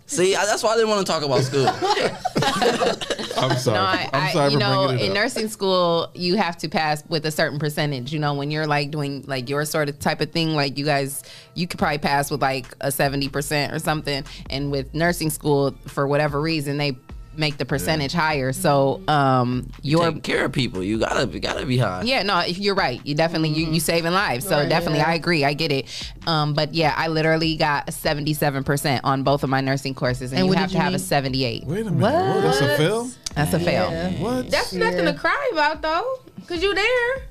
[0.06, 1.68] See, I, that's why I didn't want to talk about school.
[3.36, 3.78] I'm sorry.
[3.78, 5.16] No, I, I'm I- sorry you for know, bringing it in up.
[5.22, 8.12] nursing school, you have to pass with a certain percentage.
[8.12, 10.84] You know, when you're like doing like your sort of type of thing, like you
[10.84, 11.22] guys,
[11.54, 14.24] you could probably pass with like a 70% or something.
[14.50, 16.96] And with nursing school, for whatever reason, they
[17.36, 18.52] make the percentage higher.
[18.52, 22.02] So, um, your Taking care of people, you gotta, you gotta be high.
[22.02, 23.00] yeah, no, if you're right.
[23.04, 24.46] You definitely you, you saving lives.
[24.46, 25.08] So Right, definitely yeah.
[25.10, 25.44] I agree.
[25.44, 26.12] I get it.
[26.26, 30.48] Um, but yeah, I literally got 77% on both of my nursing courses and, And
[30.48, 31.64] you have did to you have a 78.
[31.64, 32.00] Wait a minute.
[32.00, 32.12] What?
[32.12, 33.10] That's a fail?
[33.34, 33.90] That's a fail.
[34.22, 34.50] What?
[34.50, 37.22] That's nothing to cry about though, cause you there.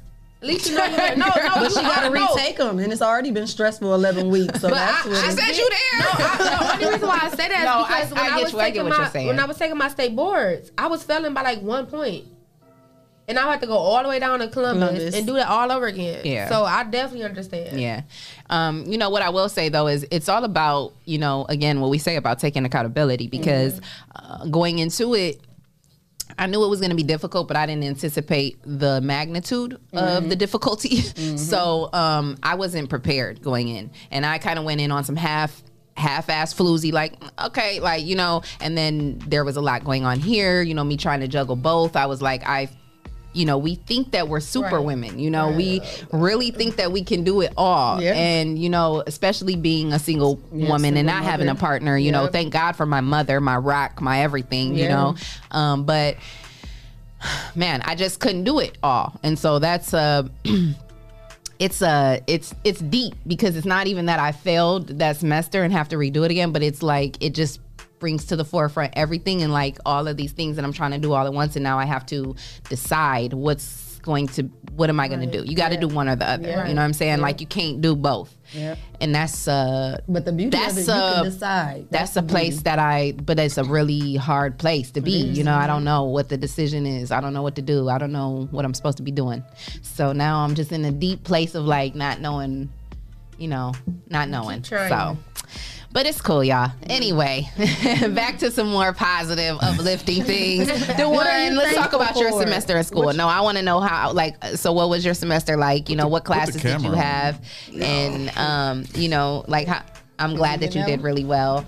[0.42, 1.16] At least you know you're.
[1.18, 4.30] No, no, But you she got to retake them, and it's already been stressful 11
[4.30, 4.62] weeks.
[4.62, 6.00] So But that's I, what I said you there.
[6.00, 8.36] No, I, the only reason why I say that is No, because I- when I
[8.38, 8.60] I, was you.
[8.60, 11.62] Taking what my when I was taking my state boards, I was failing by like
[11.62, 12.26] one point.
[13.28, 15.16] And I had to go all the way down to Columbus, Columbus.
[15.16, 16.22] and do that all over again.
[16.26, 16.50] Yeah.
[16.50, 17.80] So I definitely understand.
[17.80, 18.02] Yeah.
[18.50, 21.80] Um, you know, what I will say though is it's all about, you know, again,
[21.80, 23.80] what we say about taking accountability because
[24.16, 25.42] uh, going into it,
[26.40, 30.30] I knew it was going to be difficult, but I didn't anticipate the magnitude of
[30.30, 30.96] the difficulty.
[31.38, 33.92] so um, I wasn't prepared going in.
[34.10, 35.62] And I kind of went in on some half
[35.98, 37.14] half-ass floozy like
[37.44, 40.84] okay like you know and then there was a lot going on here you know
[40.86, 42.70] me trying to juggle both i was like i
[43.34, 44.86] you know we think that we're super Right.
[44.86, 45.82] women you know we
[46.12, 48.02] really think that we can do it all.
[48.02, 48.14] Yeah.
[48.14, 51.98] and you know especially being a single Yeah, woman and single not having a partner
[51.98, 55.16] you know thank god for my mother my rock my everything you know.
[55.52, 56.18] Um but
[57.56, 59.20] man i just couldn't do it all.
[59.24, 60.28] And so that's uh
[61.60, 65.74] it's uh it's it's deep because it's not even that i failed that semester and
[65.74, 67.60] have to redo it again but it's like it just
[68.00, 70.98] brings to the forefront everything and like all of these things that i'm trying to
[70.98, 72.36] do all at once and now i have to
[72.70, 74.44] decide what's going to
[74.76, 76.68] what am i going to do you got to do one or the other Yeah.
[76.68, 78.76] you know what i'm saying like you can't do both Yeah.
[79.02, 81.88] and that's uh But the beauty That's, of it, you can decide.
[81.92, 85.12] that's a place that I, but it's a really hard place to be.
[85.12, 87.12] You know, I don't know what the decision is.
[87.12, 87.90] I don't know what to do.
[87.90, 89.44] I don't know what I'm supposed to be doing.
[89.84, 92.70] So now I'm just in a deep place of like not knowing,
[93.38, 93.74] you know,
[94.10, 94.64] not knowing.
[94.64, 95.18] So,
[95.92, 96.72] but it's cool, y'all.
[96.90, 97.50] Anyway,
[98.12, 100.68] back to some more positive, uplifting things.
[101.00, 103.14] The What are you one, let's talk thankful about your semester in school.
[103.14, 105.90] No, I want to know how, like, so what was your semester like?
[105.90, 106.98] You know, what classes did you camera on.
[106.98, 107.46] have?
[107.80, 109.82] And, um, you know, like, how,
[110.20, 111.66] I'm glad that you did really well.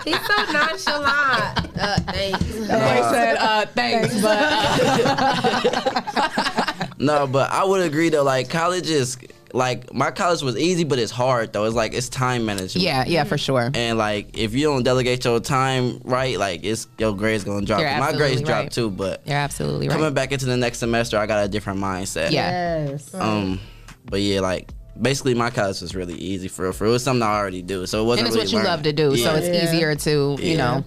[0.03, 1.77] He's so nonchalant.
[1.77, 2.43] Uh, thanks.
[2.69, 4.41] I said, uh, thanks, but
[7.01, 8.23] no, but I would agree though.
[8.23, 9.17] Like college is
[9.53, 11.65] like my college was easy, but it's hard though.
[11.65, 12.85] It's like it's time management.
[12.85, 13.69] yeah, yeah, for sure.
[13.73, 17.81] And like if you don't delegate your time right, like it's your grades gonna drop.
[17.81, 18.47] You're My absolutely grades right.
[18.61, 19.97] dropped too, but You're absolutely right.
[19.97, 22.31] coming back into the next semester, I got a different mindset.
[22.31, 22.91] Yeah.
[22.91, 23.13] Yes.
[23.13, 23.59] Um,
[24.05, 24.69] but yeah, like
[25.01, 26.71] basically my college was really easy for real.
[26.73, 28.27] For it was something I already do, so it wasn't.
[28.27, 28.71] and it's really what you learning.
[28.71, 29.63] love to do, so it's Yeah.
[29.73, 30.57] easier to you Yeah.
[30.57, 30.85] know.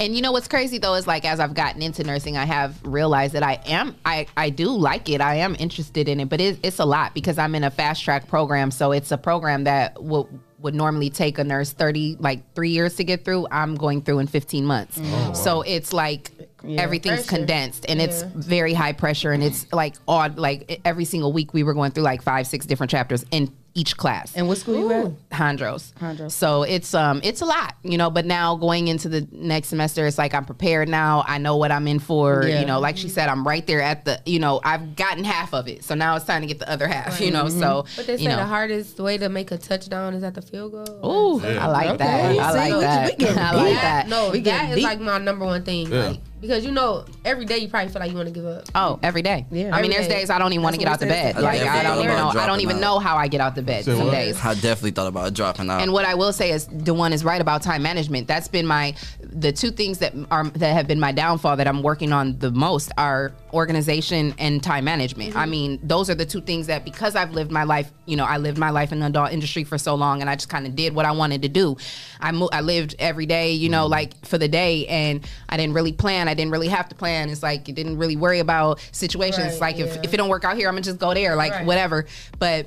[0.00, 2.78] And you know what's crazy though is like as I've gotten into nursing, I have
[2.84, 5.20] realized that I am I I do like it.
[5.20, 8.02] I am interested in it, but it, it's a lot because I'm in a fast
[8.02, 8.70] track program.
[8.70, 10.26] So it's a program that would
[10.60, 13.46] would normally take a nurse 30 like three years to get through.
[13.50, 14.98] I'm going through in 15 months.
[15.02, 16.30] Oh, so it's like
[16.66, 17.36] everything's Pressure.
[17.36, 20.38] condensed and it's very high pressure and it's like odd.
[20.38, 23.96] Like every single week we were going through like five six different chapters in each
[23.96, 24.32] class.
[24.36, 25.30] and what school you at?
[25.30, 25.92] Hondros.
[25.94, 26.30] Hondros.
[26.32, 28.08] So it's um it's a lot, you know.
[28.10, 31.24] But now going into the next semester, it's like I'm prepared now.
[31.26, 32.44] I know what I'm in for.
[32.46, 32.60] Yeah.
[32.60, 34.20] You know, like she said, I'm right there at the.
[34.26, 36.86] You know, I've gotten half of it, so now it's time to get the other
[36.86, 37.20] half.
[37.20, 38.36] You know, so But they you say know.
[38.36, 41.04] the hardest way to make a touchdown is at the field goal.
[41.04, 42.24] Ooh, I like that.
[42.38, 42.80] I like
[43.18, 43.20] that.
[43.38, 44.08] I like that.
[44.08, 44.84] No, We that getting is deep.
[44.84, 45.90] like my number one thing.
[45.90, 46.08] Yeah.
[46.08, 48.64] Like, because you know, every day you probably feel like you want to give up.
[48.74, 49.46] Oh, every day.
[49.50, 49.74] Yeah.
[49.74, 50.20] I mean, there's day.
[50.20, 51.36] days I don't even want to get out the bed.
[51.36, 52.28] Like I I don't even know.
[52.28, 54.12] I don't even dropping know how I get out the bed Say some what?
[54.12, 54.38] days.
[54.44, 55.80] I definitely thought about dropping out.
[55.80, 58.28] And what I will say is, Dewan is right about time management.
[58.28, 61.82] That's been my the two things that are that have been my downfall that I'm
[61.82, 65.36] working on the most are organization and time management.
[65.36, 65.50] I mm-hmm.
[65.50, 68.36] mean, those are the two things that because I've lived my life, you know, I
[68.36, 70.74] lived my life in the adult industry for so long, and I just kind of
[70.74, 71.76] did what I wanted to do.
[72.20, 73.92] I mo- I lived every day, you know, mm-hmm.
[73.92, 76.28] like for the day, and I didn't really plan.
[76.28, 77.30] I didn't really have to plan.
[77.30, 79.52] It's like you didn't really worry about situations.
[79.52, 81.52] Right, like if if it don't work out here, I'm gonna just go there, like
[81.52, 81.66] Right.
[81.66, 82.06] whatever.
[82.38, 82.66] But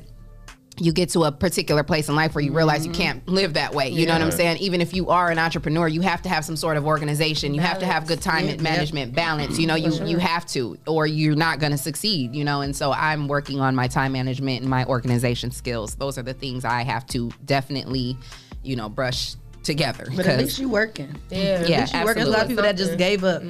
[0.79, 3.01] you get to a particular place in life where you realize you mm-hmm.
[3.01, 3.89] can't live that way.
[3.89, 4.57] You know what I'm saying?
[4.57, 7.53] Even if you are an entrepreneur, you have to have some sort of organization.
[7.53, 9.57] You have to have good time Yeah, management, balance.
[9.57, 12.35] You know, you For you have to, or you're not going to succeed.
[12.35, 15.95] You know, and so I'm working on my time management and my organization skills.
[15.95, 18.17] Those are the things I have to definitely,
[18.63, 19.35] you know, brush
[19.67, 20.07] together.
[20.15, 21.15] But at 'cause- least you working.
[21.29, 21.37] Yeah.
[21.37, 22.15] At Yeah, least you working.
[22.23, 23.43] There's a lot of people that just gave up.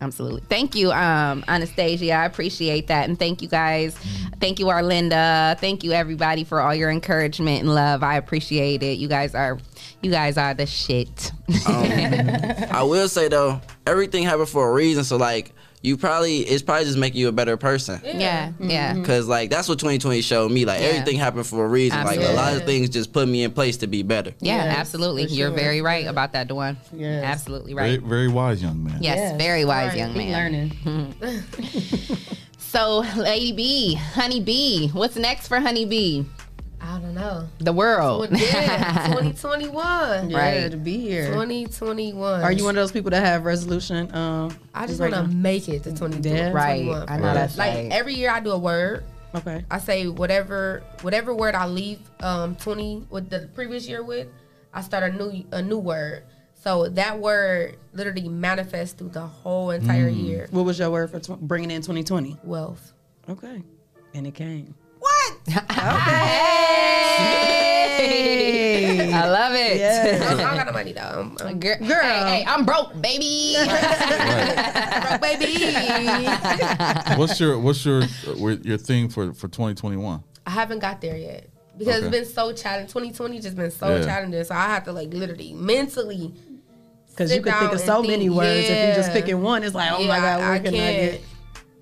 [0.00, 0.42] Absolutely.
[0.48, 2.12] Thank you, um, Anastasia.
[2.12, 3.08] I appreciate that.
[3.08, 3.94] And thank you guys.
[4.40, 5.58] Thank you, Arlinda.
[5.58, 8.02] Thank you everybody for all your encouragement and love.
[8.02, 8.98] I appreciate it.
[8.98, 9.58] You guys are
[10.00, 11.32] you guys are the shit.
[11.66, 15.04] I will say though, everything happened for a reason.
[15.04, 15.52] So like,
[15.82, 18.00] you probably it's probably just making you a better person.
[18.04, 18.92] yeah, yeah.
[18.94, 19.04] Mm-hmm.
[19.04, 20.64] Cause like that's what 2020 showed me.
[20.64, 20.86] Like Yeah.
[20.88, 22.04] everything happened for a reason.
[22.04, 24.32] Like a lot of things just put me in place to be better.
[24.40, 25.26] Yeah, Yes, absolutely.
[25.26, 26.76] for You're very right about that, Dawn.
[26.92, 27.24] Yes.
[27.24, 28.00] Absolutely right.
[28.02, 28.98] very wise young man.
[29.02, 29.36] Yes, Yes.
[29.38, 29.98] very wise Right.
[29.98, 30.32] young Keep man.
[30.82, 31.14] learning.
[32.70, 36.26] So, Lady B, Honey B, what's next for Honey B?
[36.80, 37.48] I don't know.
[37.58, 38.28] The world.
[38.30, 40.30] Yeah, 2021.
[40.30, 40.70] Yeah, Right.
[40.70, 41.26] to be here.
[41.28, 42.42] 2021.
[42.42, 44.14] Are you one of those people that have resolution?
[44.14, 46.22] Um, I just want to make it to 2021.
[46.36, 46.50] Yeah.
[46.52, 47.04] Right.
[47.08, 47.88] I know that's Like right.
[47.92, 49.04] every year I do a word.
[49.34, 49.64] Okay.
[49.70, 54.26] I say whatever whatever word I leave um 20 with the previous year with,
[54.72, 56.22] I start a new a new word.
[56.54, 60.24] So that word literally manifests through the whole entire Mm.
[60.24, 60.48] year.
[60.50, 62.38] What was your word for tw- bringing in 2020?
[62.42, 62.92] Wealth.
[63.28, 63.62] Okay.
[64.14, 64.74] And it came.
[67.78, 69.12] Hey!
[69.14, 69.80] I love it.
[69.82, 71.00] I I don't got no money though.
[71.02, 72.02] I'm, I'm Girl, Girl.
[72.02, 73.54] Hey, hey, I'm broke, baby.
[73.64, 76.26] broke, baby.
[77.18, 80.22] What's your what's your uh, your thing for for 2021?
[80.46, 82.06] I haven't got there yet because Okay.
[82.06, 82.88] it's been so challenging.
[82.88, 84.04] 2020 just been so Yeah.
[84.04, 84.44] challenging.
[84.44, 86.32] So I have to like literally mentally.
[87.10, 88.68] Because you sit could think of so think, many words.
[88.68, 89.14] If you just yeah.
[89.20, 91.12] picking one, it's like, oh Yeah, my God, I, where I can I can't.
[91.12, 91.20] get?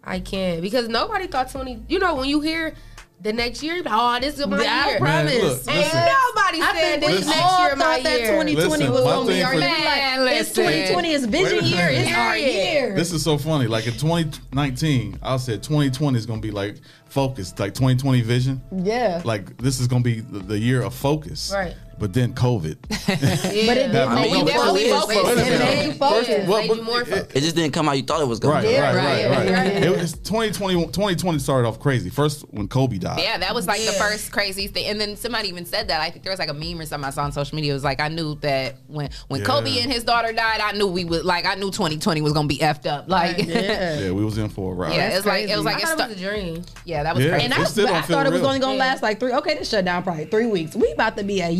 [0.02, 1.82] I can't because nobody thought 20.
[1.88, 2.74] You know when you hear
[3.20, 4.98] the next year, oh, this is my I year.
[4.98, 5.32] promise.
[5.32, 6.00] Man, look, Ain't listen.
[6.00, 7.30] nobody I said think this Listen.
[7.30, 8.26] next all year my thought that year.
[8.28, 9.68] 2020 Listen, was my going to be thing our for- year.
[9.68, 10.64] Man, Like, it's listen.
[10.64, 11.86] 2020 is vision Wait a year.
[11.86, 12.00] minute.
[12.08, 12.52] It's our Period.
[12.54, 12.94] year.
[12.94, 13.66] This is so funny.
[13.66, 16.76] Like in 2019, I said 2020 is gonna be like
[17.08, 18.60] focused, like 2020 vision.
[18.82, 19.22] yeah.
[19.24, 21.50] Like this is gonna be the, the year of focus.
[21.54, 21.74] Right.
[21.98, 22.76] But then COVID.
[23.06, 23.66] Yeah.
[23.66, 24.90] But it did I make you focus.
[24.90, 25.08] focused.
[25.08, 25.58] Wait a It minute.
[25.60, 26.28] made you focus.
[26.28, 26.48] Yeah.
[26.48, 27.36] Well, made but you more focused.
[27.36, 28.54] It just didn't come how you thought it was going.
[28.56, 28.70] Right, to.
[28.72, 29.82] Yeah, right, right, right, right, right.
[29.84, 30.86] It was 2020.
[30.86, 32.10] 2020 started off crazy.
[32.10, 33.20] First when Kobe died.
[33.20, 34.86] Yeah, that was like the first crazy thing.
[34.86, 36.00] And then somebody even said that.
[36.00, 37.70] I think there was like a meme or something I saw on social media.
[37.70, 39.46] It was like I knew that when when Yeah.
[39.46, 42.48] Kobe and his daughter died, I knew we would like I knew 2020 was gonna
[42.48, 43.08] be effed up.
[43.08, 43.98] Like yeah, Yeah.
[44.06, 44.92] Yeah, we was in for a ride.
[44.98, 46.64] it's like it was like I it thought sta- it was a dream.
[46.84, 47.30] yeah, that was Yeah.
[47.30, 47.44] crazy.
[47.46, 49.32] And I, I thought it was only going to last like three.
[49.32, 50.74] Okay, this shut down probably three weeks.
[50.76, 51.50] We about to be a A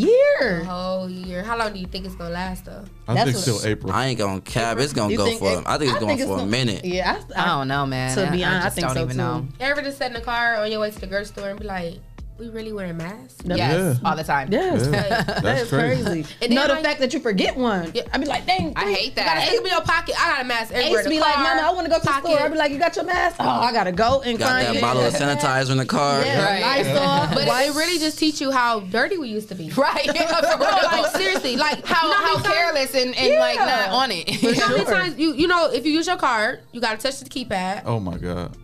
[0.40, 0.65] year.
[0.65, 1.43] whole year.
[1.43, 2.85] How long do you think it's gonna last though?
[3.09, 3.93] I That's think what- still April.
[3.93, 4.78] I ain't gonna cap.
[4.78, 5.59] It's gonna You go for.
[5.61, 6.85] it- I think it's going for a gonna- minute.
[6.85, 8.15] Yeah, I, I don't know, man.
[8.16, 9.16] To be honest, I just think don't so even too.
[9.23, 9.47] know.
[9.61, 11.59] You ever just sit in the car on your way to the grocery store and
[11.61, 11.94] be like,
[12.38, 13.34] we really wearing masks?
[13.44, 14.08] That's- Yes, Yeah.
[14.10, 14.52] all the time.
[14.52, 14.86] Yes.
[14.90, 15.22] Yeah.
[15.22, 16.04] That That's is crazy.
[16.04, 16.34] crazy.
[16.42, 17.90] And no, the like- fact that you forget one.
[17.94, 18.02] Yeah.
[18.12, 18.72] I'd be like, dang.
[18.76, 19.48] I three- hate You gotta that.
[19.48, 20.14] stick in your pocket.
[20.20, 21.00] I got a mask everywhere.
[21.00, 22.26] Ace The be like, Mama, I want to go to the pocket.
[22.32, 22.40] store.
[22.40, 23.36] I'd be like, you got your mask?
[23.40, 24.80] Oh, I gotta go and Got find that it.
[24.82, 26.22] bottle of sanitizer in the car.
[26.24, 26.84] Yeah, Right.
[26.86, 27.34] Lysol.
[27.34, 29.70] But it really just teach you how dirty we used to be.
[29.76, 30.06] Right.
[30.06, 34.10] No, like seriously, like how you know how times- careless and, and like not on
[34.10, 34.42] it.
[34.42, 34.94] You know how many Sure.
[34.94, 37.82] times you you know if you use your card, you gotta touch the keypad.
[37.86, 38.56] Oh my god.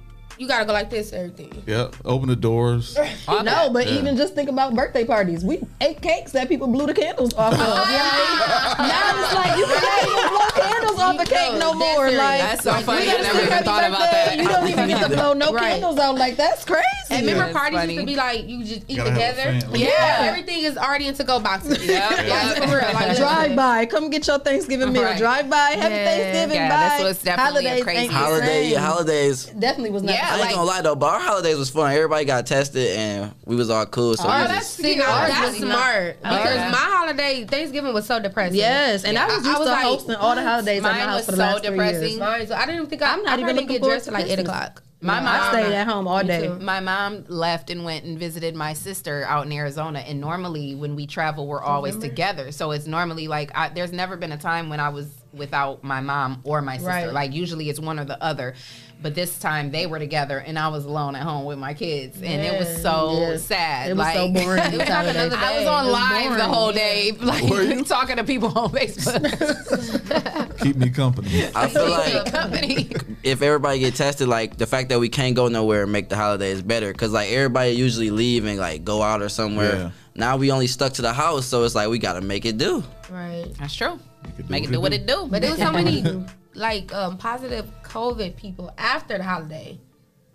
[0.43, 1.12] You gotta go like this.
[1.12, 1.62] Everything.
[1.69, 1.93] Yeah.
[2.05, 2.98] Open the doors.
[3.28, 4.01] All No, but Yeah.
[4.01, 5.44] even just think about birthday parties.
[5.44, 7.60] We ate cakes that people blew the candles off of.
[7.60, 8.89] You know what I mean?
[8.89, 11.94] now it's like you can't even blow candles off a cake know, no more.
[12.09, 12.19] serious.
[12.19, 13.02] Like That's so like, funny.
[13.06, 14.36] we I gotta never even thought about that.
[14.36, 15.74] You don't even get to blow no Right.
[15.74, 16.16] candles out.
[16.19, 16.82] Like that's crazy.
[17.10, 17.94] And remember, That's parties funny.
[17.94, 19.60] used to be like you just eat Gotta have a together.
[19.60, 19.82] family.
[19.85, 21.86] Yeah, everything is already in to go boxes.
[21.86, 22.09] Yeah.
[22.09, 22.93] Like, for real.
[22.94, 25.02] Like, drive by, come get your Thanksgiving meal.
[25.05, 25.19] Right.
[25.19, 26.05] Drive by, happy Yeah.
[26.05, 26.56] Thanksgiving.
[26.56, 26.97] Yeah, bye.
[26.97, 29.44] this was definitely a Holidays crazy- Holiday, yeah, holidays.
[29.47, 30.14] Definitely was not.
[30.14, 31.92] Yeah, I ain't like- gonna lie though, but our holidays was fun.
[31.92, 34.14] Everybody got tested and we was all cool.
[34.16, 36.70] So Oh, was that's- just, See, now Ours that's smart not- because Okay.
[36.70, 38.56] my holiday Thanksgiving was so depressing.
[38.59, 40.82] Yes, and I was I- I used was to like, hosting all the holidays at
[40.82, 42.02] my Mine house was for the so last three depressing.
[42.09, 42.18] years.
[42.18, 43.92] Mine, so I didn't even think I, I'm not I even probably looking get forward
[43.94, 44.82] dressed to like eight o'clock.
[45.04, 46.46] My No, mom I stayed at home all day.
[46.46, 46.59] too.
[46.60, 49.98] My mom left and went and visited my sister out in Arizona.
[49.98, 52.52] And normally, when we travel, we're always together.
[52.52, 56.00] So it's normally like I, there's never been a time when I was without my
[56.00, 56.88] mom or my sister.
[56.88, 57.12] Right.
[57.12, 58.54] Like usually it's one or the other.
[59.00, 62.22] But this time they were together and I was alone at home with my kids,
[62.22, 63.42] and it was so Yes.
[63.42, 63.90] sad.
[63.90, 64.59] It was like, so boring.
[64.62, 65.16] It was like Holidays.
[65.16, 70.59] another I was on was live the whole day, like talking to people on Facebook.
[70.62, 71.46] Keep me company.
[71.52, 72.92] I feel like Company.
[73.24, 76.62] if everybody get tested, like the fact that we can't go nowhere make the holidays
[76.62, 76.92] better.
[76.92, 79.74] Cause like everybody usually leave and like go out or somewhere.
[79.74, 79.90] Yeah.
[80.14, 82.84] Now we only stuck to the house, so it's like we gotta make it do.
[83.10, 83.46] Right.
[83.59, 83.98] That's true.
[84.36, 85.26] Could Make it do what it do.
[85.30, 86.04] But there was so many
[86.54, 89.78] like um, positive COVID people after the holiday.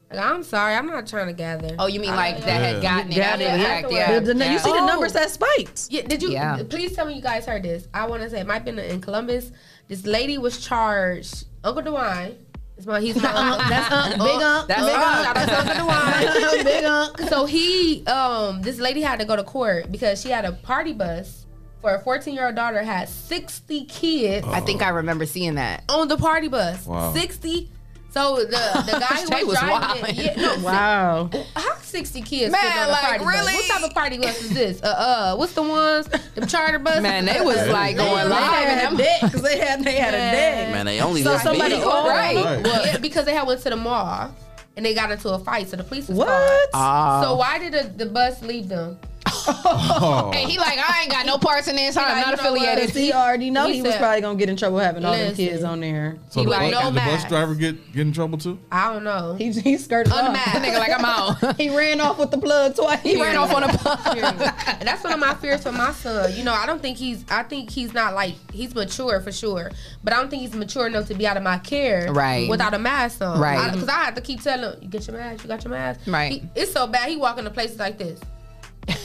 [0.10, 1.76] Like, I'm sorry, I'm not trying to gather.
[1.78, 3.64] Oh, you mean like that had gotten it Got it, the yeah.
[3.64, 3.92] fact?
[3.92, 4.20] Yeah.
[4.22, 4.86] The- the- You see the Oh.
[4.86, 5.88] numbers that spiked.
[5.90, 6.30] Yeah, did you?
[6.32, 6.64] Yeah.
[6.70, 7.90] Please tell me you guys heard this.
[7.94, 9.52] I want to say it might have been in Columbus.
[9.90, 11.46] This lady was charged.
[11.64, 12.36] Uncle DeWine.
[12.78, 13.58] Is my, he's my uncle.
[13.70, 15.04] That's Unc, big Unc, That's big Unc.
[15.04, 15.26] Unc.
[15.26, 16.64] Shout out to Uncle DeWine.
[16.64, 17.20] Big Unc.
[17.30, 20.94] So he, um, this lady had to go to court because she had a party
[20.94, 21.47] bus
[21.88, 25.84] for a 14 year old daughter had 60 kids I think I remember seeing that.
[25.90, 26.86] on the party bus.
[26.86, 27.14] Wow.
[27.14, 27.70] 60.
[28.12, 28.52] So the the
[29.00, 30.10] guy who was was driving wildin'.
[30.10, 31.30] it, yeah, no, Wow.
[31.56, 33.34] how 60 kids Man, fit on a like, party bus?
[33.36, 33.54] really?
[33.54, 34.84] What type of party bus is this?
[34.84, 36.08] Uh, uh, what's the ones?
[36.36, 37.02] The charter bus?
[37.02, 38.98] Man, they was like going live had in a them.
[38.98, 40.74] deck, 'cause they had they had a deck.
[40.74, 41.82] Man, they only So left somebody me.
[41.82, 42.36] called Right.
[42.36, 42.64] Right.
[42.64, 44.34] Well, yeah, because they had went to the mall
[44.76, 46.28] and they got into a fight, so the police was What?
[46.28, 46.70] called.
[46.74, 47.22] Oh.
[47.24, 48.98] So why did the, the bus leave them?
[49.30, 50.32] Oh.
[50.34, 51.96] And he like, I ain't got no parts in this.
[51.96, 52.88] He I'm like, not you know affiliated.
[52.88, 55.14] Because he already know He he, was said- probably gonna get in trouble having all
[55.14, 55.46] them Listen.
[55.46, 56.18] kids on there.
[56.30, 57.28] So He the, like, bus, no did the bus mask.
[57.30, 58.60] driver get, get in trouble too?
[58.72, 59.34] I don't know.
[59.34, 60.28] He he skirted off.
[60.28, 60.58] Unmasked.
[60.58, 61.56] Nigga, like I'm out.
[61.60, 63.02] He ran off with the plug twice.
[63.02, 63.68] He ran off on a
[64.80, 66.32] And that's one of my fears for my son.
[66.36, 67.24] You know, I don't think he's.
[67.30, 69.72] I think he's not like he's mature for sure,
[70.04, 72.50] but I don't think he's mature enough to be out of my care, Right.
[72.50, 73.72] Without a mask on, Right.
[73.72, 75.44] Because I, have to keep telling him, "You get your mask.
[75.44, 76.32] You got your mask." Right.
[76.34, 77.10] He- it's so bad.
[77.10, 78.20] He walk into places like this.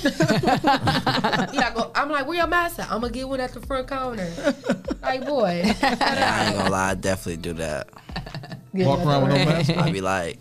[0.02, 2.90] He like, go, I'm like, where your mask at?
[2.90, 4.30] I'm gonna get one at the front counter.
[5.02, 7.88] like, boy, I ain't gonna lie, I definitely do that.
[8.74, 9.70] Walk around with no mask?
[9.70, 10.38] I'd be like,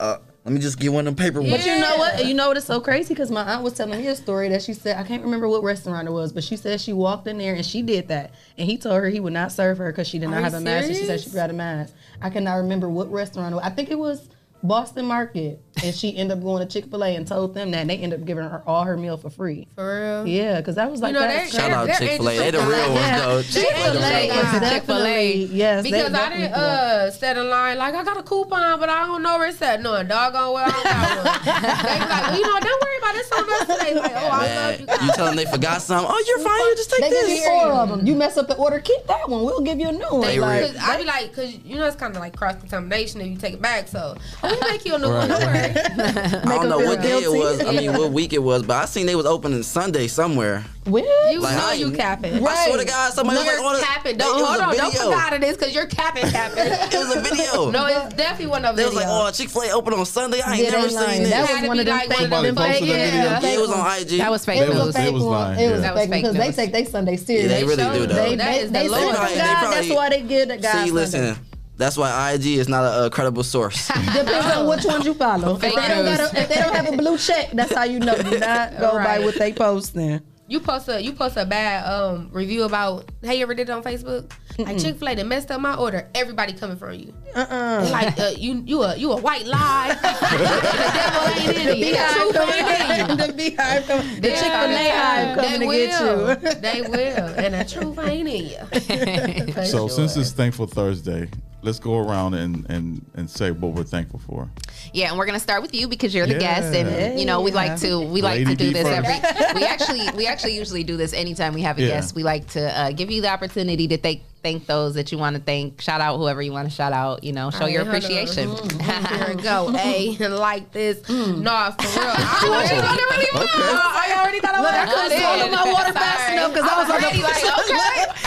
[0.00, 1.52] uh, let me just get one of them paper ones.
[1.52, 2.26] But you know what?
[2.26, 2.58] You know what?
[2.58, 5.02] It's so crazy because my aunt was telling me a story that she said I
[5.02, 7.80] can't remember what restaurant it was, but she said she walked in there and she
[7.80, 10.38] did that, and he told her he would not serve her because she did not
[10.38, 10.88] you have a mask.
[10.88, 11.94] And she said she forgot a mask.
[12.20, 13.52] I cannot remember what restaurant.
[13.52, 13.64] it was.
[13.64, 14.28] I think it was
[14.64, 17.78] Boston Market, and she ended up going to Chick Fil A and told them that,
[17.82, 19.68] and they ended up giving her all her meal for free.
[19.74, 19.84] for
[20.24, 20.26] real.
[20.26, 21.44] Yeah, because that was like know, that.
[21.44, 22.38] they- Shout out Chick Fil A.
[22.38, 23.20] They the real ones guys.
[23.20, 23.42] though.
[23.42, 23.92] Chick-fil-A.
[23.92, 24.60] Chick-fil-A is Chick-fil-A.
[24.60, 25.82] definitely yes.
[25.84, 29.22] Because I didn't uh set in line like I got a coupon, but I don't
[29.22, 29.82] know where it's at.
[29.82, 31.44] No, doggone well I don't got one.
[31.44, 33.18] they be like, well, you know, don't worry about it.
[33.24, 33.94] It's on today.
[34.00, 34.86] Like, oh, I love you.
[34.86, 36.10] Man, you tell them they forgot something.
[36.10, 36.58] Oh, you're fine.
[36.60, 37.46] You just take They give this.
[37.46, 38.06] four of them.
[38.06, 39.44] You mess up the order, keep that one.
[39.44, 40.20] We'll give you a new one.
[40.22, 40.72] They Like, real.
[40.72, 43.36] Cause I be like, cause you know it's kind of like cross contamination if you
[43.36, 43.88] take it back.
[43.88, 45.28] So oh, we make you a new one.
[45.28, 45.74] Right.
[45.74, 46.04] Don't worry.
[46.06, 47.60] I don't know feel what day it was.
[47.64, 50.64] I mean, what week it was, but I seen they was opening Sunday somewhere.
[50.84, 51.02] When?
[51.04, 52.46] You Like, know I you ain't- capping.
[52.46, 54.16] I swear to God, somebody was You're like, oh, on a- capping.
[54.18, 54.76] Don't was hold a on.
[54.76, 55.10] Don't video.
[55.12, 56.58] forget it is because you're capping, capping.
[56.92, 57.70] It was a video.
[57.70, 60.04] no, it's definitely one of They those was like, oh, Chick Fil A open on
[60.04, 60.42] Sunday.
[60.42, 61.20] I ain't Yeah, never they lying.
[61.22, 61.60] seen That this.
[61.60, 63.40] was one of them like fake- one of them fake- that yeah.
[63.40, 64.18] Yeah, it was on IG.
[64.18, 64.88] That was fake It was news.
[64.88, 65.32] a fake It was one.
[65.32, 65.58] lying.
[65.58, 65.80] It was Yeah.
[65.80, 67.48] That was fake fake because they take they Sunday Yeah, serious.
[67.52, 68.14] they really do though.
[68.14, 69.00] They, That they, is the they Lord.
[69.00, 69.30] say They from probably- God.
[69.30, 70.70] they That's probably- why they give the God.
[70.72, 70.90] See, Sunday.
[70.92, 71.36] listen.
[71.76, 73.88] That's why IG is not a, a credible source.
[73.88, 75.54] Depends on which ones you follow.
[75.56, 77.98] If they, don't got a, if they don't have a blue check, that's how you
[77.98, 78.14] know.
[78.16, 79.94] Do not go by what they post.
[79.94, 83.68] Then You post a you post a bad um review about hey you ever did
[83.68, 84.30] it on Facebook?
[84.56, 86.08] Like Chick Fil A that messed up my order.
[86.14, 87.12] Everybody coming for you.
[87.34, 89.96] uh uh Like uh, you you a you a white lie.
[89.98, 91.94] the devil ain't in you.
[91.94, 93.26] The truth ain't in you.
[93.26, 96.36] the beehive, come, the Chick Fil A hive coming they to will.
[96.36, 96.60] get you.
[96.60, 99.64] They will, and the truth ain't in you.
[99.64, 99.90] So sure.
[99.90, 101.28] since it's Thankful Thursday,
[101.64, 104.48] let's go around and, and, and say what we're thankful for.
[104.92, 106.38] Yeah, and we're gonna start with you because you're the Yeah.
[106.60, 109.08] guest, and you know we like to we like to do this first.
[109.08, 109.54] every.
[109.60, 111.88] We actually we actually usually do this anytime we have a Yeah.
[111.88, 112.14] guest.
[112.14, 115.34] We like to uh, give you the opportunity to thank thank those that you want
[115.34, 115.80] to thank.
[115.80, 117.24] Shout out whoever you want to shout out.
[117.24, 118.22] You know, show your All right, hold on.
[118.22, 118.48] appreciation.
[118.50, 119.72] Mm, Here we go.
[119.72, 120.98] Hey, like this.
[121.08, 122.14] No, for real.
[122.14, 123.50] I already thought it really was.
[123.56, 124.70] I already thought I was.
[124.70, 127.44] I couldn't swallow my water fast enough because I was on ready, like,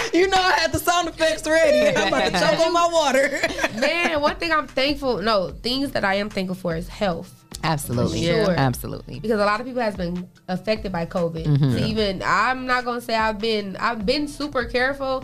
[0.11, 0.17] okay.
[0.19, 1.95] You know I had the sound effects ready.
[1.95, 3.39] I'm about to choke on my water.
[3.79, 5.21] Man, one thing I'm thankful.
[5.21, 7.33] No, things that I am thankful for is health.
[7.63, 8.51] Absolutely, Sure.
[8.51, 9.19] absolutely.
[9.19, 11.45] because a lot of people has been affected by COVID.
[11.45, 11.71] Mm-hmm.
[11.71, 15.23] So even I'm not gonna say I've been I've been super careful,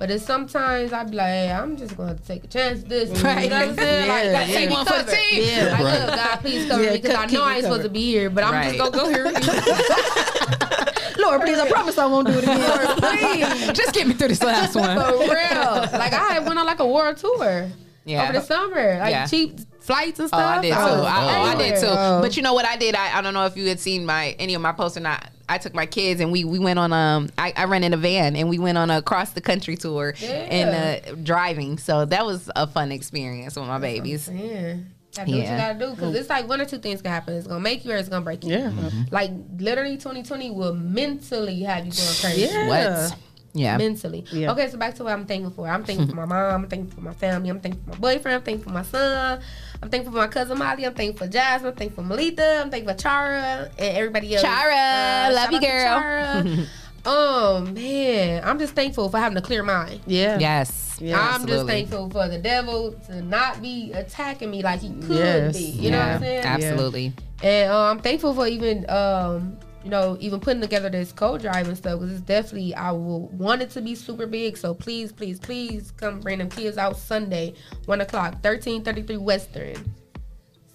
[0.00, 2.80] but it's sometimes I be like, hey, I'm just gonna have to take a chance.
[2.80, 3.44] with This, right?
[3.44, 4.08] You know what I'm saying?
[4.08, 4.58] like, Yeah, gotta yeah.
[4.58, 5.44] take One one for for the team.
[5.46, 5.64] Yeah.
[5.72, 6.00] Like, Right.
[6.00, 8.02] look, God, please cover Yeah, me because I keep know I ain't supposed to be
[8.06, 8.64] here, but I'm Right.
[8.64, 9.24] just gonna go here.
[11.18, 12.96] Lord, please, I promise I won't do it again.
[12.96, 14.96] Please, Just get me through this last one.
[14.98, 15.28] for real.
[15.28, 17.68] Like I had went on like a world tour
[18.06, 18.22] Yeah.
[18.24, 19.26] over the summer, like Yeah.
[19.26, 20.40] cheap flights and stuff.
[20.40, 20.58] Oh.
[20.58, 20.78] I did too.
[20.78, 21.86] was I, oh, I did too.
[21.86, 22.20] everywhere.
[22.22, 22.36] But oh.
[22.36, 22.94] you know what I did?
[22.94, 25.28] I, I don't know if you had seen my any of my posts or not.
[25.50, 28.36] I took my kids and we we went on um I, I rented a van
[28.36, 31.76] and we went on a cross the country tour and uh, driving.
[31.78, 34.30] So that was a fun experience with my babies.
[34.32, 34.76] Yeah.
[35.16, 37.34] Gotta do what you gotta do because it's like one or two things can happen.
[37.34, 38.52] It's gonna make you or it's gonna break you.
[38.52, 38.72] Yeah.
[39.10, 42.42] Like literally, 2020 will mentally have you going crazy.
[42.42, 42.68] Yeah.
[43.08, 43.16] What?
[43.52, 43.76] Yeah.
[43.76, 44.24] Mentally.
[44.32, 44.52] Yeah.
[44.52, 45.68] Okay, so back to what I'm thankful for.
[45.68, 46.62] I'm thankful for my mom.
[46.64, 47.48] I'm thankful for my family.
[47.48, 48.36] I'm thankful for my boyfriend.
[48.36, 49.40] I'm thankful for my son.
[49.82, 50.84] I'm thankful for my cousin Molly.
[50.86, 51.70] I'm thankful for Jasmine.
[51.72, 52.60] I'm thankful for Melita.
[52.62, 54.44] I'm thankful for Chara and everybody else.
[54.44, 56.00] Uh, Chara, love you, girl.
[56.00, 56.66] Chara.
[57.06, 60.00] Um, man, I'm just thankful for having a clear mind.
[60.06, 60.38] Yeah.
[60.38, 60.98] Yes.
[61.00, 65.16] Yeah, I'm just thankful for the devil to not be attacking me like he could
[65.16, 65.56] Yes.
[65.56, 65.62] be.
[65.64, 66.44] You know what I'm saying?
[66.44, 67.12] Absolutely.
[67.42, 72.00] And uh, I'm thankful for even, um, you know, even putting together this co-driving stuff
[72.00, 74.56] because it's definitely I will want it to be super big.
[74.56, 77.54] So please, please, please come bring them kids out Sunday,
[77.86, 79.76] one o'clock, thirteen thirty three Western.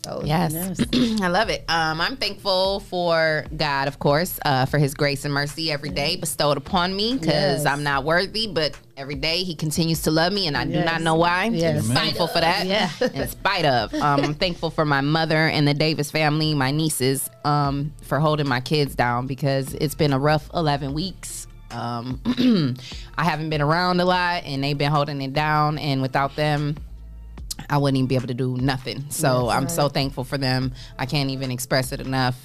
[0.05, 0.53] So Yes.
[1.21, 1.65] I love it.
[1.67, 6.15] Um, I'm thankful for God, of course, uh, for his grace and mercy every day
[6.15, 7.65] bestowed upon me because Yes.
[7.65, 11.01] I'm not worthy, but every day he continues to love me and I do not
[11.01, 11.45] know why.
[11.45, 11.89] Yes.
[11.89, 12.67] I'm thankful for that.
[12.67, 12.89] Yeah.
[13.15, 13.93] In spite of.
[13.95, 18.47] Um, I'm thankful for my mother and the Davis family, my nieces, um, for holding
[18.47, 21.47] my kids down because it's been a rough 11 weeks.
[21.71, 22.21] Um,
[23.17, 25.79] I haven't been around a lot and they've been holding it down.
[25.79, 26.75] And without them,
[27.69, 29.05] I wouldn't even be able to do nothing.
[29.09, 29.55] So Yes.
[29.55, 30.73] I'm so thankful for them.
[30.99, 32.35] I can't even express it enough.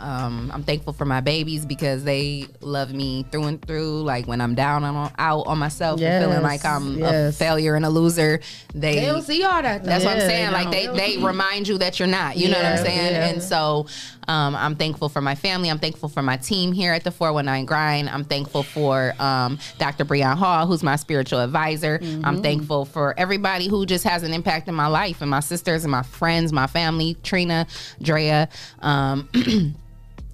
[0.00, 4.02] Um, I'm thankful for my babies because they love me through and through.
[4.02, 7.84] Like when I'm down on out on myself and feeling like I'm a failure and
[7.84, 8.38] a loser,
[8.72, 9.82] they, They don't see all that.
[9.82, 10.46] That's what I'm saying.
[10.46, 10.96] they like they don't.
[10.96, 12.36] they remind you that you're not.
[12.36, 13.12] You know what I'm saying?
[13.12, 13.26] yeah.
[13.26, 13.86] And so
[14.28, 15.70] um, I'm thankful for my family.
[15.70, 18.08] I'm thankful for my team here at the 419 Grind.
[18.10, 20.04] I'm thankful for um, Dr.
[20.04, 21.98] Breon Hall, who's my spiritual advisor.
[21.98, 22.24] Mm-hmm.
[22.24, 25.84] I'm thankful for everybody who just has an impact in my life and my sisters
[25.84, 27.66] and my friends, my family, Trina,
[28.02, 28.48] Drea.
[28.80, 29.28] Um,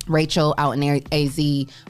[0.07, 1.41] Rachel out in AZ,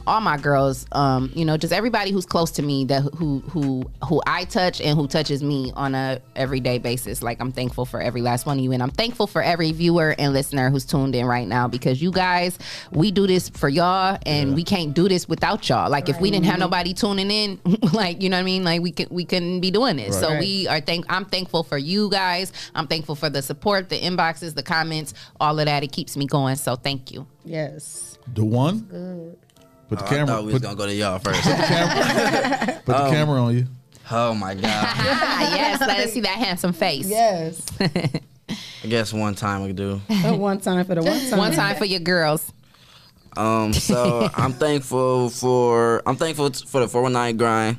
[0.06, 3.90] all my girls, um, you know, just everybody who's close to me that who who
[4.08, 7.22] who I touch and who touches me on a everyday basis.
[7.22, 10.14] Like I'm thankful for every last one of you, and I'm thankful for every viewer
[10.18, 12.58] and listener who's tuned in right now because you guys,
[12.92, 15.90] we do this for y'all, and we can't do this without y'all.
[15.90, 17.60] Like if we didn't have nobody tuning in,
[17.92, 20.18] like you know what I mean, like we could we couldn't be doing this.
[20.18, 20.40] So Right.
[20.40, 21.04] we are thank.
[21.08, 22.52] I'm thankful for you guys.
[22.74, 25.82] I'm thankful for the support, the inboxes, the comments, all of that.
[25.82, 26.56] It keeps me going.
[26.56, 27.26] So thank you.
[27.44, 28.18] Yes.
[28.34, 29.36] The one.
[29.88, 30.26] Put the Oh, I camera.
[30.26, 31.42] thought we was put, gonna go to y'all first.
[31.42, 32.80] put the camera.
[32.86, 33.66] Put Um, camera on you.
[34.10, 34.62] oh my god!
[35.54, 37.06] Yes, let us see that handsome face.
[37.08, 37.62] Yes.
[37.80, 39.96] I guess one time we could do.
[40.36, 41.38] One time for the one time.
[41.38, 42.50] One time for your girls.
[43.36, 47.76] Um, so I'm thankful for I'm thankful for the 419 grind.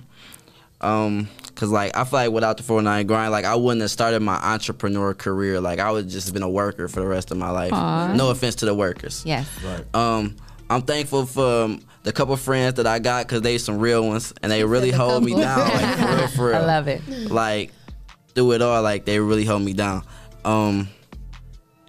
[0.82, 4.22] Um, cause like I feel like without the 419 grind, like I wouldn't have started
[4.22, 5.60] my entrepreneur career.
[5.60, 7.72] Like I would just been a worker for the rest of my life.
[8.16, 9.24] No offense to the workers.
[9.26, 9.48] Yes.
[9.64, 9.96] Right.
[9.96, 10.36] Um,
[10.70, 14.34] I'm thankful for um, the couple friends that I got because they some real ones
[14.42, 15.60] and they really the hold me down.
[15.60, 16.58] Like for real, for real.
[16.58, 17.08] I love it.
[17.32, 17.72] Like
[18.34, 20.04] through it all, like they really hold me down.
[20.44, 20.90] Um,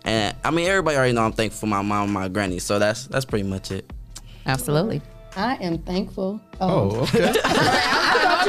[0.05, 2.59] and I mean everybody already know I'm thankful for my mom and my granny.
[2.59, 3.91] So that's that's pretty much it.
[4.47, 5.03] Absolutely.
[5.37, 6.41] I am thankful.
[6.61, 7.33] Oh, okay.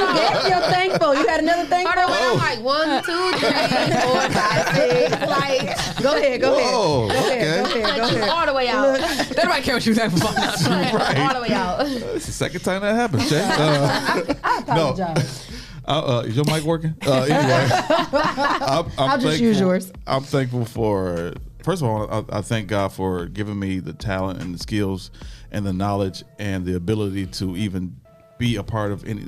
[0.00, 1.14] I thought you gave your thankful.
[1.14, 2.02] You had another thankful.
[2.02, 5.26] Hold on, I'm like one, two, three, four, five, six.
[5.26, 6.40] Like Go ahead.
[6.40, 7.10] Go Whoa, ahead.
[7.10, 7.64] Go ahead.
[7.64, 7.96] Go ahead.
[7.98, 8.28] Go ahead.
[8.28, 9.00] all the way out.
[9.36, 10.38] Nobody care what you thankful for.
[10.38, 11.86] All the way out.
[12.18, 13.40] It's the second time that happened, Shay.
[13.42, 15.46] Uh, I apologize.
[15.86, 16.94] uh, uh, is your mic working?
[17.06, 19.92] Uh, anyway, I'm, I'm I'll just use yours.
[20.06, 21.32] I'm thankful for.
[21.62, 25.10] First of all, I, I thank God for giving me the talent and the skills
[25.50, 27.96] and the knowledge and the ability to even
[28.38, 29.24] be a part of any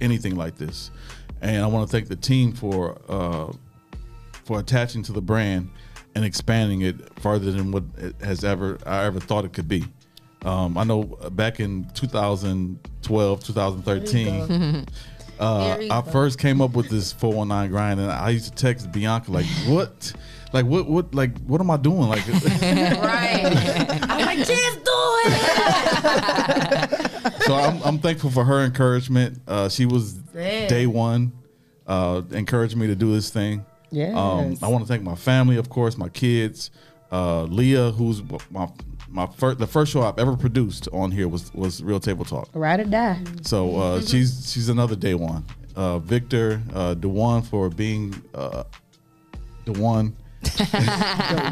[0.00, 0.90] anything like this.
[1.40, 3.52] And I want to thank the team for uh,
[4.44, 5.70] for attaching to the brand
[6.14, 9.84] and expanding it farther than what it has ever I ever thought it could be.
[10.44, 11.02] Um, I know
[11.32, 14.86] back in 2012, 2013,
[15.40, 19.30] uh, I first came up with this 419 grind, and I used to text Bianca
[19.30, 20.12] like, "What?
[20.52, 20.88] Like what?
[20.88, 21.14] What?
[21.14, 22.08] Like what am I doing?
[22.08, 22.24] Like."
[22.98, 23.44] Right.
[24.10, 24.90] I'm like, just do
[25.26, 25.42] it.
[27.42, 29.40] so I'm, I'm thankful for her encouragement.
[29.46, 30.68] Uh, she was Man.
[30.68, 31.32] day one,
[31.86, 33.64] uh, encouraged me to do this thing.
[33.90, 34.14] Yes.
[34.16, 36.70] Um, I want to thank my family, of course, my kids,
[37.10, 38.68] uh, Leah, who's my
[39.10, 42.48] my first the first show I've ever produced on here was was Real Table Talk.
[42.52, 43.18] Ride or die.
[43.42, 45.44] So uh, she's she's another day one.
[45.74, 48.64] Uh, Victor, uh, Dewan for being uh,
[49.64, 50.16] the one.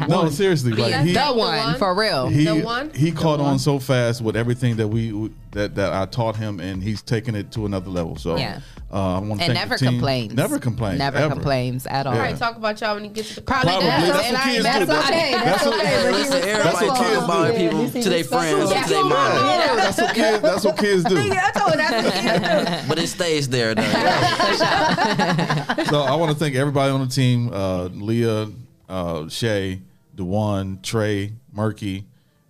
[0.07, 1.77] No, seriously, like Being he, the The one, one.
[1.77, 2.27] for real.
[2.29, 2.89] he The one?
[2.93, 6.81] he caught on so fast with everything that we that that I taught him, and
[6.81, 8.15] he's taken it to another level.
[8.15, 8.59] So Yeah.
[8.91, 10.33] uh, I want to and never complains.
[10.33, 10.99] Never complains.
[10.99, 11.33] Never ever.
[11.33, 12.13] complains at all.
[12.13, 12.19] Yeah.
[12.21, 13.89] Probably talk about y'all when he gets to the Probably Probably.
[13.89, 14.07] does.
[14.07, 14.91] That's And what I- kids that's do.
[14.97, 15.31] okay.
[15.31, 16.03] That's That's what- okay.
[16.03, 16.87] But Listen, respectful.
[16.87, 17.53] what kids about do.
[17.57, 18.87] people Yeah, to their friends, respectful.
[18.87, 19.31] to their mom.
[19.47, 20.41] Yeah, that's what kids.
[20.41, 21.17] That's what kids do.
[21.17, 22.87] I told that's what kids do.
[22.87, 23.81] But it stays there though.
[25.89, 28.47] so I want to thank everybody on the team: uh, Leah,
[28.89, 29.81] uh, Shay,
[30.15, 32.05] Dewan, Trey, Murky,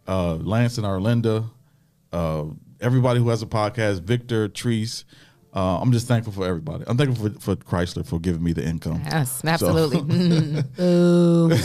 [0.07, 1.49] uh, Lance, and Arlinda.
[2.11, 2.45] Uh,
[2.79, 5.03] everybody who has a podcast: Victor, Treese,
[5.53, 6.83] Uh, I'm just thankful for everybody.
[6.87, 9.01] I'm thankful for, for Chrysler for giving me the income.
[9.05, 10.01] Yes, So- absolutely.
[10.07, 10.79] Mm.
[10.79, 11.49] Ooh.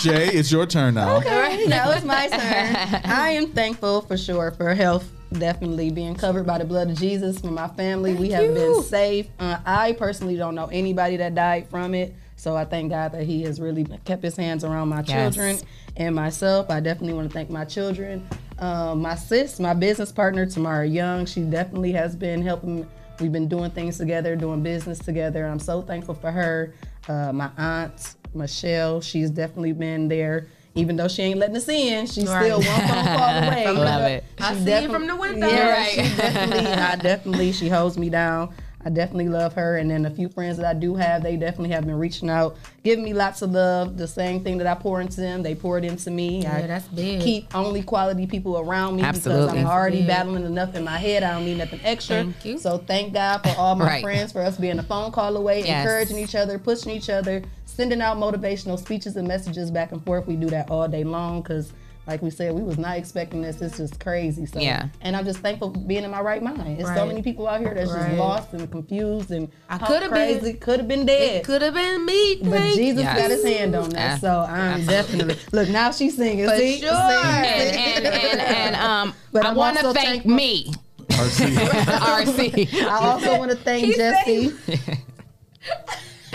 [0.00, 1.16] Shay, it's your turn now.
[1.16, 3.00] Okay, now it's my turn.
[3.04, 7.38] I am thankful for sure for health, definitely being covered by the blood of Jesus.
[7.40, 9.26] For my family, we have been safe.
[9.38, 13.24] Uh, I personally don't know anybody that died from it, so I thank God that
[13.24, 15.34] He has really kept His hands around my Yes.
[15.34, 15.58] children
[15.96, 16.70] and myself.
[16.70, 18.26] I definitely want to thank my children,
[18.58, 21.26] um, my sis, my business partner Tamara Young.
[21.26, 22.86] She definitely has been helping.
[23.20, 25.46] We've been doing things together, doing business together.
[25.46, 26.74] I'm so thankful for her.
[27.08, 30.48] Uh, my aunt Michelle, she's definitely been there.
[30.76, 32.46] Even though she ain't letting us in, she's Right.
[32.46, 33.64] still one phone call away.
[33.66, 34.24] I love it.
[34.40, 35.46] I see it from the window.
[35.46, 35.90] Yeah, Right.
[35.92, 38.52] she definitely, I definitely, she holds me down.
[38.86, 39.78] I definitely love her.
[39.78, 42.56] And then a few friends that I do have, they definitely have been reaching out,
[42.82, 43.96] giving me lots of love.
[43.96, 46.42] The same thing that I pour into them, they pour it into me.
[46.42, 47.22] Yeah, I that's big.
[47.22, 51.22] keep only quality people around me because I'm already battling enough in my head.
[51.22, 52.16] I don't need nothing extra.
[52.24, 52.58] Thank you.
[52.58, 54.02] So thank God for all my Right.
[54.02, 55.84] friends for us being a phone call away, Yes.
[55.84, 60.26] encouraging each other, pushing each other, sending out motivational speeches and messages back and forth.
[60.26, 61.72] We do that all day long because.
[62.06, 63.62] Like we said, we was not expecting this.
[63.62, 64.44] It's just crazy.
[64.44, 64.88] So, Yeah.
[65.00, 66.78] and I'm just thankful for being in my right mind.
[66.78, 70.10] There's so many people out here that's just lost and confused and I how coulda
[70.10, 70.52] been- crazy.
[70.54, 71.36] Could have been dead.
[71.36, 72.36] It could have been me.
[72.42, 72.74] But Tank.
[72.76, 73.18] Jesus Yes.
[73.18, 74.18] got his hand on that, Yeah.
[74.18, 75.90] so I'm definitely look now.
[75.92, 76.46] She's singing.
[76.46, 76.90] For see, sure.
[76.90, 76.94] See?
[76.94, 80.72] and, and, and, and um, But I want to thank thankful- me,
[81.08, 81.46] RC.
[81.56, 82.82] RC.
[82.86, 84.52] I also want to thank Jesse,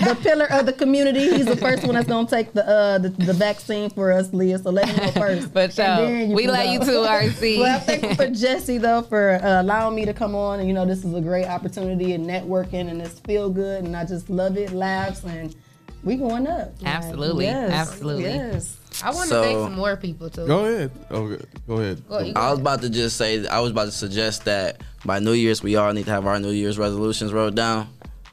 [0.06, 1.30] the pillar of the community.
[1.36, 4.60] He's the first one that's gonna take the uh the, the vaccine for us, Leah.
[4.60, 5.54] So let him go first.
[5.54, 6.72] But And then you we can let go.
[6.74, 7.60] you too, RC.
[7.60, 10.74] Well, I'm thankful for Jesse though for uh, allowing me to come on, and you
[10.74, 14.30] know this is a great opportunity and networking, and it's feel good, and I just
[14.30, 15.56] love it, laughs, and
[16.04, 16.72] we going up.
[16.86, 17.72] Absolutely, Yes.
[17.72, 18.24] absolutely.
[18.24, 18.78] Yes.
[19.04, 20.48] I want to So- thank some more people too.
[20.48, 20.92] Go ahead.
[21.12, 22.08] Oh, go ahead.
[22.08, 22.62] Go- you I was go.
[22.62, 25.92] about to just say, I was about to suggest that by New Year's, we all
[25.94, 27.88] need to have our New Year's resolutions wrote down.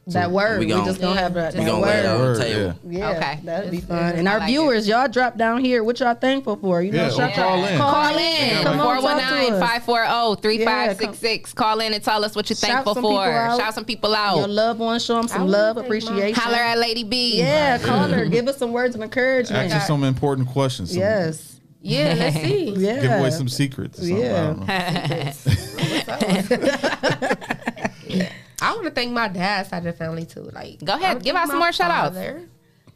[0.08, 2.06] That word, we, we just gonna have that, We that gonna word.
[2.06, 2.74] on Word, table.
[2.88, 2.98] yeah.
[2.98, 3.40] Yeah, Okay.
[3.42, 4.14] that'd be fun.
[4.14, 5.82] And our like viewers, y'all drop down here.
[5.82, 6.80] What y'all thankful for?
[6.80, 7.78] You know, Yeah, shout call out- in.
[7.78, 9.60] Call in Come on, talk to 419 us.
[9.60, 11.52] 540 3566.
[11.54, 13.20] Call in and tell us what you're Shout thankful for.
[13.32, 13.58] out.
[13.58, 14.36] Shout some people out.
[14.36, 14.50] Your out.
[14.50, 16.40] loved ones, show them some wanna love, appreciation.
[16.40, 17.38] Holler at Lady B.
[17.40, 18.26] Yeah, call her.
[18.26, 19.72] Give us some words of encouragement.
[19.72, 20.90] Ask you some important questions.
[20.92, 21.58] Some, Yes.
[21.82, 22.70] Yeah, let's see.
[22.76, 23.00] Yeah.
[23.02, 24.00] Give away some secrets.
[24.00, 24.54] Yeah.
[28.66, 28.80] I don't know.
[28.80, 30.42] I want to thank my dad's side of the family too.
[30.52, 32.14] Like, Go ahead, give thank out some more shout-outs.
[32.16, 32.48] father.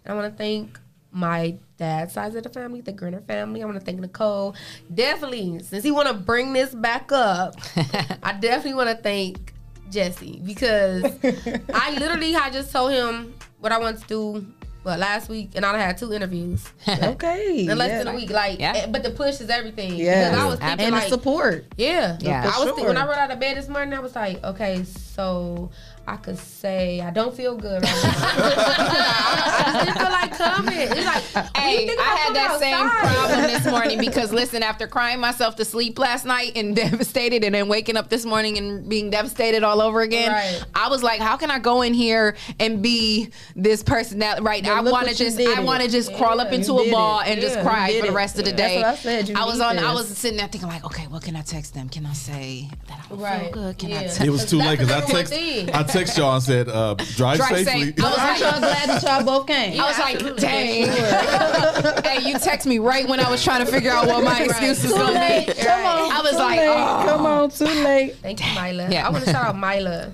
[0.06, 0.78] I want to thank
[1.12, 3.62] my dad's side of the family, the Grinner family.
[3.62, 4.54] I want to thank Nicole.
[4.92, 7.56] Definitely, since he want to bring this back up,
[8.22, 9.54] I definitely want to thank
[9.90, 11.04] Jesse because
[11.74, 14.46] I literally I just told him what I want to do.
[14.82, 17.66] But last week, and I had two interviews Okay.
[17.68, 17.98] in less yeah.
[18.04, 18.30] than a week.
[18.30, 18.72] Like, Yeah.
[18.76, 19.94] eh, but the push is everything.
[19.96, 20.30] Yeah.
[20.30, 21.66] Because I was thinking and like, the support.
[21.76, 22.16] yeah.
[22.20, 22.42] Yeah.
[22.42, 24.42] I was For thinking, when I rolled out of bed this morning, I was like,
[24.42, 25.70] okay, so
[26.10, 28.12] I could say I don't feel good right now.
[28.12, 30.78] I, I just didn't feel like coming.
[30.80, 34.88] It's like, Hey, think I had coming that same problem this morning because listen, after
[34.88, 38.88] crying myself to sleep last night and devastated, and then waking up this morning and
[38.88, 40.64] being devastated all over again, Right.
[40.74, 44.64] I was like, how can I go in here and be this person that right?
[44.64, 47.28] But I want to just, I want to just crawl up into a ball it.
[47.28, 48.82] and just cry for the rest of the day.
[48.82, 49.36] That's what I said.
[49.36, 49.78] I was need on.
[49.78, 51.88] I was sitting there thinking like, okay, what can I text them?
[51.88, 53.42] Can I say that I don't Right.
[53.44, 53.78] feel good?
[53.78, 54.20] Can I text?
[54.22, 55.74] It was too late because I That's the number one text.
[55.74, 57.92] I text y'all and said, uh, drive, Drive safely.
[57.92, 57.94] safe.
[58.04, 59.80] I was like, y'all glad that y'all both came?
[59.80, 60.40] I was like, absolutely.
[60.40, 62.02] dang.
[62.04, 64.82] hey, you text me right when I was trying to figure out what my excuse
[64.82, 65.46] was Too gonna late.
[65.48, 65.52] be.
[65.54, 66.12] Come on.
[66.12, 66.68] I was too like, late.
[66.68, 67.02] oh.
[67.06, 68.16] come on, too late.
[68.16, 68.88] Thank you, Mila.
[68.90, 69.06] Yeah.
[69.06, 70.12] I want to shout out Mila.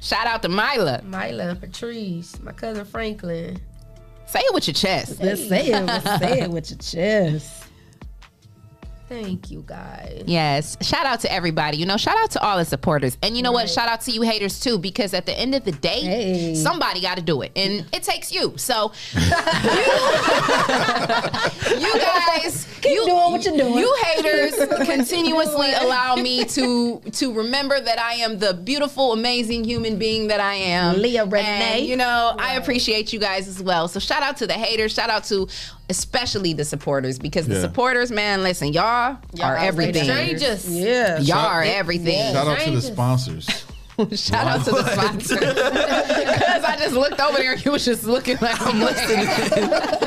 [0.00, 1.02] Shout out to Mila.
[1.04, 3.58] Mila, Patrice, my cousin Franklin.
[4.26, 5.20] Say it with your chest.
[5.20, 5.84] Let's say it.
[5.86, 7.63] Let's say it with your chest.
[9.08, 10.22] Thank you, guys.
[10.26, 10.76] Yes.
[10.80, 11.76] Shout out to everybody.
[11.76, 13.18] You know, shout out to all the supporters.
[13.22, 13.68] And you know what?
[13.68, 16.54] Shout out to you haters too, because at the end of the day, Hey.
[16.54, 17.52] somebody got to do it.
[17.54, 18.54] And it takes you.
[18.56, 19.20] So, you,
[21.80, 23.74] you guys, Keep you, doing what you're doing.
[23.78, 24.54] You haters
[24.86, 30.40] continuously allow me to to remember that I am the beautiful, amazing human being that
[30.40, 30.96] I am.
[31.00, 31.78] Leah Renee.
[31.80, 33.88] And, you know, I appreciate you guys as well.
[33.88, 34.94] So shout out to the haters.
[34.94, 35.46] Shout out to
[35.90, 40.04] especially the supporters because the supporters, man, listen, y'all, are everything.
[40.04, 40.68] Strangers.
[40.70, 41.16] Yeah.
[41.18, 42.32] Y'all Shout- are everything.
[42.32, 43.46] Shout out to the sponsors.
[44.14, 45.36] Shout out to the sponsor.
[45.38, 49.26] Because I just looked over there and he was just looking like I'm listening.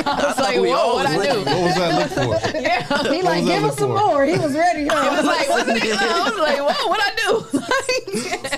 [0.08, 1.40] I was like, we whoa, what I do?
[1.40, 2.58] What was that look for?
[2.60, 2.84] Yeah.
[3.14, 3.98] He like, give look us some for?
[4.06, 4.26] more.
[4.26, 4.90] He was ready.
[4.90, 5.94] I was like, what's it?
[6.02, 7.60] I was like, whoa, what I do?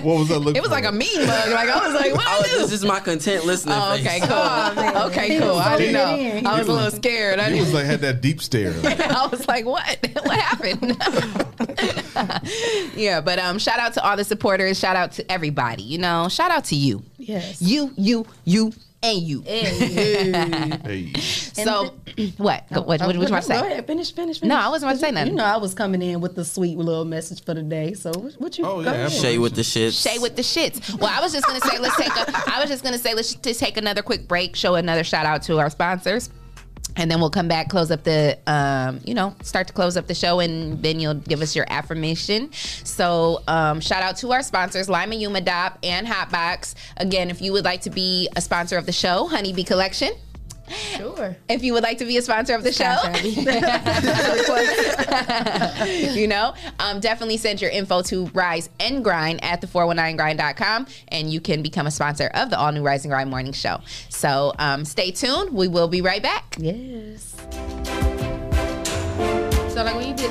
[0.00, 0.74] What was that look it was for?
[0.76, 1.50] like a mean mug.
[1.50, 2.58] Like I was like, what I I was, do?
[2.58, 4.06] this is my content listening Oh, face.
[4.06, 5.02] okay, cool.
[5.08, 5.56] okay, He cool.
[5.56, 6.06] was I didn't know.
[6.06, 6.46] holding it in.
[6.46, 7.38] I was a little scared.
[7.38, 8.72] I He was like had that deep stare.
[8.84, 10.08] I was like, what?
[10.24, 10.96] What happened?
[12.96, 14.78] yeah, but um, shout out to all the supporters.
[14.78, 15.82] Shout out to everybody.
[15.82, 17.02] You know, shout out to you.
[17.18, 17.60] Yes.
[17.60, 18.72] You, you, you,
[19.02, 19.42] and you.
[19.42, 21.12] Hey.
[21.18, 21.94] So,
[22.36, 22.64] what?
[22.72, 23.00] Go, what?
[23.00, 23.00] What?
[23.00, 23.54] What you want to Go say?
[23.58, 24.48] ahead, finish, finish, finish.
[24.48, 25.30] No, I wasn't about to say You- nothing.
[25.30, 27.94] You know, I was coming in with the sweet little message for the day.
[27.94, 28.64] So what, what you?
[28.64, 29.12] Oh, go yeah, ahead.
[29.12, 30.02] Shay with the shits.
[30.02, 30.98] Shay with the shits.
[30.98, 32.24] Well, I was just gonna say let's take a.
[32.52, 34.56] I was just gonna say let's just take another quick break.
[34.56, 36.30] Show another shout out to our sponsors.
[36.96, 40.06] And then we'll come back, close up the, um, you know, start to close up
[40.06, 42.52] the show, and then you'll give us your affirmation.
[42.52, 46.74] So, um, shout out to our sponsors, Lima Yuma Yumadop and Hotbox.
[46.96, 50.12] Again, if you would like to be a sponsor of the show, Honeybee Collection.
[50.70, 51.36] Sure.
[51.48, 52.96] If you would like to be a sponsor of the show,
[56.20, 61.40] you know, um, definitely send your info to Rise and Grind at the419grind.com and you
[61.40, 63.80] can become a sponsor of the all new Rise and Grind morning show.
[64.08, 65.52] So um, stay tuned.
[65.52, 66.56] We will be right back.
[66.58, 67.34] Yes.
[69.72, 70.30] So like when you did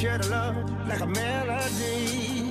[0.00, 0.56] share the love
[0.88, 2.49] like a melody.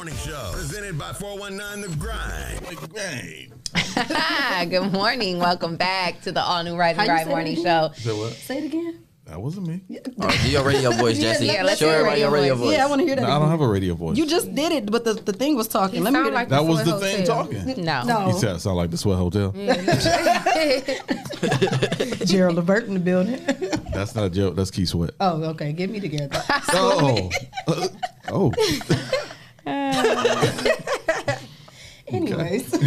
[0.00, 2.62] Morning Show, presented by 419 The Grind.
[4.70, 5.38] Good morning.
[5.38, 7.90] Welcome back to the all new Rise and How Grind morning show.
[7.96, 8.32] Say what?
[8.32, 9.04] Say it again.
[9.26, 9.82] That wasn't me.
[10.18, 11.48] Oh, do your radio voice, Jesse.
[11.48, 12.72] let- let's Show hear everybody your radio voice.
[12.78, 13.20] Yeah, I want to hear that.
[13.20, 14.16] No, I don't have a radio voice.
[14.16, 15.98] You just did it, but the, the thing was talking.
[15.98, 17.84] You Let me hear like that the was the Sweat thing talking.
[17.84, 18.02] No.
[18.04, 18.26] No.
[18.28, 19.52] He said, I sound like the Sweat Hotel.
[22.24, 23.38] Gerald Levert in the building.
[23.92, 24.56] That's not a joke.
[24.56, 25.10] That's Keith Sweat.
[25.20, 25.74] oh, okay.
[25.74, 26.42] Get me together.
[26.72, 27.30] Oh.
[27.68, 27.88] Uh,
[28.30, 28.50] oh.
[32.08, 32.74] Anyways.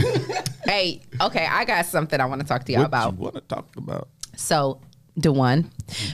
[0.65, 3.13] Hey, okay, I got something I want to talk to y'all What about.
[3.13, 4.07] you want to talk about?
[4.37, 4.79] So,
[5.19, 5.69] Dewan,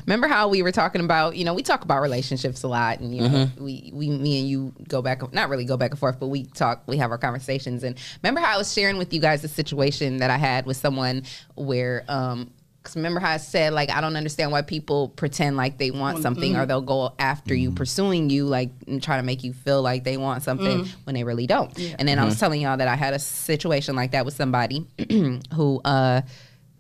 [0.08, 3.16] remember how we were talking about, you know, we talk about relationships a lot and,
[3.16, 3.60] you know, Mhm.
[3.62, 6.46] we, we, me and you go back, not really go back and forth, but we
[6.46, 7.84] talk, we have our conversations.
[7.84, 10.78] And remember how I was sharing with you guys the situation that I had with
[10.78, 11.24] someone
[11.54, 12.50] where, um,
[12.82, 16.20] Cause remember how I said like I don't understand why people pretend like they want
[16.20, 16.68] something or mhm.
[16.70, 20.16] they'll go after you pursuing you like and try to make you feel like they
[20.16, 20.88] want something Mm.
[21.04, 21.78] when they really don't.
[21.78, 21.96] Yeah.
[22.00, 22.40] And then I was Mhm.
[22.40, 24.88] telling y'all that I had a situation like that with somebody
[25.54, 26.22] who uh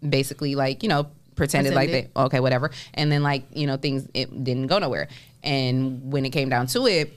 [0.08, 2.72] basically like, you know, pretended like they okay, whatever.
[2.94, 5.10] And then like, you know, things it didn't go nowhere.
[5.44, 7.14] And when it came down to it,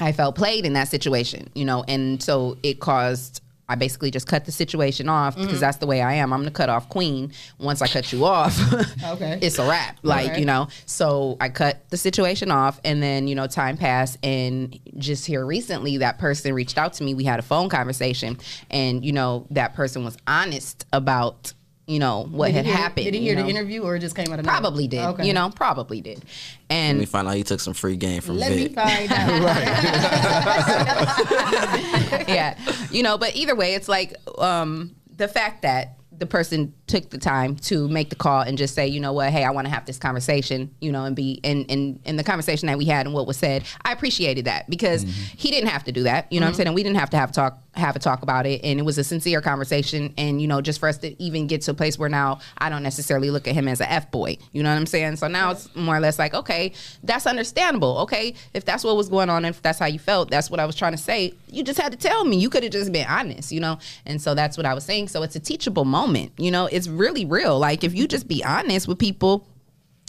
[0.00, 3.41] I felt played in that situation, you know, and so it caused.
[3.68, 5.60] I basically just cut the situation off because Mhm.
[5.60, 6.32] that's the way I am.
[6.32, 7.32] I'm the cut off queen.
[7.58, 8.58] Once I cut you off,
[9.04, 9.38] Okay.
[9.40, 9.98] it's a wrap.
[10.02, 10.40] Like Okay.
[10.40, 10.68] you know.
[10.84, 15.46] So I cut the situation off, and then you know, time passed, and just here
[15.46, 17.14] recently, that person reached out to me.
[17.14, 18.36] We had a phone conversation,
[18.70, 21.54] and you know, that person was honest about
[21.92, 23.04] you know what Did had hear- happened.
[23.04, 24.60] Did he you hear the interview or it just came out of nowhere?
[24.60, 25.00] Probably did.
[25.04, 25.26] Okay.
[25.26, 26.18] You know, probably did.
[26.18, 26.24] And
[26.70, 28.74] Let And me find out he took some free game from Let me Vic.
[28.74, 29.40] find out.
[32.28, 32.58] yeah,
[32.90, 37.18] you know, but either way, it's like um, the fact that the person took the
[37.18, 39.72] time to make the call and just say, you know what, hey, I want to
[39.72, 43.06] have this conversation, you know, and be and and and the conversation that we had
[43.06, 46.38] and what was said, I appreciated that because he didn't have to do that, you
[46.38, 46.56] know what I'm Mhm.
[46.56, 46.66] saying?
[46.68, 48.82] And we didn't have to have a talk have a talk about it and it
[48.82, 51.74] was a sincere conversation and you know just for us to even get to a
[51.74, 54.68] place where now I don't necessarily look at him as a F boy you know
[54.68, 55.16] what I'm saying?
[55.16, 57.96] So now it's more or less like okay that's understandable.
[58.00, 60.66] Okay if that's what was going on if that's how you felt that's what I
[60.66, 62.36] was trying to say you just had to tell me.
[62.36, 63.78] You could have just been honest you know?
[64.04, 65.08] And so that's what I was saying.
[65.08, 66.66] So it's a teachable moment you know?
[66.66, 67.58] It's really real.
[67.58, 69.48] Like if you just be honest with people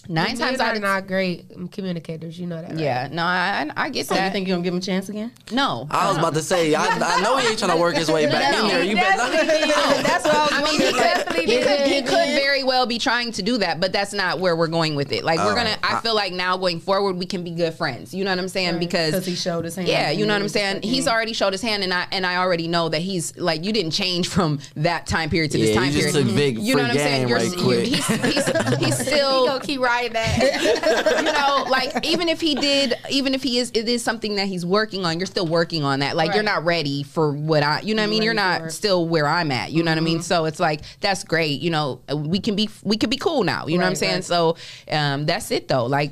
[0.10, 2.38] nine times out of not great communicators.
[2.40, 2.72] You know that.
[2.72, 2.80] Right?
[2.80, 5.10] yeah no I I I get So you think you're gonna give him a chance
[5.10, 5.32] again?
[5.52, 8.10] no I was about to say, I, I know he ain't trying to work his
[8.12, 8.84] way back in there.
[8.84, 9.32] You better not.
[9.32, 10.94] That's what I was I mean, he wondering.
[10.94, 12.10] could, Definitely he, could, he could
[12.42, 15.24] very well be trying to do that, but that's not where we're going with it.
[15.24, 15.70] Like we're All gonna.
[15.82, 15.94] right.
[15.94, 18.14] I feel like now going forward, we can be good friends.
[18.14, 18.72] You know what I'm saying?
[18.74, 18.80] Right.
[18.80, 20.76] Because 'Cause he showed his hand Yeah, you know what I'm was saying.
[20.76, 23.64] like, He's already showed his hand, and I and I already know that he's like
[23.64, 26.28] you didn't change from that time period to this time you just period.
[26.28, 27.28] took Vic you know what I'm saying?
[27.28, 27.86] You're, right quick.
[27.86, 31.18] he's, he's, he's still He gonna keep that.
[31.26, 34.48] you know, like even if he did, even if he is, it is something that
[34.48, 35.20] he's working on.
[35.20, 36.16] You're still working on that.
[36.16, 38.24] Like you're not ready for what I, you know what I mean.
[38.24, 39.72] You're not still where I'm at.
[39.72, 40.22] You know what I mean.
[40.22, 41.62] So it's like that's great.
[41.62, 43.68] You know, we can be we can be cool now.
[43.68, 44.14] You know what I'm saying.
[44.16, 44.24] right.
[44.24, 44.58] So
[44.92, 45.86] um, that's it though.
[45.86, 46.12] Like.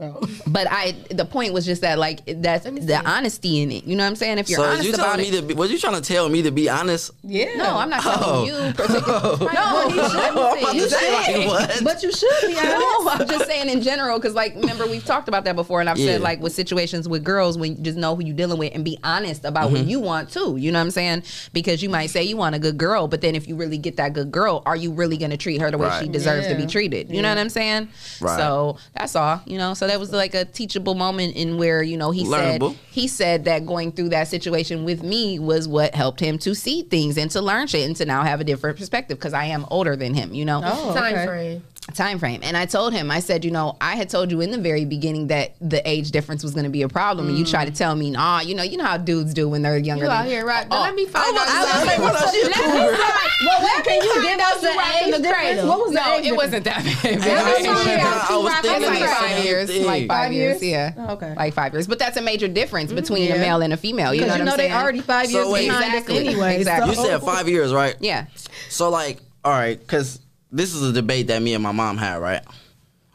[0.00, 0.20] Oh.
[0.48, 3.84] But I, the point was just that, like, that's the honesty in it.
[3.84, 4.38] You know what I'm saying?
[4.38, 5.54] If you're So honest you about telling it, to be?
[5.54, 7.10] Was you trying to tell me to be honest?
[7.22, 7.54] Yeah.
[7.56, 8.44] no, I'm not telling Oh.
[8.44, 8.72] you.
[8.74, 9.46] Particularly.
[9.58, 10.16] No, he should.
[10.20, 11.46] I'm You to should.
[11.48, 11.84] like.
[11.84, 12.78] But you should be honest.
[12.78, 15.88] No, I'm just saying in general because, like, remember we've talked about that before, and
[15.90, 16.12] I've Yeah.
[16.12, 18.84] said like with situations with girls, when you just know who you're dealing with and
[18.84, 19.90] be honest about what mm-hmm.
[19.90, 20.56] you want too.
[20.56, 21.24] You know what I'm saying?
[21.52, 23.96] Because you might say you want a good girl, but then if you really get
[23.96, 26.12] that good girl, are you really going to treat her the way she Right.
[26.12, 27.10] deserves to be treated?
[27.10, 27.88] You know what I'm saying?
[28.20, 28.38] Right.
[28.38, 29.42] So that's all.
[29.44, 32.70] You know, so that was like a teachable moment in where you know he Learnable.
[32.72, 36.54] said he said that going through that situation with me was what helped him to
[36.54, 39.46] see things and to learn shit and to now have a different perspective because I
[39.46, 40.32] am older than him.
[40.34, 41.26] You know Oh, Time okay.
[41.26, 41.64] frame.
[41.94, 44.50] Time frame and i told him i said you know i had told you in
[44.50, 47.44] the very beginning that the age difference was going to be a problem and you
[47.44, 47.76] tried to mm.
[47.78, 50.26] tell me nah you know you know how dudes do when they're younger You out
[50.26, 50.66] here, right?
[50.70, 51.48] Oh, Let me find oh, out.
[51.48, 54.40] I was like, what else you Let me find- Well, what can you find give
[54.40, 55.62] us the you rocking age the difference?
[55.62, 59.10] What was the no age it wasn't that big Hey, I was thinking rocking like
[59.10, 60.96] five same years like five Five years, years?
[60.96, 61.34] yeah Oh, okay.
[61.34, 63.36] like five years but that's a major difference mm, between yeah.
[63.36, 64.56] a male and a female you know what I'm saying?
[64.58, 66.18] Because what you know they already five years behind Exactly.
[66.28, 66.56] anyway.
[66.56, 66.90] Exactly.
[66.90, 67.96] You said five years, right?
[68.00, 68.26] yeah
[68.68, 72.16] So like, all right, because this is a debate that me and my mom had,
[72.16, 72.42] right?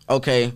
[0.09, 0.53] Okay,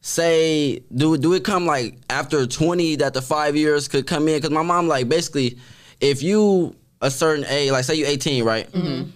[0.00, 4.36] say do do it come like after twenty that the five years could come in?
[4.36, 5.58] Because my mom like basically,
[6.00, 8.70] if you a certain age, like say you eighteen, right?
[8.72, 9.10] Mm-hmm.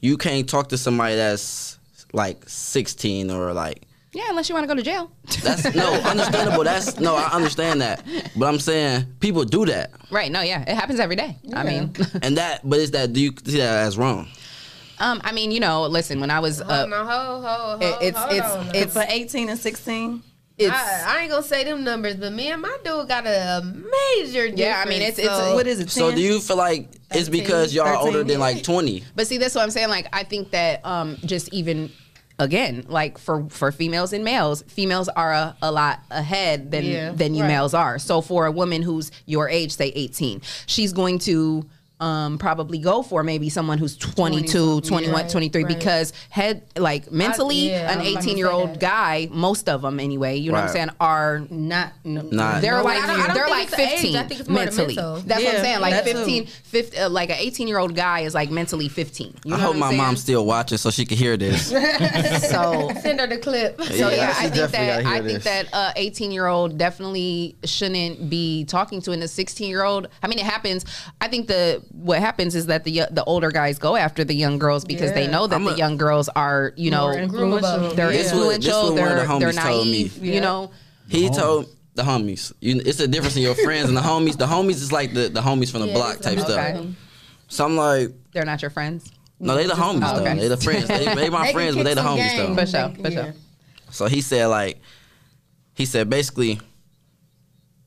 [0.00, 1.78] You can't talk to somebody that's
[2.12, 3.82] like sixteen or like.
[4.14, 5.10] yeah unless you want to go to jail
[5.42, 6.64] That's no understandable.
[6.64, 8.04] That's no, I understand that,
[8.36, 11.94] but I'm saying people do that, right no yeah it happens every day i mean
[12.22, 14.28] and that, but is that do you see that as wrong?
[15.02, 17.98] Um i mean you know listen when i was Hold uh, on, ho, ho, ho,
[18.00, 20.22] it's hold it's on it's for 18 and 16.
[20.58, 23.62] it's I, I ain't gonna say them numbers, but me and my dude got a
[23.64, 24.58] major difference.
[24.60, 25.84] Yeah, I mean, it's- it's- so- What is it?
[25.84, 25.90] 10?
[25.90, 28.06] So do you feel like it's because y'all 13?
[28.06, 29.02] older than like twenty?
[29.16, 29.88] But see, that's what I'm saying.
[29.88, 31.90] Like, I think that um, just even
[32.38, 37.12] again, like for for females and males, females are a, a lot ahead than Yeah,
[37.12, 37.48] than you right.
[37.48, 37.98] males are.
[37.98, 41.64] So for a woman who's your age, say 18, she's going to
[42.02, 45.78] um, probably go for maybe someone who's 22, 21, Right, 23 right.
[45.78, 49.68] because head like mentally yeah, an was about to 18 year say old guy, most
[49.68, 53.02] of them anyway, you know what I'm saying, are Not, no, Not- they're No, like
[53.02, 54.00] I don't- I don't they're like it's the age.
[54.00, 54.94] 15 I think it's more the mentally.
[54.96, 55.16] mental.
[55.20, 55.80] That's what I'm saying.
[55.80, 59.34] Like 15, 15 uh, like an 18 year old guy is like mentally 15.
[59.44, 59.96] You know I hope what I'm my saying?
[60.02, 61.68] mom's still watching so she can hear this.
[62.50, 63.80] so Send her the clip.
[63.80, 65.44] so Yeah, yeah, I think that gotta I think this.
[65.44, 70.08] that uh 18 year old definitely shouldn't be talking to and a 16 year old.
[70.22, 70.84] I mean, it happens.
[71.20, 74.34] I think the what happens is that the uh, the older guys go after the
[74.34, 77.94] young girls because they know that I'm the a- young girls are you know influential.
[77.94, 78.22] they're Yeah.
[78.22, 78.82] This what- this influential.
[78.82, 79.92] what one of they're the they're told me.
[80.04, 80.24] naive.
[80.24, 80.70] You know.
[81.08, 82.52] He told the homies.
[82.60, 84.38] You, it's a difference in your friends and the homies.
[84.38, 86.86] The homies is like the, the homies from the Yeah, block type like- stuff.
[87.48, 89.12] So I'm like, They're not your friends.
[89.38, 90.34] no, they the homies Oh, though.
[90.34, 90.88] They the friends.
[90.88, 92.54] They, they my They friends, but kick they the homies game.
[92.56, 92.62] though.
[92.64, 93.34] For sure, They- for sure.
[93.90, 94.80] So he said like,
[95.74, 96.60] he said basically,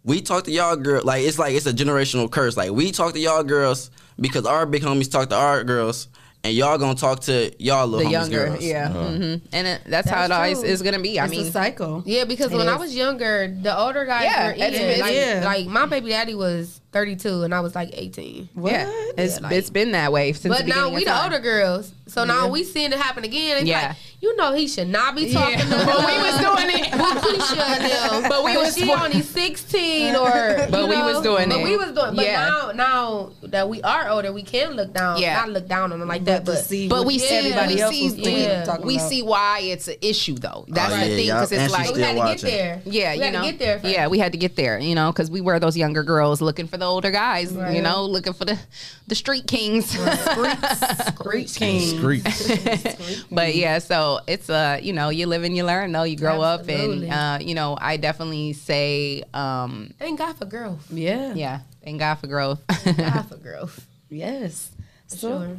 [0.06, 2.56] we talk to y'all girl like it's like it's a generational curse.
[2.56, 6.08] Like we talk to y'all girls because our big homies talk to our girls,
[6.44, 8.64] and y'all gonna talk to y'all little The younger, girls.
[8.64, 10.70] yeah, hmm and it, that's, how it That's always true.
[10.70, 11.20] is gonna be.
[11.20, 12.04] I It's mean, a cycle.
[12.06, 15.00] Yeah, because It when I was younger, the older guys Yeah, were eating.
[15.02, 15.42] like, yeah.
[15.44, 18.48] like my baby daddy was 32 and I was like 18.
[18.64, 18.88] yeah,
[19.18, 21.40] it's Yeah, like- it's been that way since But the now we of the older
[21.40, 23.58] girls, so now we seeing it happen again.
[23.58, 23.88] It's Yeah.
[23.90, 26.92] like, you know, he should not be talking to But we was doing it.
[26.96, 27.78] With Keisha
[28.12, 28.30] them.
[28.30, 30.68] But we was she for- only 16 or.
[30.72, 31.64] But we know, was doing but it.
[31.64, 32.16] we was doing.
[32.16, 32.48] But Yeah.
[32.50, 35.20] now, now that we are older, we can look down.
[35.20, 35.36] Yeah.
[35.42, 36.64] Not look down on them like But that, to but.
[36.66, 38.64] see But we see, everybody we else see, was thinking, Yeah.
[38.64, 40.66] talking we see why it's an issue though.
[40.70, 42.50] That's Oh, the thing because it's like we had to watching.
[42.50, 42.82] get there.
[42.86, 43.42] Yeah, we you had know.
[43.44, 43.92] to get there.
[43.92, 46.68] Yeah, we had to get there, you know, because we were those younger girls looking
[46.68, 48.58] for the older guys, you know, looking for the
[49.08, 49.86] the street kings.
[51.16, 51.98] Street King.
[52.06, 53.26] Street.
[53.32, 55.92] but yeah, so it's uh, you know, you live and you learn.
[55.92, 56.04] though.
[56.04, 57.10] you grow Absolutely.
[57.10, 60.86] up, and uh, you know, I definitely say, um, Thank God for growth.
[60.92, 61.34] Yeah.
[61.34, 62.62] yeah, thank God for growth.
[62.86, 63.80] God for girls.
[64.10, 64.72] Yes.
[65.10, 65.58] For So, sure.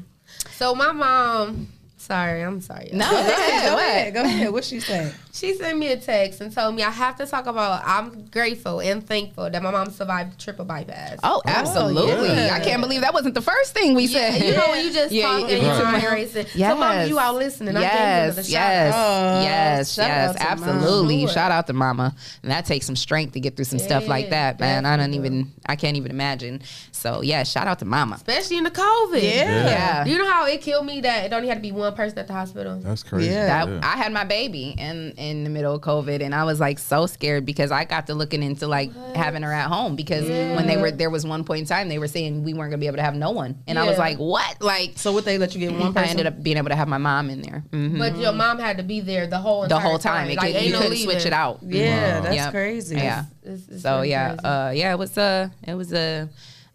[0.53, 1.69] So my mom,
[2.07, 2.89] sorry, I'm sorry.
[2.89, 2.97] y'all.
[2.99, 3.65] no, go go ahead.
[3.69, 3.83] Go what?
[3.85, 4.15] ahead.
[4.15, 4.53] Go ahead.
[4.53, 5.13] What she say?
[5.37, 8.81] She sent me a text and told me I have to talk about I'm grateful
[8.81, 11.19] and thankful that my mom survived triple bypass.
[11.23, 12.29] Oh, oh, absolutely!
[12.29, 12.55] yeah.
[12.59, 14.43] I can't believe that wasn't the first thing we Yeah, said.
[14.43, 16.47] you know when you just Yeah, talk yeah, and you your took mind my- racing.
[16.47, 17.77] So mom, you out listening.
[17.77, 18.99] I gave you yes, yes, out.
[18.99, 19.43] out.
[19.43, 21.17] yes, Shout yes, absolutely.
[21.19, 21.33] Mama.
[21.35, 24.31] Shout out to Mama, and that takes some strength to get through some stuff like
[24.31, 24.87] that, man.
[24.87, 26.63] I don't even, I can't even imagine.
[26.93, 28.15] So yeah, shout out to Mama.
[28.17, 29.23] Especially in the COVID.
[29.23, 29.67] Yeah.
[29.67, 30.05] Yeah.
[30.05, 32.19] Do you know how it killed me that it only had to be one person
[32.19, 32.79] at the hospital?
[32.81, 33.31] That's crazy.
[33.31, 33.67] Yeah.
[33.67, 36.79] That, I had my baby in in the middle of COVID, and I was like
[36.79, 40.67] so scared because I got to looking into like having her at home because when
[40.67, 42.87] they were there was one point in time they were saying we weren't gonna be
[42.87, 44.61] able to have no one, and I was like, what?
[44.61, 46.89] Like So what they let you get one I ended up being able to have
[46.89, 47.99] my mom in there Mhm.
[47.99, 50.29] But your mom had to be there the whole the whole time.
[50.31, 51.61] It Like, could, you no couldn't switch it out.
[51.63, 52.51] Yeah, that's Yep.
[52.53, 52.97] crazy.
[52.97, 53.25] Yeah.
[53.43, 54.45] It's- it's So yeah, crazy.
[54.45, 56.29] uh, yeah, it was a, it was a.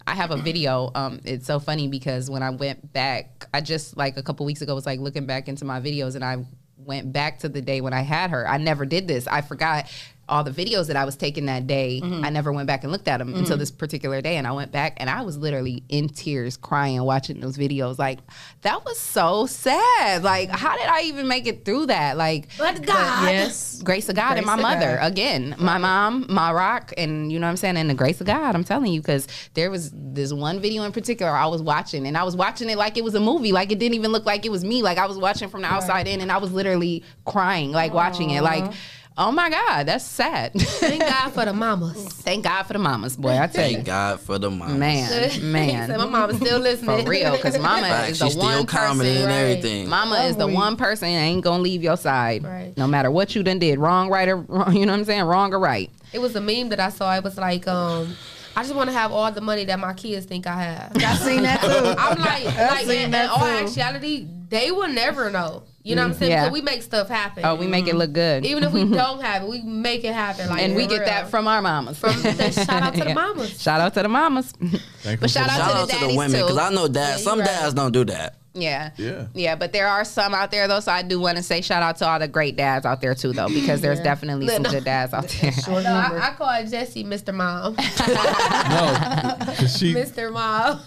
[0.06, 0.90] I have a video.
[0.94, 4.62] Um, it's so funny because when I went back, I just like a couple weeks
[4.62, 6.44] ago was like looking back into my videos, and I
[6.76, 8.48] went back to the day when I had her.
[8.48, 9.26] I never did this.
[9.26, 9.90] I forgot
[10.32, 12.00] all the videos that I was taking that day.
[12.02, 12.24] Mm-hmm.
[12.24, 14.72] I never went back and looked at them until this particular day, and I went
[14.72, 17.98] back and I was literally in tears, crying, watching those videos.
[17.98, 18.20] Like
[18.62, 20.22] that was so sad.
[20.22, 22.16] Like how did I even make it through that?
[22.16, 23.28] Like But God.
[23.28, 23.82] Yes.
[23.82, 25.12] grace of God and my mother God.
[25.12, 28.26] again, my mom, my rock, and you know what I'm saying, and the grace of
[28.26, 28.54] God.
[28.54, 32.16] I'm telling you, because there was this one video in particular I was watching, and
[32.16, 34.46] I was watching it like it was a movie, like it didn't even look like
[34.46, 37.04] it was me, like I was watching from the outside in, and I was literally
[37.26, 38.72] crying, like watching it, like.
[39.18, 40.52] Oh my God, that's sad.
[40.54, 42.02] Thank God for the mamas.
[42.14, 43.38] Thank God for the mamas, boy.
[43.38, 44.78] I tell you, Thank God for the mamas.
[44.78, 47.04] man, He man, said my mama's still listening.
[47.04, 49.16] for real, because mama Fact, is she's the still one commenting person.
[49.16, 49.50] and Right.
[49.58, 49.88] everything.
[49.88, 52.72] Mama is the one person that ain't gonna leave your side, Right.
[52.78, 55.24] no matter what you done did, wrong, right, or wrong, you know what I'm saying,
[55.24, 55.90] wrong or right.
[56.14, 57.14] It was a meme that I saw.
[57.14, 58.16] It was like, um,
[58.56, 60.92] I just want to have all the money that my kids think I have.
[60.96, 61.94] I've seen that too.
[61.98, 63.44] I'm like, like seen in, in all too.
[63.66, 65.62] actuality, they will never know.
[65.84, 66.30] You know what I'm saying?
[66.30, 66.44] Yeah.
[66.44, 67.44] Because we make stuff happen.
[67.44, 68.46] Oh, we make it look good.
[68.46, 70.48] Even if we don't have it, we make it happen.
[70.48, 71.06] Like and we get real.
[71.06, 71.98] that from our mamas.
[71.98, 73.60] From shout out to the mamas.
[73.60, 74.52] Shout out to the mamas.
[74.52, 76.86] Thankful But shout for out Shout to out the to the women because I know
[76.86, 77.20] dads.
[77.20, 77.48] Yeah, some right.
[77.48, 78.36] dads don't do that.
[78.54, 78.90] Yeah.
[78.98, 79.26] Yeah.
[79.34, 81.82] Yeah, but there are some out there though, so I do want to say shout
[81.82, 84.84] out to all the great dads out there too though, because there's definitely some good
[84.84, 85.52] dads out there.
[85.68, 85.78] No.
[85.90, 87.34] I, I call Jesse Mr.
[87.34, 87.74] Mom.
[87.76, 89.66] no.
[89.66, 90.32] she Mr.
[90.32, 90.80] Mom.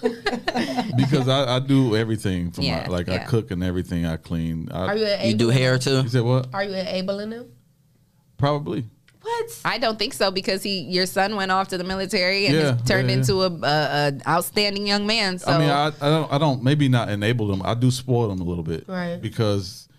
[0.95, 4.05] because I, I do everything for Yeah, my like I cook and everything.
[4.05, 4.69] I clean.
[4.71, 6.01] I, Are you You do hair too?
[6.01, 6.47] You said what?
[6.53, 7.51] Are you enabling him?
[8.37, 8.85] Probably.
[9.25, 9.59] What?
[9.65, 12.77] I don't think so because he, your son went off to the military and Yeah,
[12.85, 13.19] turned yeah, yeah.
[13.21, 15.39] into a, a, a outstanding young man.
[15.39, 17.61] So I mean, I, I don't I don't maybe not enable them.
[17.65, 19.17] I do spoil them a little bit, Right.
[19.19, 19.89] Because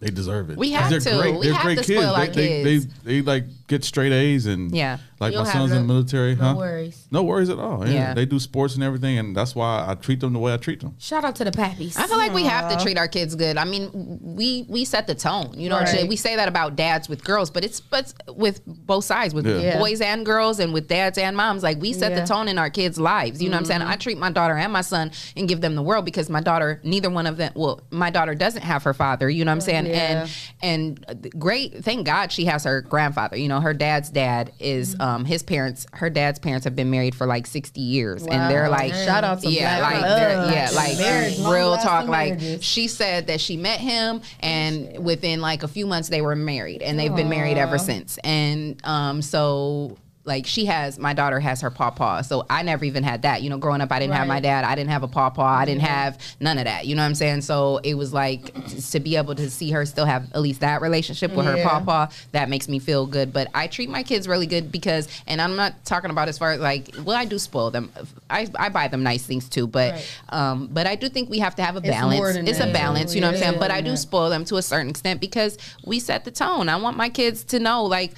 [0.00, 0.56] they deserve it.
[0.56, 1.10] We have They're to.
[1.20, 1.34] Great.
[1.38, 2.00] We They're have great to kids.
[2.02, 2.32] spoil our they,
[2.62, 2.86] they, kids.
[3.04, 4.98] They, they like get straight A's and Yeah.
[5.18, 6.54] Like You my son's have in the military, no huh?
[6.56, 7.06] worries.
[7.12, 7.86] No worries at all.
[7.86, 7.94] Yeah.
[7.94, 8.14] Yeah.
[8.14, 10.80] They do sports and everything, and that's why I treat them the way I treat
[10.80, 10.96] them.
[10.98, 11.96] Shout out to the pappies.
[11.96, 13.56] I feel like we have to treat our kids good.
[13.56, 15.54] I mean, we we set the tone.
[15.56, 15.94] You know, what I'm Right.
[15.94, 16.08] saying?
[16.08, 18.12] we say that about dads with girls, but it's but
[18.44, 19.58] with both sides, with Yeah.
[19.58, 19.78] Yeah.
[19.78, 21.62] boys and girls, and with dads and moms.
[21.62, 22.20] Like we set Yeah.
[22.20, 23.40] the tone in our kids' lives.
[23.40, 23.80] You know what I'm saying?
[23.82, 23.90] Mm-hmm.
[23.90, 26.80] I treat my daughter and my son and give them the world because my daughter,
[26.84, 27.52] neither one of them.
[27.54, 29.30] Well, my daughter doesn't have her father.
[29.30, 29.86] You know what I'm saying?
[29.86, 29.94] Yeah.
[29.94, 30.30] And
[30.62, 33.36] and uh, great, thank God she has her grandfather.
[33.36, 35.86] You know, her dad's dad is um his parents.
[35.92, 38.70] Her dad's parents have been married for like 60 years, and they're Wow.
[38.70, 40.52] like Shout out to yeah, Black like love.
[40.52, 42.06] yeah, like Marriage, real talk.
[42.08, 42.64] Like marriages.
[42.64, 46.82] she said that she met him, and within like a few months they were married,
[46.82, 48.18] and they've been married ever since.
[48.24, 53.02] And um, so like she has my daughter has her pawpaw, so I never even
[53.02, 53.42] had that.
[53.42, 55.64] You know, growing up, I didn't have my dad, I didn't have a pawpaw, I
[55.64, 56.86] didn't have none of that.
[56.86, 57.40] You know what I'm saying?
[57.42, 58.54] So it was like
[58.90, 61.68] to be able to see her still have at least that relationship with her Yeah.
[61.68, 63.32] pawpaw that makes me feel good.
[63.32, 66.52] But I treat my kids really good because, and I'm not talking about as far
[66.52, 67.90] as like, well, I do spoil them.
[68.30, 70.18] I, I buy them nice things too, but Right.
[70.28, 72.36] um, but I do think we have to have a It's balance.
[72.48, 73.58] It's a balance, you know what I'm saying?
[73.58, 76.68] But I do spoil them to a certain extent because we set the tone.
[76.68, 78.12] I want my kids to know, like,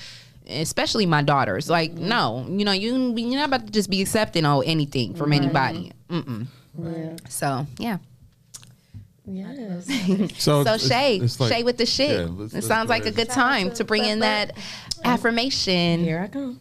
[0.48, 2.08] especially my daughters, like, Mm-hmm.
[2.08, 5.92] no, you know, you you're not about to just be accepting oh anything from anybody.
[6.08, 6.46] Mm-mm.
[6.78, 7.16] Yeah.
[7.28, 7.98] So yeah.
[9.26, 9.86] Yes.
[10.38, 12.10] So, it's- Shay, it's like- Shay with the shit.
[12.10, 14.56] yeah, let's- it let's sounds like a good time to bring in that
[15.04, 16.00] affirmation.
[16.04, 16.60] Here I come.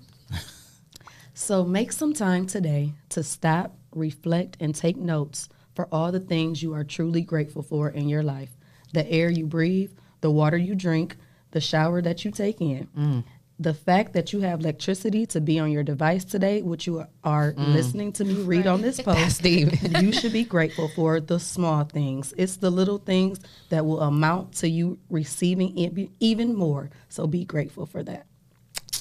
[1.33, 6.61] So make some time today to stop, reflect, and take notes for all the things
[6.63, 8.49] you are truly grateful for in your life
[8.93, 9.91] the air you breathe,
[10.21, 11.17] the water you drink,
[11.49, 13.23] the shower that you take in.
[13.63, 17.53] The fact that you have electricity to be on your device today, which you are
[17.53, 17.73] mm.
[17.73, 22.33] listening to me read on this post, you should be grateful for the small things.
[22.37, 26.89] It's the little things that will amount to you receiving e- even more.
[27.07, 28.25] So be grateful for that.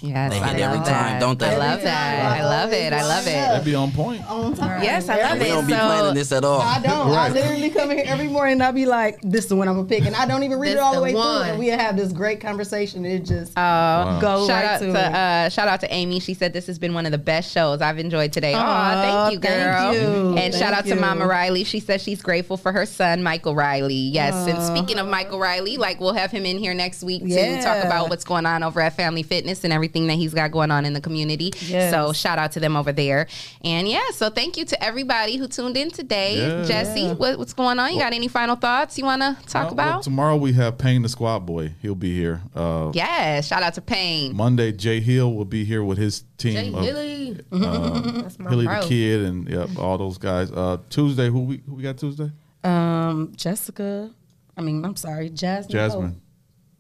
[0.03, 1.47] Yes, They I hit every love time, don't they?
[1.47, 2.33] I love that.
[2.41, 2.93] I love it.
[2.93, 3.31] I love it.
[3.31, 4.29] That'd be on point.
[4.29, 4.83] On time.
[4.83, 5.49] Yes, I love We it.
[5.49, 6.61] don't be So- planning this at all.
[6.61, 7.13] I don't.
[7.13, 9.69] I literally come in here every morning and I'll be like, this is the one
[9.69, 10.05] I'm gonna pick.
[10.05, 11.43] And I don't even read This it all the the way one.
[11.43, 11.51] through.
[11.51, 13.05] And we have this great conversation.
[13.05, 15.15] It just Uh, go shout right out to to it.
[15.15, 16.19] uh, shout out to Amy.
[16.19, 18.55] She said this has been one of the best shows I've enjoyed today.
[18.55, 19.95] Oh, Aw, thank you, thank girl.
[20.33, 20.37] you.
[20.37, 20.95] And shout out you.
[20.97, 21.63] to Mama Riley.
[21.63, 23.95] She says she's grateful for her son Michael Riley.
[23.95, 27.63] Yes, and speaking of Michael Riley, like we'll have him in here next week to
[27.63, 30.71] talk about what's going on over at Family Fitness and everything that he's got going
[30.71, 31.53] on in the community.
[31.61, 31.93] Yes.
[31.93, 33.27] So shout out to them over there.
[33.63, 36.39] And yeah, so thank you to everybody who tuned in today.
[36.39, 36.65] Yeah.
[36.65, 37.93] Jesse, what, what's going on?
[37.93, 40.03] You got any final thoughts you want to talk Uh, well, about?
[40.03, 41.75] tomorrow we have Payne the Squad Boy.
[41.83, 42.41] He'll be here.
[42.55, 44.35] Uh, Yes, shout out to Payne.
[44.35, 46.55] Monday, Jay Hill will be here with his team.
[46.55, 47.41] Jay of, Hilly.
[47.53, 48.81] uh, That's my Hilly bro.
[48.83, 50.51] the Kid and yep, all those guys.
[50.51, 52.31] Uh, Tuesday, who we who we got Tuesday?
[52.65, 54.11] um Jessica.
[54.57, 55.73] I mean, I'm sorry, Jasmine.
[55.73, 56.22] Jasmine.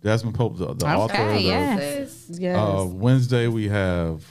[0.03, 1.15] Jasmine Pope, the, the author.
[1.23, 2.27] Of the- yes.
[2.31, 2.57] Yes.
[2.57, 4.25] Uh, Wednesday we have.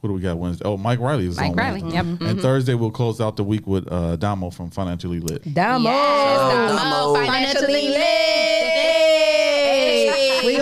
[0.00, 0.64] What do we got Wednesday?
[0.64, 1.96] Oh, Mike Riley is Mike on Riley, Wednesday.
[1.96, 2.06] yep.
[2.06, 2.40] And Mhm.
[2.40, 5.52] Thursday we'll close out the week with uh, Damo from Financially Lit.
[5.52, 5.90] Damo.
[5.90, 6.78] Yes, Damo.
[6.78, 8.59] Damo, financially lit.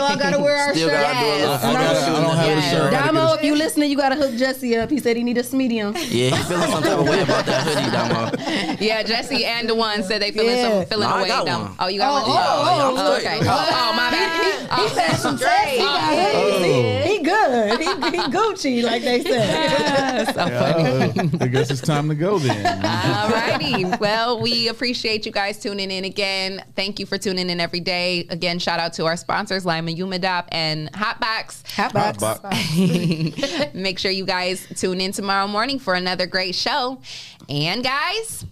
[0.09, 1.01] We all gotta wear our Still shirt.
[1.01, 1.64] gotta do a little Yes.
[1.64, 2.66] I, gotta, I don't have Yes.
[2.66, 2.94] a shirt.
[2.94, 4.90] I Damo, if you listening, you gotta hook Jesse up.
[4.90, 5.94] He said he need a medium.
[5.94, 8.76] Yeah, he feeling some type of way about that hoodie, Damo.
[8.80, 10.68] Yeah, Jesse and the one said they feeling Yeah.
[10.80, 11.28] some feeling No, I away.
[11.28, 11.74] got one.
[11.78, 12.24] Oh, you got Oh, one?
[12.26, 13.39] oh, yeah, I'm Oh, okay.
[13.43, 14.68] Oh, oh, oh my bad.
[14.70, 15.70] Oh, He some tests.
[15.72, 16.64] He got hoodies.
[16.64, 16.88] He, he
[17.28, 17.78] good.
[17.78, 20.24] He, he Gucci, like they say.
[20.26, 21.20] so funny.
[21.20, 22.66] Uh, I guess it's time to go then.
[22.66, 23.84] All righty.
[24.00, 26.64] Well, we appreciate you guys tuning in again.
[26.76, 28.26] Thank you for tuning in every day.
[28.30, 31.62] Again, shout out to our sponsors, Lima Humidop and Hotbox.
[31.74, 32.40] Hotbox.
[32.40, 33.74] Hotbox.
[33.74, 37.00] Make sure you guys tune in tomorrow morning for another great show.
[37.48, 38.44] And guys,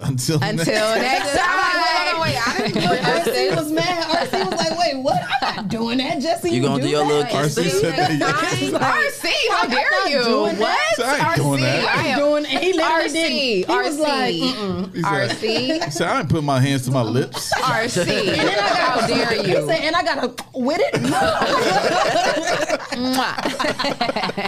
[0.00, 2.20] Until, until next time.
[2.20, 3.56] Wait, I didn't rehearse RC this.
[3.56, 4.28] was mad.
[4.28, 5.22] RC was like, wait, what?
[5.42, 6.20] I'm not doing that.
[6.20, 7.08] Jesse, You you, gonna do your that?
[7.08, 7.80] little RC kiss?
[7.80, 8.10] said that.
[9.20, 10.58] RC, how I'm dare you?
[10.60, 10.96] What?
[10.98, 11.20] that.
[11.22, 11.96] I ain't doing that.
[11.96, 12.44] I I'm doing.
[12.44, 13.30] He literally RC, didn't.
[13.36, 14.00] He was RC.
[14.00, 14.94] like, mm-mm.
[14.94, 15.84] He said, RC.
[15.84, 17.54] he said, I ain't put my hands to my lips.
[17.58, 18.06] RC.
[18.08, 19.66] And then I got, how dare He you?
[19.66, 20.94] said, and I gotta with it.
[22.94, 23.36] Mwah.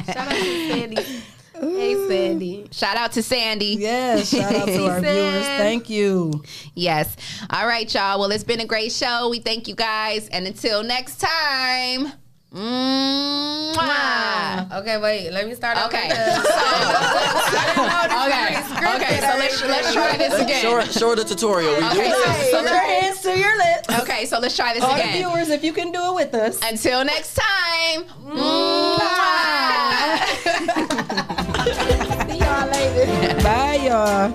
[0.06, 1.22] Shout out to Sandy.
[1.60, 2.68] Hey, Sandy.
[2.70, 3.76] Shout out to Sandy.
[3.78, 5.44] yes, shout out to our viewers.
[5.46, 6.42] Thank you.
[6.74, 7.16] Yes.
[7.50, 8.20] All right, y'all.
[8.20, 9.28] Well, it's been a great show.
[9.30, 10.28] We thank you guys.
[10.28, 12.12] And until next time.
[12.54, 14.72] Mwah.
[14.80, 15.30] Okay, wait.
[15.30, 15.76] Let me start.
[15.86, 16.08] Okay.
[16.08, 16.38] because-
[18.24, 18.56] okay.
[18.96, 19.20] Okay.
[19.20, 20.62] So let's let's try this again.
[20.62, 21.76] Short, shorter tutorial.
[21.76, 22.08] We Okay.
[22.08, 22.50] do So, this.
[22.50, 23.88] so Put your let- hands to your lips.
[24.02, 24.24] okay.
[24.26, 25.16] So let's try this All the again.
[25.18, 26.58] viewers, if you can do it with us.
[26.62, 28.04] Until next time.
[28.24, 28.96] Mwah.
[31.26, 31.35] See
[32.96, 33.42] it.
[33.42, 34.32] Bye, y'all.